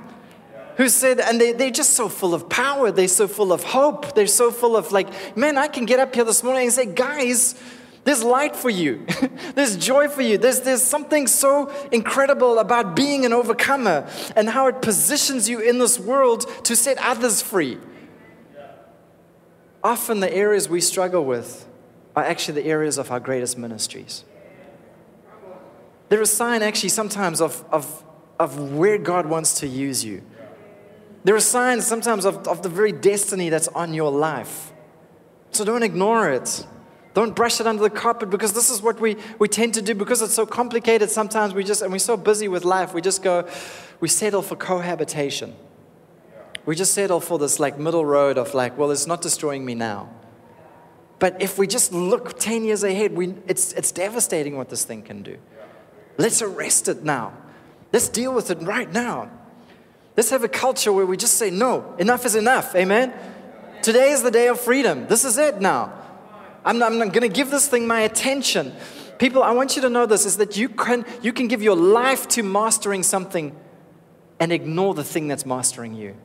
who 0.78 0.90
said, 0.90 1.20
and 1.20 1.40
they, 1.40 1.52
they're 1.52 1.70
just 1.70 1.92
so 1.92 2.10
full 2.10 2.34
of 2.34 2.50
power, 2.50 2.90
they're 2.90 3.08
so 3.08 3.28
full 3.28 3.54
of 3.54 3.64
hope, 3.64 4.16
they're 4.16 4.26
so 4.26 4.50
full 4.50 4.76
of, 4.76 4.92
like, 4.92 5.38
man, 5.38 5.60
I 5.60 5.68
can 5.68 5.86
get 5.86 6.00
up 6.00 6.16
here 6.16 6.24
this 6.24 6.42
morning 6.42 6.64
and 6.64 6.74
say, 6.74 6.88
guys, 6.88 7.54
there's 8.06 8.24
light 8.24 8.56
for 8.56 8.70
you. 8.70 9.06
there's 9.56 9.76
joy 9.76 10.08
for 10.08 10.22
you. 10.22 10.38
There's, 10.38 10.62
there's 10.62 10.84
something 10.84 11.26
so 11.26 11.74
incredible 11.92 12.60
about 12.60 12.96
being 12.96 13.26
an 13.26 13.34
overcomer 13.34 14.08
and 14.36 14.48
how 14.48 14.68
it 14.68 14.84
positions 14.84 15.50
you 15.50 15.60
in 15.60 15.80
this 15.80 16.00
world 16.00 16.46
to 16.66 16.76
set 16.76 16.98
others 17.00 17.42
free. 17.42 17.80
Often, 19.84 20.20
the 20.20 20.32
areas 20.32 20.70
we 20.70 20.82
struggle 20.82 21.26
with 21.26 21.68
are 22.16 22.24
actually 22.24 22.62
the 22.62 22.70
areas 22.70 23.00
of 23.00 23.12
our 23.12 23.20
greatest 23.20 23.58
ministries. 23.58 24.24
They're 26.10 26.22
a 26.22 26.28
sign, 26.28 26.62
actually, 26.62 26.90
sometimes 26.90 27.42
of, 27.42 27.66
of, 27.72 28.04
of 28.40 28.72
where 28.74 29.00
God 29.00 29.26
wants 29.26 29.60
to 29.62 29.68
use 29.68 30.06
you. 30.06 30.22
There 31.24 31.36
are 31.36 31.40
signs 31.40 31.88
sometimes 31.88 32.24
of, 32.26 32.48
of 32.48 32.62
the 32.62 32.70
very 32.70 32.92
destiny 32.92 33.50
that's 33.50 33.68
on 33.70 33.96
your 33.96 34.12
life. 34.12 34.72
So 35.50 35.66
don't 35.66 35.82
ignore 35.82 36.30
it. 36.30 36.68
Don't 37.16 37.34
brush 37.34 37.62
it 37.62 37.66
under 37.66 37.82
the 37.82 37.90
carpet 37.90 38.30
because 38.30 38.52
this 38.52 38.70
is 38.70 38.82
what 38.82 39.00
we, 39.00 39.16
we 39.40 39.48
tend 39.48 39.74
to 39.76 39.82
do 39.82 39.96
because 39.96 40.22
it's 40.22 40.34
so 40.34 40.46
complicated 40.46 41.10
sometimes. 41.10 41.54
We 41.54 41.64
just 41.64 41.82
and 41.82 41.90
we're 41.90 41.98
so 41.98 42.18
busy 42.18 42.50
with 42.50 42.66
life 42.66 42.94
we 42.94 43.02
just 43.02 43.24
go 43.24 43.48
we 44.02 44.10
settle 44.10 44.42
for 44.42 44.58
cohabitation. 44.58 45.56
We 46.66 46.76
just 46.76 46.94
settle 46.94 47.22
for 47.22 47.40
this 47.40 47.58
like 47.58 47.80
middle 47.80 48.06
road 48.06 48.38
of 48.38 48.54
like 48.54 48.78
well 48.78 48.92
it's 48.92 49.08
not 49.08 49.22
destroying 49.22 49.66
me 49.66 49.76
now. 49.76 50.10
But 51.18 51.42
if 51.42 51.58
we 51.58 51.68
just 51.68 51.94
look 51.94 52.38
10 52.38 52.66
years 52.66 52.84
ahead 52.84 53.14
we, 53.14 53.34
it's, 53.48 53.72
it's 53.72 53.94
devastating 53.94 54.58
what 54.58 54.68
this 54.68 54.84
thing 54.84 55.02
can 55.02 55.24
do. 55.24 55.38
Let's 56.18 56.42
arrest 56.42 56.90
it 56.90 57.06
now. 57.06 57.32
Let's 57.94 58.10
deal 58.10 58.34
with 58.34 58.52
it 58.52 58.62
right 58.62 58.92
now. 58.92 59.32
Let's 60.18 60.32
have 60.32 60.44
a 60.44 60.50
culture 60.50 60.92
where 60.92 61.06
we 61.06 61.16
just 61.16 61.36
say 61.36 61.50
no 61.50 61.96
enough 61.98 62.26
is 62.26 62.36
enough. 62.36 62.76
Amen? 62.76 63.14
Today 63.82 64.12
is 64.12 64.22
the 64.22 64.32
day 64.32 64.50
of 64.50 64.60
freedom. 64.60 65.08
This 65.08 65.24
is 65.24 65.38
it 65.38 65.62
now 65.62 66.02
I'm, 66.66 66.82
I'm 66.82 66.98
going 66.98 67.22
to 67.22 67.30
give 67.30 67.52
this 67.52 67.68
thing 67.68 67.88
my 67.88 68.02
attention. 68.02 68.74
People, 69.20 69.44
I 69.44 69.52
want 69.52 69.76
you 69.76 69.82
to 69.84 69.90
know 69.90 70.06
this 70.06 70.26
is 70.26 70.38
that 70.38 70.58
you 70.58 70.68
can, 70.68 71.06
you 71.22 71.32
can 71.32 71.48
give 71.48 71.62
your 71.62 71.76
life 71.76 72.28
to 72.30 72.44
mastering 72.44 73.04
something 73.04 73.56
and 74.40 74.52
ignore 74.52 74.94
the 74.94 75.04
thing 75.04 75.28
that's 75.28 75.46
mastering 75.46 75.94
you. 75.96 76.16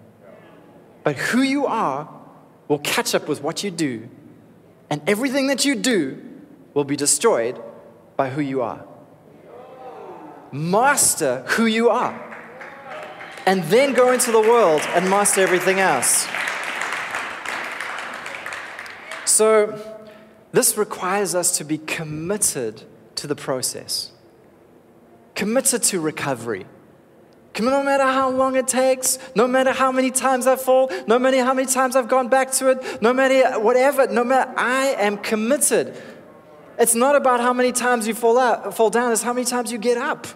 But 1.04 1.16
who 1.16 1.42
you 1.42 1.66
are 1.66 2.08
will 2.68 2.78
catch 2.78 3.14
up 3.14 3.28
with 3.28 3.42
what 3.42 3.62
you 3.62 3.70
do, 3.70 4.08
and 4.88 5.02
everything 5.06 5.46
that 5.48 5.64
you 5.64 5.74
do 5.74 6.20
will 6.74 6.84
be 6.84 6.96
destroyed 6.96 7.60
by 8.16 8.30
who 8.30 8.40
you 8.40 8.62
are. 8.62 8.84
Master 10.52 11.44
who 11.48 11.66
you 11.66 11.90
are, 11.90 12.38
and 13.46 13.62
then 13.64 13.92
go 13.92 14.12
into 14.12 14.32
the 14.32 14.40
world 14.40 14.82
and 14.88 15.08
master 15.08 15.40
everything 15.40 15.78
else. 15.80 16.26
So, 19.24 19.89
this 20.52 20.76
requires 20.76 21.34
us 21.34 21.58
to 21.58 21.64
be 21.64 21.78
committed 21.78 22.82
to 23.16 23.26
the 23.26 23.36
process, 23.36 24.10
committed 25.34 25.82
to 25.84 26.00
recovery. 26.00 26.66
No 27.58 27.82
matter 27.82 28.04
how 28.04 28.30
long 28.30 28.56
it 28.56 28.68
takes, 28.68 29.18
no 29.34 29.46
matter 29.46 29.72
how 29.72 29.92
many 29.92 30.10
times 30.10 30.46
I 30.46 30.56
fall, 30.56 30.90
no 31.06 31.18
matter 31.18 31.44
how 31.44 31.52
many 31.52 31.66
times 31.66 31.94
I've 31.94 32.08
gone 32.08 32.28
back 32.28 32.52
to 32.52 32.70
it, 32.70 33.02
no 33.02 33.12
matter 33.12 33.60
whatever, 33.60 34.06
no 34.06 34.24
matter, 34.24 34.50
I 34.56 34.94
am 34.98 35.18
committed. 35.18 35.94
It's 36.78 36.94
not 36.94 37.16
about 37.16 37.40
how 37.40 37.52
many 37.52 37.72
times 37.72 38.08
you 38.08 38.14
fall 38.14 38.38
out, 38.38 38.74
fall 38.74 38.88
down, 38.88 39.12
it's 39.12 39.22
how 39.22 39.34
many 39.34 39.44
times 39.44 39.70
you 39.70 39.76
get 39.76 39.98
up. 39.98 40.26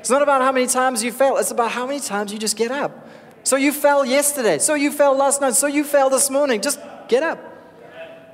It's 0.00 0.10
not 0.10 0.20
about 0.20 0.42
how 0.42 0.52
many 0.52 0.66
times 0.66 1.02
you 1.02 1.12
fail, 1.12 1.38
it's 1.38 1.50
about 1.50 1.70
how 1.70 1.86
many 1.86 2.00
times 2.00 2.32
you 2.32 2.38
just 2.38 2.56
get 2.56 2.70
up. 2.70 3.08
So 3.42 3.56
you 3.56 3.72
fell 3.72 4.04
yesterday, 4.04 4.58
so 4.58 4.74
you 4.74 4.90
fell 4.90 5.16
last 5.16 5.40
night, 5.40 5.54
so 5.54 5.66
you 5.66 5.82
fell 5.82 6.10
this 6.10 6.28
morning. 6.30 6.60
Just 6.60 6.78
get 7.08 7.22
up. 7.22 7.38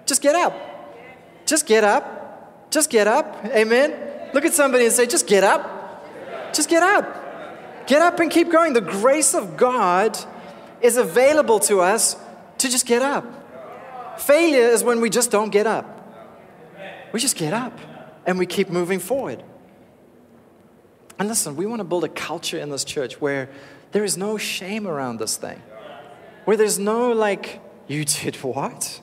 Just 0.07 0.21
get 0.21 0.35
up. 0.35 0.72
Just 1.53 1.67
get 1.67 1.85
up. 1.85 2.71
Just 2.71 2.89
get 2.89 3.07
up. 3.07 3.45
Amen. 3.45 3.95
Look 4.33 4.47
at 4.47 4.55
somebody 4.55 4.87
and 4.87 4.93
say, 4.95 5.05
just 5.07 5.27
get 5.27 5.45
up. 5.45 5.63
Just 6.55 6.71
get 6.71 6.83
up. 6.83 7.87
Get 7.87 8.01
up 8.01 8.19
and 8.21 8.31
keep 8.31 8.51
going. 8.51 8.73
The 8.73 8.81
grace 8.81 9.35
of 9.35 9.59
God 9.59 10.17
is 10.81 10.97
available 10.97 11.61
to 11.69 11.83
us 11.83 12.17
to 12.57 12.71
just 12.71 12.87
get 12.87 13.03
up. 13.03 14.19
Failure 14.19 14.69
is 14.69 14.83
when 14.83 15.03
we 15.03 15.11
just 15.11 15.31
don't 15.31 15.51
get 15.51 15.67
up. 15.67 15.85
We 17.13 17.21
just 17.21 17.37
get 17.37 17.53
up 17.53 17.79
and 18.25 18.39
we 18.39 18.47
keep 18.47 18.71
moving 18.71 18.99
forward. 18.99 19.45
And 21.19 21.29
listen, 21.29 21.55
we 21.55 21.67
want 21.67 21.81
to 21.81 21.85
build 21.85 22.05
a 22.05 22.09
culture 22.09 22.59
in 22.59 22.71
this 22.71 22.83
church 22.83 23.21
where 23.21 23.51
there 23.91 24.05
is 24.05 24.17
no 24.17 24.39
shame 24.39 24.87
around 24.87 25.19
this 25.19 25.37
thing, 25.37 25.61
where 26.47 26.57
there's 26.57 26.79
no 26.79 27.13
like, 27.13 27.61
you 27.89 28.07
did 28.07 28.37
what? 28.37 29.02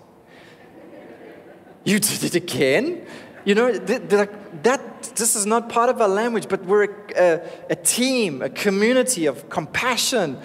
You 1.84 2.00
did 2.10 2.24
it 2.24 2.36
again? 2.36 3.06
You 3.46 3.56
know, 3.56 3.68
like 3.68 4.64
that, 4.64 5.04
this 5.16 5.36
is 5.36 5.46
not 5.46 5.70
part 5.70 5.90
of 5.90 6.02
our 6.02 6.08
language, 6.08 6.48
but 6.50 6.64
we're 6.66 6.84
a, 6.84 6.90
a, 7.16 7.42
a 7.72 7.76
team, 7.76 8.42
a 8.42 8.50
community 8.50 9.26
of 9.26 9.50
compassion 9.50 10.38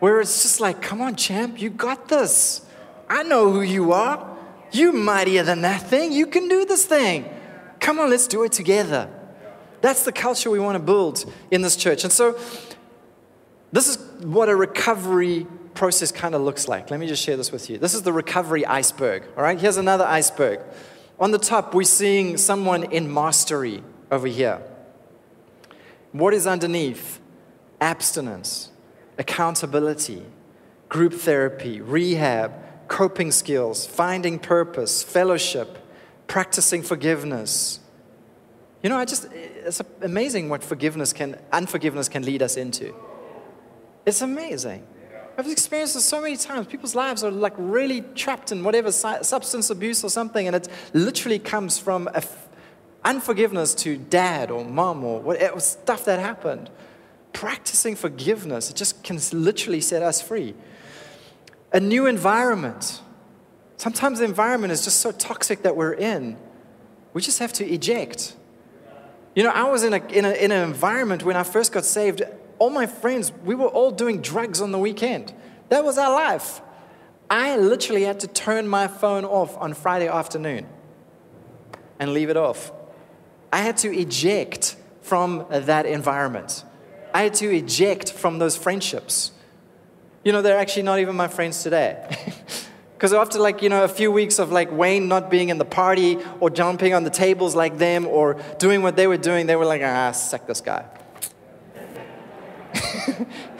where 0.00 0.20
it's 0.20 0.42
just 0.42 0.60
like, 0.60 0.82
come 0.82 1.00
on, 1.00 1.16
champ, 1.16 1.60
you 1.60 1.70
got 1.70 2.08
this. 2.08 2.66
I 3.08 3.22
know 3.22 3.52
who 3.52 3.62
you 3.62 3.92
are. 3.92 4.36
You 4.70 4.92
mightier 4.92 5.42
than 5.42 5.62
that 5.62 5.82
thing. 5.82 6.12
You 6.12 6.26
can 6.26 6.48
do 6.48 6.64
this 6.64 6.84
thing. 6.86 7.28
Come 7.80 7.98
on, 7.98 8.10
let's 8.10 8.26
do 8.26 8.42
it 8.44 8.52
together. 8.52 9.08
That's 9.80 10.04
the 10.04 10.12
culture 10.12 10.50
we 10.50 10.58
want 10.58 10.76
to 10.76 10.82
build 10.82 11.30
in 11.50 11.62
this 11.62 11.76
church. 11.76 12.04
And 12.04 12.12
so, 12.12 12.38
this 13.72 13.88
is 13.88 13.98
what 14.24 14.48
a 14.48 14.56
recovery 14.56 15.46
process 15.74 16.12
kind 16.12 16.34
of 16.34 16.42
looks 16.42 16.68
like. 16.68 16.90
Let 16.90 17.00
me 17.00 17.06
just 17.06 17.22
share 17.22 17.36
this 17.36 17.52
with 17.52 17.68
you. 17.70 17.78
This 17.78 17.94
is 17.94 18.02
the 18.02 18.12
recovery 18.12 18.64
iceberg. 18.66 19.24
All 19.36 19.42
right, 19.42 19.58
here's 19.58 19.76
another 19.76 20.04
iceberg. 20.04 20.60
On 21.18 21.30
the 21.30 21.38
top, 21.38 21.74
we're 21.74 21.84
seeing 21.84 22.36
someone 22.36 22.84
in 22.84 23.12
mastery 23.12 23.82
over 24.10 24.26
here. 24.26 24.60
What 26.12 26.34
is 26.34 26.46
underneath? 26.46 27.20
Abstinence, 27.80 28.70
accountability, 29.18 30.22
group 30.88 31.14
therapy, 31.14 31.80
rehab, 31.80 32.52
coping 32.88 33.32
skills, 33.32 33.86
finding 33.86 34.38
purpose, 34.38 35.02
fellowship, 35.02 35.78
practicing 36.26 36.82
forgiveness. 36.82 37.80
You 38.82 38.90
know, 38.90 38.98
I 38.98 39.04
just, 39.04 39.26
it's 39.32 39.80
amazing 40.00 40.48
what 40.48 40.62
forgiveness 40.62 41.12
can, 41.12 41.40
unforgiveness 41.52 42.08
can 42.08 42.24
lead 42.24 42.42
us 42.42 42.56
into. 42.56 42.94
It's 44.04 44.22
amazing. 44.22 44.86
I've 45.36 45.48
experienced 45.48 45.94
this 45.94 46.04
so 46.04 46.20
many 46.20 46.36
times. 46.36 46.66
People's 46.66 46.94
lives 46.94 47.24
are 47.24 47.30
like 47.30 47.54
really 47.56 48.02
trapped 48.14 48.52
in 48.52 48.62
whatever 48.62 48.92
substance 48.92 49.70
abuse 49.70 50.04
or 50.04 50.10
something, 50.10 50.46
and 50.46 50.54
it 50.54 50.68
literally 50.92 51.38
comes 51.38 51.78
from 51.78 52.08
unforgiveness 53.04 53.74
to 53.74 53.96
dad 53.96 54.50
or 54.50 54.64
mom 54.64 55.04
or 55.04 55.20
whatever 55.20 55.56
eh, 55.56 55.60
stuff 55.60 56.04
that 56.04 56.20
happened. 56.20 56.70
Practicing 57.32 57.96
forgiveness, 57.96 58.70
it 58.70 58.76
just 58.76 59.02
can 59.02 59.18
literally 59.32 59.80
set 59.80 60.02
us 60.02 60.20
free. 60.20 60.54
A 61.72 61.80
new 61.80 62.06
environment. 62.06 63.00
Sometimes 63.78 64.18
the 64.18 64.26
environment 64.26 64.72
is 64.72 64.84
just 64.84 65.00
so 65.00 65.12
toxic 65.12 65.62
that 65.62 65.74
we're 65.74 65.94
in, 65.94 66.36
we 67.14 67.22
just 67.22 67.38
have 67.38 67.52
to 67.54 67.66
eject. 67.66 68.36
You 69.34 69.42
know, 69.42 69.50
I 69.50 69.64
was 69.64 69.82
in, 69.82 69.94
a, 69.94 70.04
in, 70.08 70.24
a, 70.26 70.32
in 70.32 70.52
an 70.52 70.62
environment 70.62 71.24
when 71.24 71.36
I 71.36 71.42
first 71.42 71.72
got 71.72 71.84
saved, 71.86 72.22
all 72.62 72.70
my 72.70 72.86
friends, 72.86 73.32
we 73.44 73.56
were 73.56 73.66
all 73.66 73.90
doing 73.90 74.22
drugs 74.22 74.60
on 74.60 74.70
the 74.70 74.78
weekend. 74.78 75.34
That 75.68 75.84
was 75.84 75.98
our 75.98 76.12
life. 76.12 76.60
I 77.28 77.56
literally 77.56 78.04
had 78.04 78.20
to 78.20 78.28
turn 78.28 78.68
my 78.68 78.86
phone 78.86 79.24
off 79.24 79.56
on 79.56 79.74
Friday 79.74 80.06
afternoon 80.06 80.68
and 81.98 82.12
leave 82.12 82.30
it 82.30 82.36
off. 82.36 82.70
I 83.52 83.62
had 83.62 83.78
to 83.78 83.92
eject 83.92 84.76
from 85.00 85.44
that 85.50 85.86
environment. 85.86 86.62
I 87.12 87.22
had 87.22 87.34
to 87.34 87.50
eject 87.50 88.12
from 88.12 88.38
those 88.38 88.56
friendships. 88.56 89.32
You 90.24 90.30
know, 90.30 90.40
they're 90.40 90.56
actually 90.56 90.84
not 90.84 91.00
even 91.00 91.16
my 91.16 91.26
friends 91.26 91.64
today. 91.64 92.16
Because 92.94 93.12
after 93.12 93.40
like, 93.40 93.62
you 93.62 93.68
know, 93.68 93.82
a 93.82 93.88
few 93.88 94.12
weeks 94.12 94.38
of 94.38 94.52
like 94.52 94.70
Wayne 94.70 95.08
not 95.08 95.28
being 95.28 95.48
in 95.48 95.58
the 95.58 95.64
party 95.64 96.18
or 96.38 96.50
jumping 96.50 96.94
on 96.94 97.02
the 97.02 97.10
tables 97.10 97.56
like 97.56 97.76
them 97.78 98.06
or 98.06 98.40
doing 98.60 98.80
what 98.80 98.94
they 98.94 99.08
were 99.08 99.16
doing, 99.16 99.48
they 99.48 99.56
were 99.56 99.64
like, 99.64 99.82
ah, 99.82 100.12
sack 100.12 100.46
this 100.46 100.60
guy. 100.60 100.84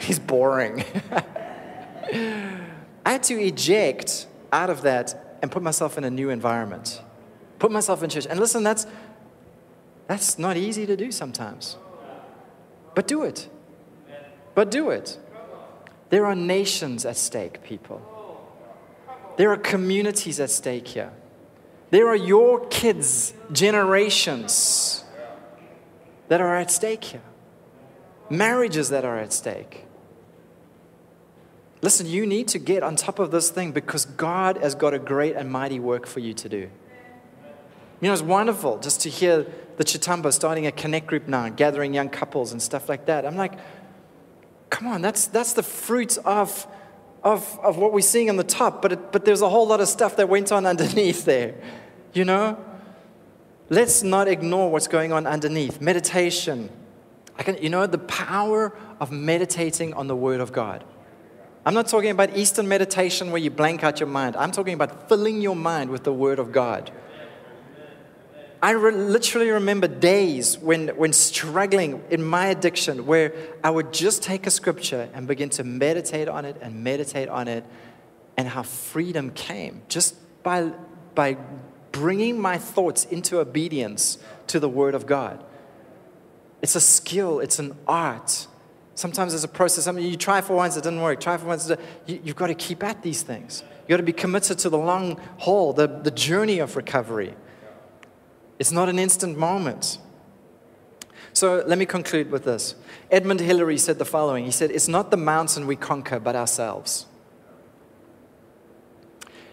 He's 0.03 0.19
boring. 0.19 0.83
I 2.13 3.11
had 3.11 3.23
to 3.23 3.41
eject 3.41 4.27
out 4.51 4.69
of 4.69 4.81
that 4.83 5.37
and 5.41 5.51
put 5.51 5.63
myself 5.63 5.97
in 5.97 6.03
a 6.03 6.09
new 6.09 6.29
environment. 6.29 7.01
Put 7.59 7.71
myself 7.71 8.03
in 8.03 8.09
church. 8.09 8.27
And 8.29 8.39
listen, 8.39 8.63
that's 8.63 8.85
that's 10.07 10.37
not 10.37 10.57
easy 10.57 10.85
to 10.85 10.97
do 10.97 11.11
sometimes. 11.11 11.77
But 12.95 13.07
do 13.07 13.23
it. 13.23 13.49
But 14.53 14.69
do 14.69 14.89
it. 14.89 15.17
There 16.09 16.25
are 16.25 16.35
nations 16.35 17.05
at 17.05 17.17
stake, 17.17 17.63
people. 17.63 18.01
There 19.37 19.51
are 19.51 19.57
communities 19.57 20.39
at 20.39 20.51
stake 20.51 20.87
here. 20.89 21.11
There 21.89 22.07
are 22.07 22.15
your 22.15 22.65
kids' 22.67 23.33
generations 23.51 25.03
that 26.27 26.41
are 26.41 26.55
at 26.55 26.71
stake 26.71 27.03
here, 27.03 27.21
marriages 28.29 28.89
that 28.89 29.05
are 29.05 29.17
at 29.17 29.33
stake. 29.33 29.85
Listen, 31.83 32.07
you 32.07 32.25
need 32.25 32.47
to 32.47 32.59
get 32.59 32.81
on 32.81 32.95
top 32.95 33.19
of 33.19 33.29
this 33.29 33.51
thing 33.51 33.71
because 33.71 34.05
God 34.05 34.57
has 34.57 34.73
got 34.73 34.95
a 34.95 34.99
great 34.99 35.35
and 35.35 35.51
mighty 35.51 35.79
work 35.79 36.07
for 36.07 36.19
you 36.21 36.33
to 36.33 36.49
do. 36.49 36.57
You 36.57 38.07
know, 38.07 38.13
it's 38.13 38.21
wonderful 38.21 38.79
just 38.79 39.01
to 39.01 39.09
hear 39.09 39.45
the 39.77 39.83
Chitamba 39.83 40.33
starting 40.33 40.65
a 40.65 40.71
connect 40.71 41.07
group 41.07 41.27
now, 41.27 41.49
gathering 41.49 41.93
young 41.93 42.09
couples 42.09 42.51
and 42.53 42.61
stuff 42.61 42.89
like 42.89 43.05
that. 43.05 43.25
I'm 43.25 43.35
like, 43.35 43.53
come 44.69 44.87
on, 44.87 45.01
that's, 45.01 45.27
that's 45.27 45.53
the 45.53 45.63
fruit 45.63 46.17
of 46.19 46.67
of, 47.23 47.59
of 47.61 47.77
what 47.77 47.93
we're 47.93 48.01
seeing 48.01 48.29
on 48.29 48.35
the 48.35 48.43
top, 48.43 48.81
but, 48.81 48.91
it, 48.91 49.11
but 49.11 49.25
there's 49.25 49.41
a 49.41 49.49
whole 49.49 49.65
lot 49.65 49.79
of 49.79 49.87
stuff 49.87 50.17
that 50.17 50.29
went 50.29 50.51
on 50.51 50.65
underneath 50.73 51.25
there, 51.25 51.55
you 52.13 52.25
know? 52.25 52.57
Let's 53.69 54.03
not 54.03 54.27
ignore 54.27 54.69
what's 54.69 54.87
going 54.87 55.13
on 55.13 55.25
underneath. 55.25 55.79
Meditation. 55.79 56.69
I 57.39 57.43
can, 57.43 57.57
you 57.63 57.69
know, 57.69 57.87
the 57.87 57.97
power 57.97 58.77
of 58.99 59.11
meditating 59.11 59.93
on 59.93 60.07
the 60.07 60.15
Word 60.15 60.41
of 60.41 60.51
God. 60.51 60.83
I'm 61.65 61.73
not 61.73 61.87
talking 61.87 62.09
about 62.09 62.35
Eastern 62.35 62.67
meditation 62.67 63.31
where 63.31 63.41
you 63.41 63.49
blank 63.49 63.83
out 63.83 63.99
your 63.99 64.09
mind. 64.09 64.35
I'm 64.35 64.51
talking 64.51 64.73
about 64.73 65.07
filling 65.07 65.41
your 65.41 65.55
mind 65.55 65.89
with 65.89 66.03
the 66.03 66.11
Word 66.11 66.39
of 66.39 66.51
God. 66.51 66.91
I 68.61 68.71
re- 68.71 68.93
literally 68.93 69.49
remember 69.49 69.87
days 69.87 70.57
when, 70.57 70.89
when 70.89 71.13
struggling 71.13 72.03
in 72.09 72.23
my 72.23 72.47
addiction 72.47 73.05
where 73.05 73.33
I 73.63 73.69
would 73.69 73.93
just 73.93 74.23
take 74.23 74.47
a 74.47 74.51
scripture 74.51 75.09
and 75.13 75.27
begin 75.27 75.49
to 75.51 75.63
meditate 75.63 76.27
on 76.27 76.45
it 76.45 76.57
and 76.61 76.83
meditate 76.83 77.29
on 77.29 77.47
it, 77.47 77.65
and 78.35 78.47
how 78.47 78.63
freedom 78.63 79.31
came 79.31 79.83
just 79.87 80.15
by, 80.43 80.71
by 81.13 81.37
bringing 81.91 82.39
my 82.39 82.57
thoughts 82.57 83.05
into 83.05 83.39
obedience 83.39 84.17
to 84.47 84.59
the 84.59 84.69
Word 84.69 84.95
of 84.95 85.05
God. 85.05 85.43
It's 86.61 86.75
a 86.75 86.81
skill, 86.81 87.39
it's 87.39 87.59
an 87.59 87.75
art. 87.87 88.47
Sometimes 88.95 89.33
it's 89.33 89.43
a 89.43 89.47
process. 89.47 89.87
I 89.87 89.91
mean, 89.91 90.09
you 90.09 90.17
try 90.17 90.41
for 90.41 90.55
once, 90.55 90.77
it 90.77 90.83
didn't 90.83 91.01
work. 91.01 91.19
Try 91.19 91.37
for 91.37 91.47
once, 91.47 91.71
you, 92.05 92.19
you've 92.23 92.35
got 92.35 92.47
to 92.47 92.55
keep 92.55 92.83
at 92.83 93.01
these 93.01 93.23
things. 93.23 93.63
You've 93.81 93.89
got 93.89 93.97
to 93.97 94.03
be 94.03 94.13
committed 94.13 94.59
to 94.59 94.69
the 94.69 94.77
long 94.77 95.19
haul, 95.39 95.73
the, 95.73 95.87
the 95.87 96.11
journey 96.11 96.59
of 96.59 96.75
recovery. 96.75 97.33
It's 98.59 98.71
not 98.71 98.89
an 98.89 98.99
instant 98.99 99.37
moment. 99.37 99.97
So 101.33 101.63
let 101.65 101.79
me 101.79 101.85
conclude 101.85 102.29
with 102.29 102.45
this. 102.45 102.75
Edmund 103.09 103.39
Hillary 103.39 103.79
said 103.79 103.97
the 103.97 104.05
following 104.05 104.45
He 104.45 104.51
said, 104.51 104.69
It's 104.69 104.87
not 104.87 105.09
the 105.09 105.17
mountain 105.17 105.65
we 105.65 105.75
conquer, 105.75 106.19
but 106.19 106.35
ourselves. 106.35 107.07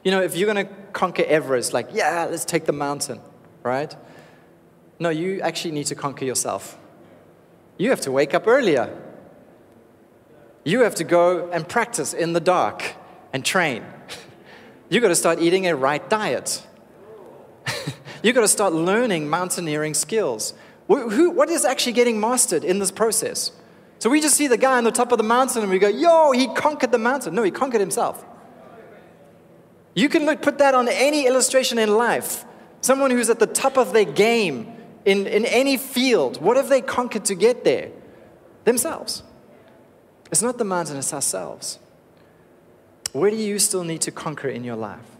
You 0.04 0.10
know, 0.10 0.22
if 0.22 0.36
you're 0.36 0.52
going 0.52 0.66
to 0.66 0.72
conquer 0.92 1.24
Everest, 1.24 1.72
like, 1.72 1.88
yeah, 1.92 2.26
let's 2.30 2.44
take 2.44 2.66
the 2.66 2.72
mountain, 2.72 3.20
right? 3.62 3.94
No, 4.98 5.08
you 5.08 5.40
actually 5.40 5.72
need 5.72 5.86
to 5.86 5.94
conquer 5.94 6.24
yourself. 6.24 6.78
You 7.78 7.90
have 7.90 8.00
to 8.02 8.12
wake 8.12 8.34
up 8.34 8.46
earlier. 8.46 8.94
You 10.64 10.80
have 10.80 10.94
to 10.96 11.04
go 11.04 11.50
and 11.50 11.66
practice 11.68 12.12
in 12.12 12.32
the 12.32 12.40
dark 12.40 12.94
and 13.32 13.44
train. 13.44 13.84
You've 14.88 15.02
got 15.02 15.08
to 15.08 15.16
start 15.16 15.40
eating 15.40 15.66
a 15.66 15.74
right 15.74 16.08
diet. 16.10 16.66
You've 18.22 18.34
got 18.34 18.42
to 18.42 18.48
start 18.48 18.72
learning 18.72 19.28
mountaineering 19.28 19.94
skills. 19.94 20.52
Who, 20.88 21.30
what 21.30 21.48
is 21.48 21.64
actually 21.64 21.92
getting 21.92 22.18
mastered 22.18 22.64
in 22.64 22.80
this 22.80 22.90
process? 22.90 23.52
So 24.00 24.10
we 24.10 24.20
just 24.20 24.34
see 24.34 24.48
the 24.48 24.56
guy 24.56 24.76
on 24.76 24.84
the 24.84 24.90
top 24.90 25.12
of 25.12 25.18
the 25.18 25.24
mountain 25.24 25.62
and 25.62 25.70
we 25.70 25.78
go, 25.78 25.88
yo, 25.88 26.32
he 26.32 26.48
conquered 26.48 26.90
the 26.90 26.98
mountain. 26.98 27.34
No, 27.34 27.42
he 27.42 27.50
conquered 27.50 27.80
himself. 27.80 28.24
You 29.94 30.08
can 30.08 30.26
look, 30.26 30.42
put 30.42 30.58
that 30.58 30.74
on 30.74 30.88
any 30.88 31.26
illustration 31.26 31.78
in 31.78 31.96
life. 31.96 32.44
Someone 32.80 33.10
who's 33.10 33.30
at 33.30 33.38
the 33.38 33.46
top 33.46 33.76
of 33.76 33.92
their 33.92 34.04
game 34.04 34.72
in, 35.04 35.26
in 35.26 35.44
any 35.44 35.76
field, 35.76 36.40
what 36.40 36.56
have 36.56 36.68
they 36.68 36.80
conquered 36.80 37.24
to 37.26 37.34
get 37.34 37.64
there? 37.64 37.90
Themselves. 38.64 39.22
It's 40.30 40.42
not 40.42 40.58
the 40.58 40.64
mountain, 40.64 40.96
it's 40.96 41.12
ourselves. 41.12 41.78
Where 43.12 43.30
do 43.30 43.36
you 43.36 43.58
still 43.58 43.82
need 43.82 44.00
to 44.02 44.12
conquer 44.12 44.48
in 44.48 44.62
your 44.62 44.76
life? 44.76 45.16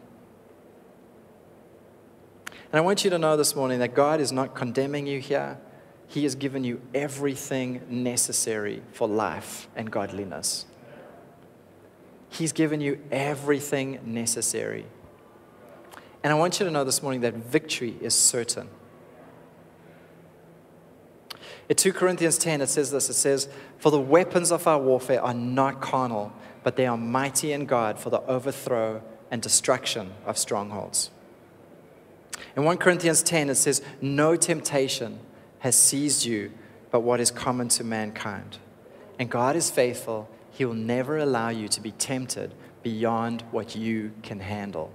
And 2.73 2.79
I 2.79 2.81
want 2.81 3.03
you 3.03 3.11
to 3.11 3.19
know 3.19 3.37
this 3.37 3.57
morning 3.57 3.81
that 3.81 3.95
God 3.95 4.21
is 4.21 4.31
not 4.31 4.55
condemning 4.55 5.07
you 5.07 5.19
here. 5.19 5.59
He 6.07 6.23
has 6.23 6.37
given 6.37 6.63
you 6.63 6.81
everything 6.95 7.83
necessary 7.89 8.83
for 8.93 9.09
life 9.09 9.69
and 9.75 9.91
godliness. 9.91 10.67
He's 12.29 12.53
given 12.53 12.81
you 12.81 13.01
everything 13.11 13.99
necessary. 14.05 14.87
And 16.23 16.33
I 16.33 16.37
want 16.37 16.61
you 16.61 16.67
to 16.67 16.71
know 16.71 16.85
this 16.85 17.03
morning 17.03 17.23
that 17.23 17.35
victory 17.35 17.97
is 18.01 18.15
certain. 18.15 18.69
In 21.71 21.77
2 21.77 21.93
Corinthians 21.93 22.37
10, 22.37 22.63
it 22.63 22.67
says 22.67 22.91
this 22.91 23.09
it 23.09 23.15
says, 23.15 23.49
For 23.79 23.91
the 23.91 24.01
weapons 24.01 24.51
of 24.51 24.67
our 24.67 24.81
warfare 24.81 25.23
are 25.23 25.33
not 25.33 25.81
carnal, 25.81 26.33
but 26.65 26.75
they 26.75 26.85
are 26.85 26.97
mighty 26.97 27.53
in 27.53 27.65
God 27.65 27.97
for 27.97 28.11
the 28.11 28.21
overthrow 28.23 29.01
and 29.31 29.41
destruction 29.41 30.13
of 30.27 30.37
strongholds. 30.37 31.13
In 32.57 32.65
1 32.65 32.79
Corinthians 32.79 33.23
10, 33.23 33.51
it 33.51 33.55
says, 33.55 33.83
No 34.03 34.35
temptation 34.35 35.21
has 35.61 35.77
seized 35.77 36.25
you 36.25 36.51
but 36.91 37.01
what 37.01 37.21
is 37.21 37.31
common 37.31 37.69
to 37.69 37.85
mankind. 37.85 38.59
And 39.21 39.31
God 39.31 39.55
is 39.55 39.71
faithful. 39.71 40.29
He 40.51 40.65
will 40.65 40.75
never 40.75 41.19
allow 41.19 41.51
you 41.51 41.69
to 41.69 41.81
be 41.81 41.93
tempted 41.93 42.53
beyond 42.83 43.43
what 43.53 43.77
you 43.77 44.11
can 44.25 44.41
handle, 44.41 44.91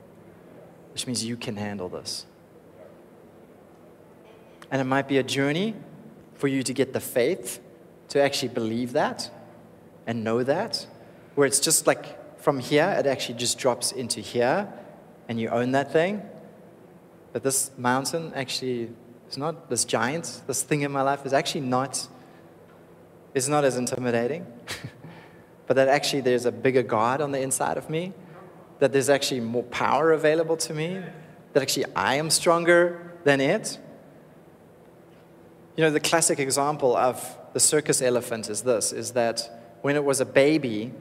which 0.91 1.07
means 1.07 1.23
you 1.23 1.37
can 1.37 1.55
handle 1.55 1.87
this. 1.87 2.25
And 4.69 4.81
it 4.81 4.85
might 4.85 5.07
be 5.07 5.17
a 5.17 5.23
journey 5.23 5.73
for 6.35 6.47
you 6.47 6.63
to 6.63 6.73
get 6.73 6.93
the 6.93 6.99
faith 6.99 7.59
to 8.09 8.21
actually 8.21 8.49
believe 8.49 8.93
that 8.93 9.29
and 10.05 10.23
know 10.23 10.43
that, 10.43 10.85
where 11.35 11.47
it's 11.47 11.59
just 11.59 11.87
like 11.87 12.39
from 12.41 12.59
here, 12.59 12.95
it 12.99 13.07
actually 13.07 13.35
just 13.35 13.57
drops 13.57 13.91
into 13.91 14.21
here, 14.21 14.71
and 15.27 15.39
you 15.39 15.49
own 15.49 15.71
that 15.71 15.91
thing 15.91 16.21
that 17.33 17.43
this 17.43 17.71
mountain 17.77 18.31
actually 18.35 18.89
is 19.29 19.37
not 19.37 19.69
this 19.69 19.83
giant, 19.83 20.41
this 20.47 20.61
thing 20.61 20.81
in 20.81 20.91
my 20.91 21.01
life 21.01 21.25
is 21.25 21.33
actually 21.33 21.61
not, 21.61 22.07
is 23.33 23.49
not 23.49 23.65
as 23.65 23.75
intimidating. 23.75 24.45
but 25.67 25.75
that 25.75 25.87
actually 25.87 26.21
there's 26.21 26.45
a 26.45 26.51
bigger 26.51 26.83
God 26.83 27.19
on 27.19 27.31
the 27.31 27.41
inside 27.41 27.77
of 27.77 27.89
me, 27.89 28.13
that 28.79 28.93
there's 28.93 29.09
actually 29.09 29.41
more 29.41 29.63
power 29.63 30.11
available 30.11 30.55
to 30.57 30.73
me, 30.73 31.01
that 31.53 31.61
actually 31.61 31.85
I 31.95 32.15
am 32.15 32.29
stronger 32.29 33.11
than 33.23 33.41
it. 33.41 33.79
You 35.75 35.83
know, 35.83 35.91
the 35.91 35.99
classic 35.99 36.39
example 36.39 36.95
of 36.95 37.37
the 37.51 37.59
circus 37.59 38.01
elephant 38.01 38.49
is 38.49 38.61
this, 38.61 38.93
is 38.93 39.11
that 39.11 39.77
when 39.81 39.97
it 39.97 40.05
was 40.05 40.21
a 40.21 40.25
baby, 40.25 40.93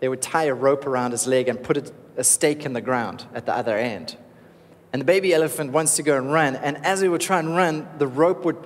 they 0.00 0.08
would 0.08 0.22
tie 0.22 0.44
a 0.44 0.54
rope 0.54 0.86
around 0.86 1.10
his 1.10 1.26
leg 1.26 1.46
and 1.46 1.62
put 1.62 1.92
a 2.16 2.24
stake 2.24 2.64
in 2.64 2.72
the 2.72 2.80
ground 2.80 3.26
at 3.34 3.44
the 3.44 3.54
other 3.54 3.76
end. 3.76 4.16
And 4.94 5.00
the 5.00 5.04
baby 5.04 5.34
elephant 5.34 5.72
wants 5.72 5.96
to 5.96 6.02
go 6.02 6.16
and 6.16 6.32
run. 6.32 6.56
And 6.56 6.78
as 6.86 7.02
it 7.02 7.08
would 7.08 7.20
try 7.20 7.38
and 7.38 7.54
run, 7.54 7.86
the 7.98 8.06
rope 8.06 8.46
would 8.46 8.56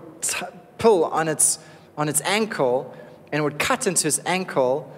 pull 0.79 1.05
on 1.07 1.27
its, 1.27 1.59
on 1.97 2.09
its 2.09 2.21
ankle 2.21 2.95
and 3.33 3.41
it 3.41 3.43
would 3.43 3.59
cut 3.59 3.87
into 3.89 4.05
his 4.05 4.21
ankle. 4.27 4.95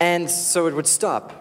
And 0.00 0.30
so 0.30 0.68
it 0.68 0.74
would 0.74 0.86
stop. 0.86 1.38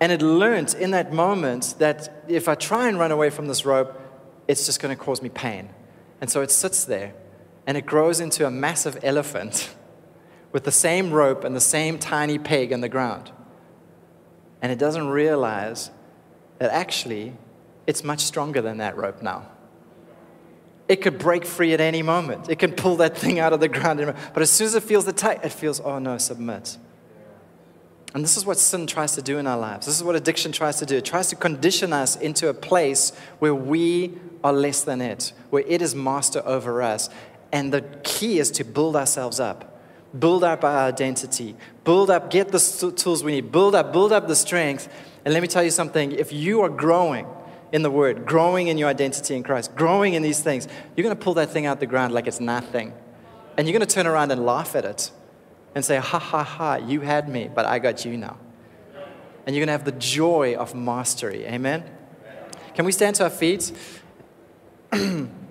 And 0.00 0.10
it 0.10 0.20
learned 0.20 0.74
in 0.74 0.90
that 0.92 1.12
moment 1.12 1.76
that 1.78 2.24
if 2.26 2.48
I 2.48 2.56
try 2.56 2.88
and 2.88 2.98
run 2.98 3.12
away 3.12 3.30
from 3.30 3.46
this 3.46 3.64
rope, 3.64 4.00
it's 4.48 4.66
just 4.66 4.80
going 4.80 4.96
to 4.96 5.00
cause 5.00 5.22
me 5.22 5.28
pain. 5.28 5.68
And 6.20 6.28
so 6.28 6.42
it 6.42 6.50
sits 6.50 6.84
there 6.84 7.14
and 7.66 7.76
it 7.76 7.86
grows 7.86 8.20
into 8.20 8.46
a 8.46 8.50
massive 8.50 8.98
elephant 9.02 9.74
with 10.52 10.64
the 10.64 10.72
same 10.72 11.12
rope 11.12 11.44
and 11.44 11.56
the 11.56 11.60
same 11.60 11.98
tiny 11.98 12.38
peg 12.38 12.72
in 12.72 12.80
the 12.80 12.88
ground. 12.88 13.30
And 14.60 14.70
it 14.70 14.78
doesn't 14.78 15.08
realize 15.08 15.90
that 16.58 16.70
actually 16.70 17.34
it's 17.86 18.04
much 18.04 18.20
stronger 18.20 18.62
than 18.62 18.78
that 18.78 18.96
rope 18.96 19.22
now. 19.22 19.48
It 20.88 20.96
could 20.96 21.18
break 21.18 21.44
free 21.44 21.72
at 21.72 21.80
any 21.80 22.02
moment. 22.02 22.48
It 22.48 22.58
can 22.58 22.72
pull 22.72 22.96
that 22.96 23.16
thing 23.16 23.38
out 23.38 23.52
of 23.52 23.60
the 23.60 23.68
ground. 23.68 24.14
But 24.34 24.42
as 24.42 24.50
soon 24.50 24.66
as 24.66 24.74
it 24.74 24.82
feels 24.82 25.04
the 25.04 25.12
tight, 25.12 25.44
it 25.44 25.50
feels, 25.50 25.80
oh 25.80 25.98
no, 25.98 26.18
submit. 26.18 26.76
And 28.14 28.22
this 28.22 28.36
is 28.36 28.44
what 28.44 28.58
sin 28.58 28.86
tries 28.86 29.14
to 29.14 29.22
do 29.22 29.38
in 29.38 29.46
our 29.46 29.56
lives. 29.56 29.86
This 29.86 29.96
is 29.96 30.04
what 30.04 30.16
addiction 30.16 30.52
tries 30.52 30.76
to 30.80 30.86
do. 30.86 30.96
It 30.96 31.04
tries 31.04 31.28
to 31.30 31.36
condition 31.36 31.92
us 31.92 32.16
into 32.16 32.48
a 32.48 32.54
place 32.54 33.12
where 33.38 33.54
we 33.54 34.12
are 34.44 34.52
less 34.52 34.82
than 34.82 35.00
it, 35.00 35.32
where 35.48 35.64
it 35.66 35.80
is 35.80 35.94
master 35.94 36.42
over 36.44 36.82
us. 36.82 37.08
And 37.52 37.72
the 37.72 37.82
key 38.02 38.38
is 38.38 38.50
to 38.52 38.64
build 38.64 38.96
ourselves 38.96 39.38
up, 39.38 39.78
build 40.18 40.42
up 40.42 40.64
our 40.64 40.88
identity, 40.88 41.54
build 41.84 42.10
up, 42.10 42.30
get 42.30 42.50
the 42.50 42.92
tools 42.96 43.22
we 43.22 43.32
need, 43.32 43.52
build 43.52 43.74
up, 43.74 43.92
build 43.92 44.10
up 44.10 44.26
the 44.26 44.34
strength. 44.34 44.88
And 45.24 45.34
let 45.34 45.42
me 45.42 45.48
tell 45.48 45.62
you 45.62 45.70
something 45.70 46.12
if 46.12 46.32
you 46.32 46.62
are 46.62 46.70
growing 46.70 47.26
in 47.70 47.82
the 47.82 47.90
Word, 47.90 48.26
growing 48.26 48.68
in 48.68 48.78
your 48.78 48.88
identity 48.88 49.36
in 49.36 49.42
Christ, 49.42 49.76
growing 49.76 50.14
in 50.14 50.22
these 50.22 50.40
things, 50.40 50.66
you're 50.96 51.04
going 51.04 51.16
to 51.16 51.22
pull 51.22 51.34
that 51.34 51.50
thing 51.50 51.66
out 51.66 51.78
the 51.78 51.86
ground 51.86 52.14
like 52.14 52.26
it's 52.26 52.40
nothing. 52.40 52.94
And 53.56 53.66
you're 53.66 53.78
going 53.78 53.86
to 53.86 53.94
turn 53.94 54.06
around 54.06 54.32
and 54.32 54.44
laugh 54.44 54.74
at 54.74 54.86
it 54.86 55.10
and 55.74 55.84
say, 55.84 55.98
Ha 55.98 56.18
ha 56.18 56.42
ha, 56.42 56.76
you 56.76 57.02
had 57.02 57.28
me, 57.28 57.50
but 57.54 57.66
I 57.66 57.78
got 57.78 58.04
you 58.04 58.16
now. 58.16 58.38
And 59.46 59.54
you're 59.54 59.60
going 59.60 59.68
to 59.68 59.72
have 59.72 59.84
the 59.84 59.92
joy 59.92 60.54
of 60.54 60.74
mastery. 60.74 61.44
Amen? 61.46 61.84
Can 62.74 62.86
we 62.86 62.92
stand 62.92 63.16
to 63.16 63.24
our 63.24 63.30
feet? 63.30 63.72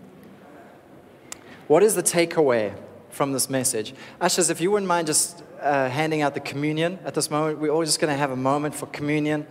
what 1.72 1.84
is 1.84 1.96
the 1.96 2.04
takeaway 2.04 2.76
from 3.12 3.32
this 3.32 3.50
message? 3.50 3.94
Ashes, 4.20 4.50
if 4.50 4.60
you 4.60 4.70
wouldn't 4.72 4.90
mind 4.90 5.08
just 5.08 5.42
uh, 5.62 5.88
handing 5.88 6.22
out 6.22 6.34
the 6.34 6.42
communion 6.42 7.00
at 7.06 7.14
this 7.14 7.32
moment, 7.32 7.60
we're 7.60 7.70
all 7.70 7.86
just 7.86 8.02
going 8.02 8.14
to 8.14 8.18
have 8.18 8.32
a 8.32 8.36
moment 8.36 8.76
for 8.76 8.88
communion. 8.88 9.48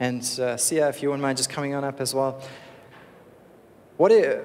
And 0.00 0.22
uh, 0.40 0.56
Sia, 0.56 0.88
if 0.88 1.02
you 1.02 1.10
wouldn't 1.10 1.20
mind 1.20 1.36
just 1.36 1.50
coming 1.50 1.74
on 1.74 1.84
up 1.84 2.00
as 2.00 2.14
well. 2.14 2.42
What 3.98 4.12
is, 4.12 4.42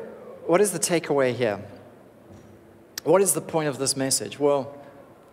what 0.47 0.59
is 0.59 0.73
the 0.73 0.79
takeaway 0.79 1.33
here? 1.33 1.63
What 3.05 3.21
is 3.21 3.33
the 3.33 3.39
point 3.39 3.69
of 3.69 3.77
this 3.77 3.95
message? 3.95 4.37
Well, 4.37 4.77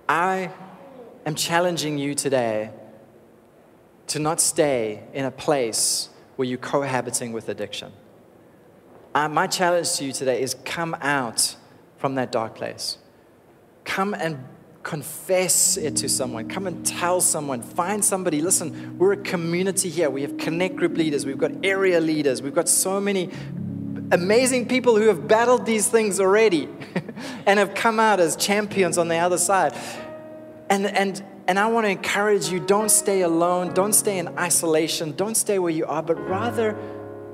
I 0.09 0.53
am 1.27 1.35
challenging 1.35 1.99
you 1.99 2.15
today 2.15 2.71
to 4.07 4.21
not 4.21 4.41
stay 4.41 5.03
in 5.13 5.25
a 5.25 5.33
place 5.33 6.09
where 6.37 6.47
you're 6.47 6.59
cohabiting 6.59 7.33
with 7.33 7.49
addiction. 7.49 7.91
Uh, 9.13 9.29
my 9.29 9.49
challenge 9.49 9.93
to 9.95 10.05
you 10.05 10.13
today 10.13 10.41
is 10.41 10.55
come 10.65 10.95
out 11.01 11.57
from 12.01 12.15
that 12.15 12.33
dark 12.33 12.55
place. 12.55 12.97
Come 13.85 14.15
and 14.15 14.43
confess 14.83 15.77
it 15.77 15.97
to 15.97 16.09
someone. 16.09 16.49
Come 16.49 16.67
and 16.67 16.85
tell 16.85 17.21
someone. 17.21 17.61
Find 17.61 18.03
somebody. 18.03 18.41
Listen, 18.41 18.99
we're 18.99 19.13
a 19.13 19.17
community 19.19 19.91
here. 19.91 20.09
We 20.09 20.23
have 20.23 20.39
connect 20.39 20.77
group 20.77 20.97
leaders, 20.97 21.27
we've 21.27 21.39
got 21.39 21.53
area 21.63 22.01
leaders, 22.01 22.41
we've 22.41 22.55
got 22.55 22.69
so 22.69 22.99
many 23.01 23.31
amazing 24.11 24.67
people 24.67 24.97
who 24.97 25.09
have 25.09 25.29
battled 25.29 25.67
these 25.67 25.89
things 25.89 26.19
already 26.19 26.69
and 27.47 27.59
have 27.59 27.75
come 27.75 28.01
out 28.01 28.19
as 28.19 28.35
champions 28.35 28.97
on 28.97 29.09
the 29.09 29.19
other 29.19 29.39
side. 29.39 29.75
And, 30.71 30.87
and, 30.87 31.23
and 31.47 31.59
I 31.59 31.67
want 31.67 31.85
to 31.85 31.91
encourage 31.91 32.49
you 32.49 32.61
don't 32.61 32.91
stay 32.91 33.21
alone, 33.21 33.75
don't 33.75 33.93
stay 33.93 34.19
in 34.19 34.29
isolation, 34.39 35.15
don't 35.15 35.37
stay 35.37 35.59
where 35.59 35.71
you 35.71 35.85
are, 35.85 36.03
but 36.03 36.15
rather 36.27 36.77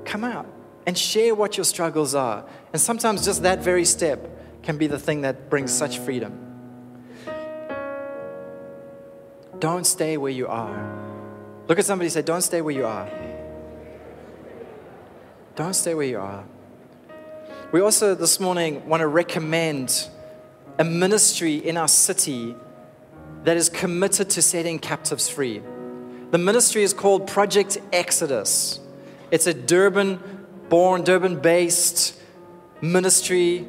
come 0.03 0.25
out 0.25 0.45
and 0.85 0.97
share 0.97 1.33
what 1.33 1.57
your 1.57 1.63
struggles 1.63 2.13
are. 2.13 2.45
And 2.73 2.81
sometimes 2.81 3.25
just 3.25 3.43
that 3.43 3.59
very 3.59 3.85
step 3.85 4.36
can 4.67 4.77
be 4.77 4.87
the 4.87 4.99
thing 4.99 5.21
that 5.21 5.49
brings 5.49 5.71
such 5.71 5.97
freedom. 5.99 6.33
Don't 9.59 9.87
stay 9.87 10.17
where 10.17 10.29
you 10.29 10.45
are. 10.45 10.77
Look 11.69 11.79
at 11.79 11.85
somebody 11.85 12.09
say, 12.09 12.21
Don't 12.21 12.41
stay 12.41 12.59
where 12.59 12.75
you 12.75 12.85
are. 12.85 13.09
Don't 15.55 15.73
stay 15.73 15.93
where 15.93 16.05
you 16.05 16.19
are. 16.19 16.43
We 17.71 17.79
also 17.79 18.13
this 18.13 18.41
morning 18.41 18.85
want 18.89 18.99
to 18.99 19.07
recommend 19.07 20.09
a 20.77 20.83
ministry 20.83 21.55
in 21.55 21.77
our 21.77 21.87
city 21.87 22.53
that 23.45 23.55
is 23.55 23.69
committed 23.69 24.29
to 24.31 24.41
setting 24.41 24.79
captives 24.79 25.29
free. 25.29 25.61
The 26.31 26.37
ministry 26.37 26.83
is 26.83 26.93
called 26.93 27.25
Project 27.25 27.77
Exodus. 27.93 28.81
It's 29.31 29.47
a 29.47 29.53
Durban 29.53 30.19
born, 30.67 31.05
Durban 31.05 31.39
based 31.39 32.19
ministry 32.81 33.65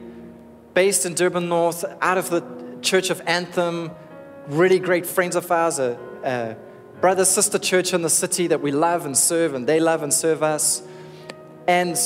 based 0.78 1.04
in 1.04 1.12
Durban 1.12 1.48
North 1.48 1.84
out 2.00 2.18
of 2.18 2.30
the 2.30 2.40
Church 2.82 3.10
of 3.10 3.20
Anthem. 3.26 3.90
Really 4.46 4.78
great 4.78 5.06
friends 5.06 5.34
of 5.34 5.50
ours, 5.50 5.80
a, 5.80 5.98
a 6.22 6.56
brother 7.00 7.24
sister 7.24 7.58
church 7.58 7.92
in 7.92 8.02
the 8.02 8.08
city 8.08 8.46
that 8.46 8.60
we 8.60 8.70
love 8.70 9.04
and 9.04 9.18
serve, 9.18 9.54
and 9.54 9.66
they 9.66 9.80
love 9.80 10.04
and 10.04 10.14
serve 10.14 10.40
us. 10.40 10.84
And 11.66 11.98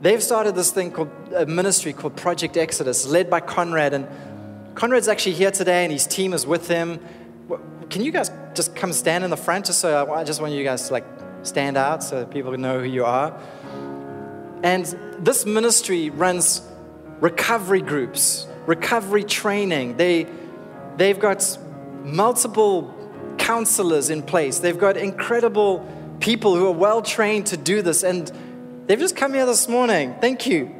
they've 0.00 0.22
started 0.22 0.54
this 0.54 0.70
thing 0.70 0.92
called 0.92 1.10
a 1.34 1.44
ministry 1.44 1.92
called 1.92 2.14
Project 2.16 2.56
Exodus, 2.56 3.04
led 3.04 3.28
by 3.28 3.40
Conrad. 3.40 3.94
And 3.94 4.06
Conrad's 4.76 5.08
actually 5.08 5.32
here 5.32 5.50
today, 5.50 5.82
and 5.82 5.92
his 5.92 6.06
team 6.06 6.34
is 6.34 6.46
with 6.46 6.68
him. 6.68 7.00
Can 7.90 8.04
you 8.04 8.12
guys 8.12 8.30
just 8.54 8.76
come 8.76 8.92
stand 8.92 9.24
in 9.24 9.30
the 9.30 9.36
front, 9.36 9.66
just 9.66 9.80
so 9.80 10.08
I 10.12 10.22
just 10.22 10.40
want 10.40 10.52
you 10.52 10.62
guys 10.62 10.86
to 10.86 10.92
like 10.92 11.06
stand 11.42 11.76
out 11.76 12.04
so 12.04 12.26
people 12.26 12.56
know 12.56 12.78
who 12.78 12.86
you 12.86 13.04
are. 13.04 13.36
And 14.62 14.86
this 15.18 15.44
ministry 15.44 16.10
runs 16.10 16.62
recovery 17.22 17.80
groups, 17.80 18.46
recovery 18.66 19.24
training. 19.24 19.96
They 19.96 20.26
they've 20.98 21.18
got 21.18 21.58
multiple 22.04 22.94
counselors 23.38 24.10
in 24.10 24.22
place. 24.22 24.58
They've 24.58 24.78
got 24.78 24.98
incredible 24.98 25.88
people 26.20 26.54
who 26.54 26.66
are 26.66 26.78
well 26.86 27.00
trained 27.00 27.46
to 27.46 27.56
do 27.56 27.80
this, 27.80 28.02
and 28.02 28.30
They've 28.86 28.98
just 28.98 29.16
come 29.16 29.32
here 29.32 29.46
this 29.46 29.68
morning. 29.68 30.14
Thank 30.20 30.46
you. 30.46 30.70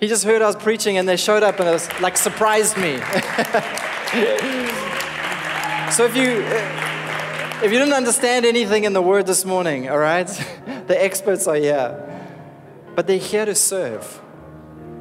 He 0.00 0.08
just 0.08 0.24
heard 0.24 0.40
I 0.40 0.46
was 0.46 0.56
preaching 0.56 0.96
and 0.96 1.06
they 1.08 1.16
showed 1.16 1.42
up 1.42 1.60
and 1.60 1.68
it 1.68 1.72
was 1.72 1.88
like 2.00 2.16
surprised 2.16 2.76
me. 2.76 2.96
so 5.92 6.04
if 6.04 6.16
you 6.16 6.42
if 7.62 7.70
you 7.70 7.78
didn't 7.78 7.92
understand 7.92 8.46
anything 8.46 8.84
in 8.84 8.92
the 8.94 9.02
word 9.02 9.26
this 9.26 9.44
morning, 9.44 9.88
all 9.88 9.98
right? 9.98 10.28
The 10.88 11.04
experts 11.04 11.46
are 11.46 11.56
here. 11.56 12.02
But 12.96 13.06
they're 13.06 13.18
here 13.18 13.44
to 13.44 13.54
serve. 13.54 14.22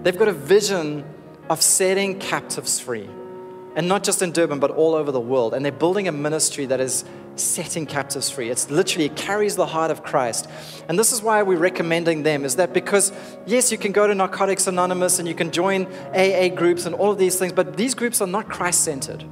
They've 0.03 0.17
got 0.17 0.27
a 0.27 0.33
vision 0.33 1.05
of 1.49 1.61
setting 1.61 2.19
captives 2.19 2.79
free. 2.79 3.09
And 3.75 3.87
not 3.87 4.03
just 4.03 4.23
in 4.23 4.31
Durban, 4.31 4.59
but 4.59 4.71
all 4.71 4.95
over 4.95 5.11
the 5.11 5.19
world. 5.19 5.53
And 5.53 5.63
they're 5.63 5.71
building 5.71 6.07
a 6.07 6.11
ministry 6.11 6.65
that 6.65 6.79
is 6.79 7.05
setting 7.35 7.85
captives 7.85 8.29
free. 8.29 8.49
It's 8.49 8.71
literally, 8.71 9.05
it 9.05 9.15
carries 9.15 9.55
the 9.55 9.67
heart 9.67 9.91
of 9.91 10.03
Christ. 10.03 10.49
And 10.89 10.97
this 10.97 11.11
is 11.11 11.21
why 11.21 11.43
we're 11.43 11.59
recommending 11.59 12.23
them, 12.23 12.43
is 12.43 12.55
that 12.55 12.73
because, 12.73 13.11
yes, 13.45 13.71
you 13.71 13.77
can 13.77 13.91
go 13.91 14.07
to 14.07 14.15
Narcotics 14.15 14.65
Anonymous 14.65 15.19
and 15.19 15.27
you 15.27 15.35
can 15.35 15.51
join 15.51 15.85
AA 16.15 16.47
groups 16.47 16.87
and 16.87 16.95
all 16.95 17.11
of 17.11 17.19
these 17.19 17.37
things, 17.37 17.53
but 17.53 17.77
these 17.77 17.93
groups 17.93 18.19
are 18.19 18.27
not 18.27 18.49
Christ 18.49 18.83
centered. 18.83 19.23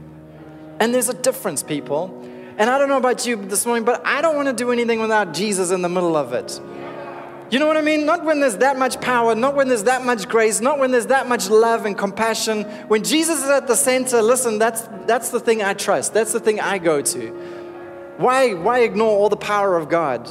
And 0.79 0.93
there's 0.93 1.09
a 1.09 1.13
difference, 1.13 1.63
people. 1.63 2.15
And 2.57 2.69
I 2.69 2.77
don't 2.77 2.87
know 2.87 2.97
about 2.97 3.25
you 3.25 3.37
this 3.37 3.65
morning, 3.65 3.83
but 3.83 4.05
I 4.05 4.21
don't 4.21 4.35
want 4.35 4.47
to 4.47 4.53
do 4.53 4.71
anything 4.71 4.99
without 4.99 5.33
Jesus 5.33 5.71
in 5.71 5.81
the 5.81 5.89
middle 5.89 6.15
of 6.15 6.33
it. 6.33 6.59
You 7.51 7.59
know 7.59 7.67
what 7.67 7.77
I 7.77 7.81
mean? 7.81 8.07
Not 8.07 8.25
when 8.25 8.39
there's 8.39 8.57
that 8.57 8.77
much 8.77 8.99
power, 8.99 9.35
not 9.35 9.55
when 9.55 9.67
there's 9.67 9.83
that 9.83 10.03
much 10.03 10.27
grace, 10.27 10.61
not 10.61 10.79
when 10.79 10.89
there's 10.89 11.05
that 11.07 11.27
much 11.27 11.47
love 11.47 11.85
and 11.85 11.95
compassion. 11.95 12.63
When 12.87 13.03
Jesus 13.03 13.43
is 13.43 13.49
at 13.49 13.67
the 13.67 13.75
center, 13.75 14.21
listen, 14.21 14.57
that's, 14.57 14.81
that's 15.05 15.29
the 15.29 15.39
thing 15.39 15.61
I 15.61 15.75
trust. 15.75 16.13
That's 16.13 16.33
the 16.33 16.39
thing 16.39 16.59
I 16.59 16.79
go 16.79 17.03
to. 17.03 17.29
Why, 18.17 18.53
why 18.53 18.79
ignore 18.79 19.11
all 19.11 19.29
the 19.29 19.37
power 19.37 19.77
of 19.77 19.89
God? 19.89 20.27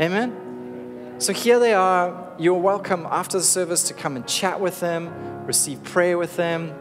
Amen? 0.00 1.16
So 1.18 1.34
here 1.34 1.58
they 1.58 1.74
are. 1.74 2.32
You're 2.38 2.54
welcome 2.54 3.06
after 3.10 3.36
the 3.36 3.44
service 3.44 3.88
to 3.88 3.94
come 3.94 4.16
and 4.16 4.26
chat 4.26 4.58
with 4.60 4.80
them, 4.80 5.46
receive 5.46 5.84
prayer 5.84 6.16
with 6.16 6.36
them. 6.36 6.74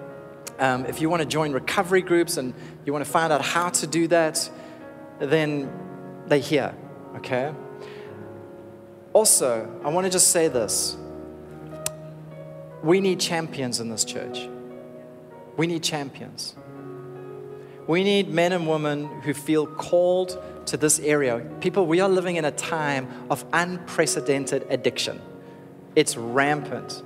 Um, 0.58 0.86
if 0.86 1.02
you 1.02 1.10
want 1.10 1.22
to 1.22 1.28
join 1.28 1.52
recovery 1.52 2.02
groups 2.02 2.38
and 2.38 2.54
you 2.86 2.94
want 2.94 3.04
to 3.04 3.12
find 3.12 3.34
out 3.34 3.42
how 3.42 3.70
to 3.70 3.88
do 3.88 4.08
that, 4.08 4.50
then 5.20 5.70
they're 6.28 6.40
here, 6.40 6.74
okay? 7.18 7.54
Also, 9.16 9.74
I 9.86 9.90
want 9.92 10.04
to 10.04 10.12
just 10.12 10.32
say 10.32 10.50
this 10.50 10.98
we 12.84 13.00
need 13.00 13.18
champions 13.18 13.80
in 13.80 13.90
this 13.90 14.04
church. 14.04 14.50
We 15.56 15.68
need 15.68 15.84
champions. 15.84 16.54
We 17.88 18.04
need 18.04 18.28
men 18.28 18.52
and 18.52 18.68
women 18.68 19.06
who 19.22 19.34
feel 19.34 19.68
called 19.68 20.38
to 20.66 20.76
this 20.76 21.00
area. 21.00 21.40
People, 21.62 21.88
we 21.88 22.02
are 22.02 22.10
living 22.10 22.36
in 22.36 22.44
a 22.44 22.52
time 22.52 23.08
of 23.30 23.46
unprecedented 23.54 24.68
addiction, 24.70 25.22
it's 25.96 26.18
rampant. 26.18 27.02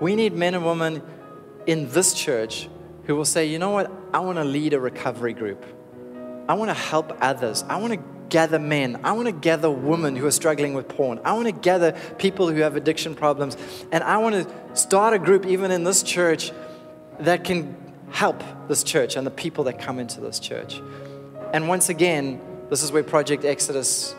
We 0.00 0.16
need 0.16 0.32
men 0.32 0.54
and 0.54 0.66
women 0.66 1.00
in 1.66 1.88
this 1.90 2.12
church 2.12 2.68
who 3.04 3.14
will 3.14 3.24
say, 3.24 3.46
you 3.46 3.60
know 3.60 3.70
what, 3.70 3.88
I 4.12 4.18
want 4.18 4.38
to 4.38 4.44
lead 4.44 4.72
a 4.72 4.80
recovery 4.80 5.32
group. 5.32 5.64
I 6.48 6.54
want 6.54 6.70
to 6.70 6.74
help 6.74 7.16
others. 7.20 7.62
I 7.68 7.76
want 7.76 7.92
to 7.92 8.00
gather 8.32 8.58
men. 8.58 8.98
I 9.04 9.12
want 9.12 9.26
to 9.26 9.32
gather 9.32 9.70
women 9.70 10.16
who 10.16 10.26
are 10.26 10.32
struggling 10.32 10.72
with 10.72 10.88
porn. 10.88 11.20
I 11.22 11.34
want 11.34 11.48
to 11.48 11.52
gather 11.52 11.92
people 12.16 12.50
who 12.50 12.62
have 12.62 12.76
addiction 12.76 13.14
problems. 13.14 13.58
And 13.92 14.02
I 14.02 14.16
want 14.16 14.34
to 14.34 14.76
start 14.76 15.12
a 15.12 15.18
group, 15.18 15.44
even 15.44 15.70
in 15.70 15.84
this 15.84 16.02
church, 16.02 16.50
that 17.20 17.44
can 17.44 17.76
help 18.10 18.42
this 18.68 18.82
church 18.82 19.16
and 19.16 19.26
the 19.26 19.30
people 19.30 19.64
that 19.64 19.78
come 19.78 19.98
into 19.98 20.22
this 20.22 20.38
church. 20.38 20.80
And 21.52 21.68
once 21.68 21.90
again, 21.90 22.40
this 22.70 22.82
is 22.82 22.90
where 22.90 23.02
Project 23.02 23.44
Exodus 23.44 24.14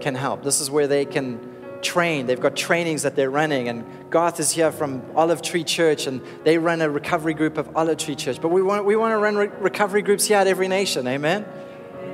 can 0.00 0.16
help. 0.16 0.42
This 0.42 0.60
is 0.60 0.68
where 0.68 0.88
they 0.88 1.04
can 1.04 1.38
train. 1.82 2.26
They've 2.26 2.40
got 2.40 2.56
trainings 2.56 3.04
that 3.04 3.14
they're 3.14 3.30
running. 3.30 3.68
And 3.68 3.84
Garth 4.10 4.40
is 4.40 4.50
here 4.50 4.72
from 4.72 5.04
Olive 5.14 5.40
Tree 5.40 5.62
Church, 5.62 6.08
and 6.08 6.20
they 6.42 6.58
run 6.58 6.80
a 6.80 6.90
recovery 6.90 7.34
group 7.34 7.58
of 7.58 7.76
Olive 7.76 7.98
Tree 7.98 8.16
Church. 8.16 8.40
But 8.40 8.48
we 8.48 8.60
want, 8.60 8.84
we 8.84 8.96
want 8.96 9.12
to 9.12 9.18
run 9.18 9.36
re- 9.36 9.50
recovery 9.60 10.02
groups 10.02 10.26
here 10.26 10.38
at 10.38 10.48
every 10.48 10.66
nation. 10.66 11.06
Amen? 11.06 11.46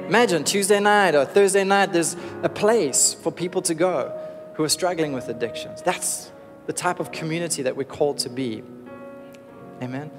Imagine 0.09 0.43
Tuesday 0.43 0.81
night 0.81 1.15
or 1.15 1.27
Thursday 1.27 1.65
night, 1.65 1.93
there's 1.93 2.17
a 2.43 2.49
place 2.49 3.13
for 3.13 3.31
people 3.31 3.61
to 3.61 3.75
go 3.75 4.11
who 4.55 4.65
are 4.65 4.69
struggling 4.71 5.13
with 5.13 5.29
addictions. 5.29 5.83
That's 5.83 6.33
the 6.65 6.73
type 6.73 6.99
of 6.99 7.13
community 7.13 7.61
that 7.63 7.77
we're 7.77 7.85
called 7.85 8.17
to 8.21 8.31
be. 8.31 8.63
Amen. 9.83 10.11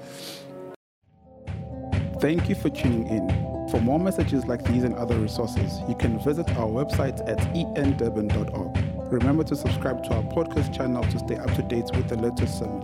Thank 2.20 2.48
you 2.48 2.54
for 2.54 2.70
tuning 2.70 3.08
in. 3.08 3.68
For 3.68 3.80
more 3.80 3.98
messages 3.98 4.46
like 4.46 4.64
these 4.64 4.84
and 4.84 4.94
other 4.94 5.18
resources, 5.18 5.80
you 5.88 5.96
can 5.96 6.22
visit 6.22 6.48
our 6.50 6.68
website 6.68 7.28
at 7.28 7.38
endurban.org. 7.54 9.12
Remember 9.12 9.42
to 9.42 9.56
subscribe 9.56 10.04
to 10.04 10.14
our 10.14 10.22
podcast 10.22 10.72
channel 10.72 11.02
to 11.02 11.18
stay 11.18 11.34
up 11.34 11.52
to 11.54 11.62
date 11.62 11.90
with 11.96 12.08
the 12.08 12.16
latest 12.16 12.60
sermon. 12.60 12.80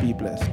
Be 0.00 0.14
blessed. 0.14 0.50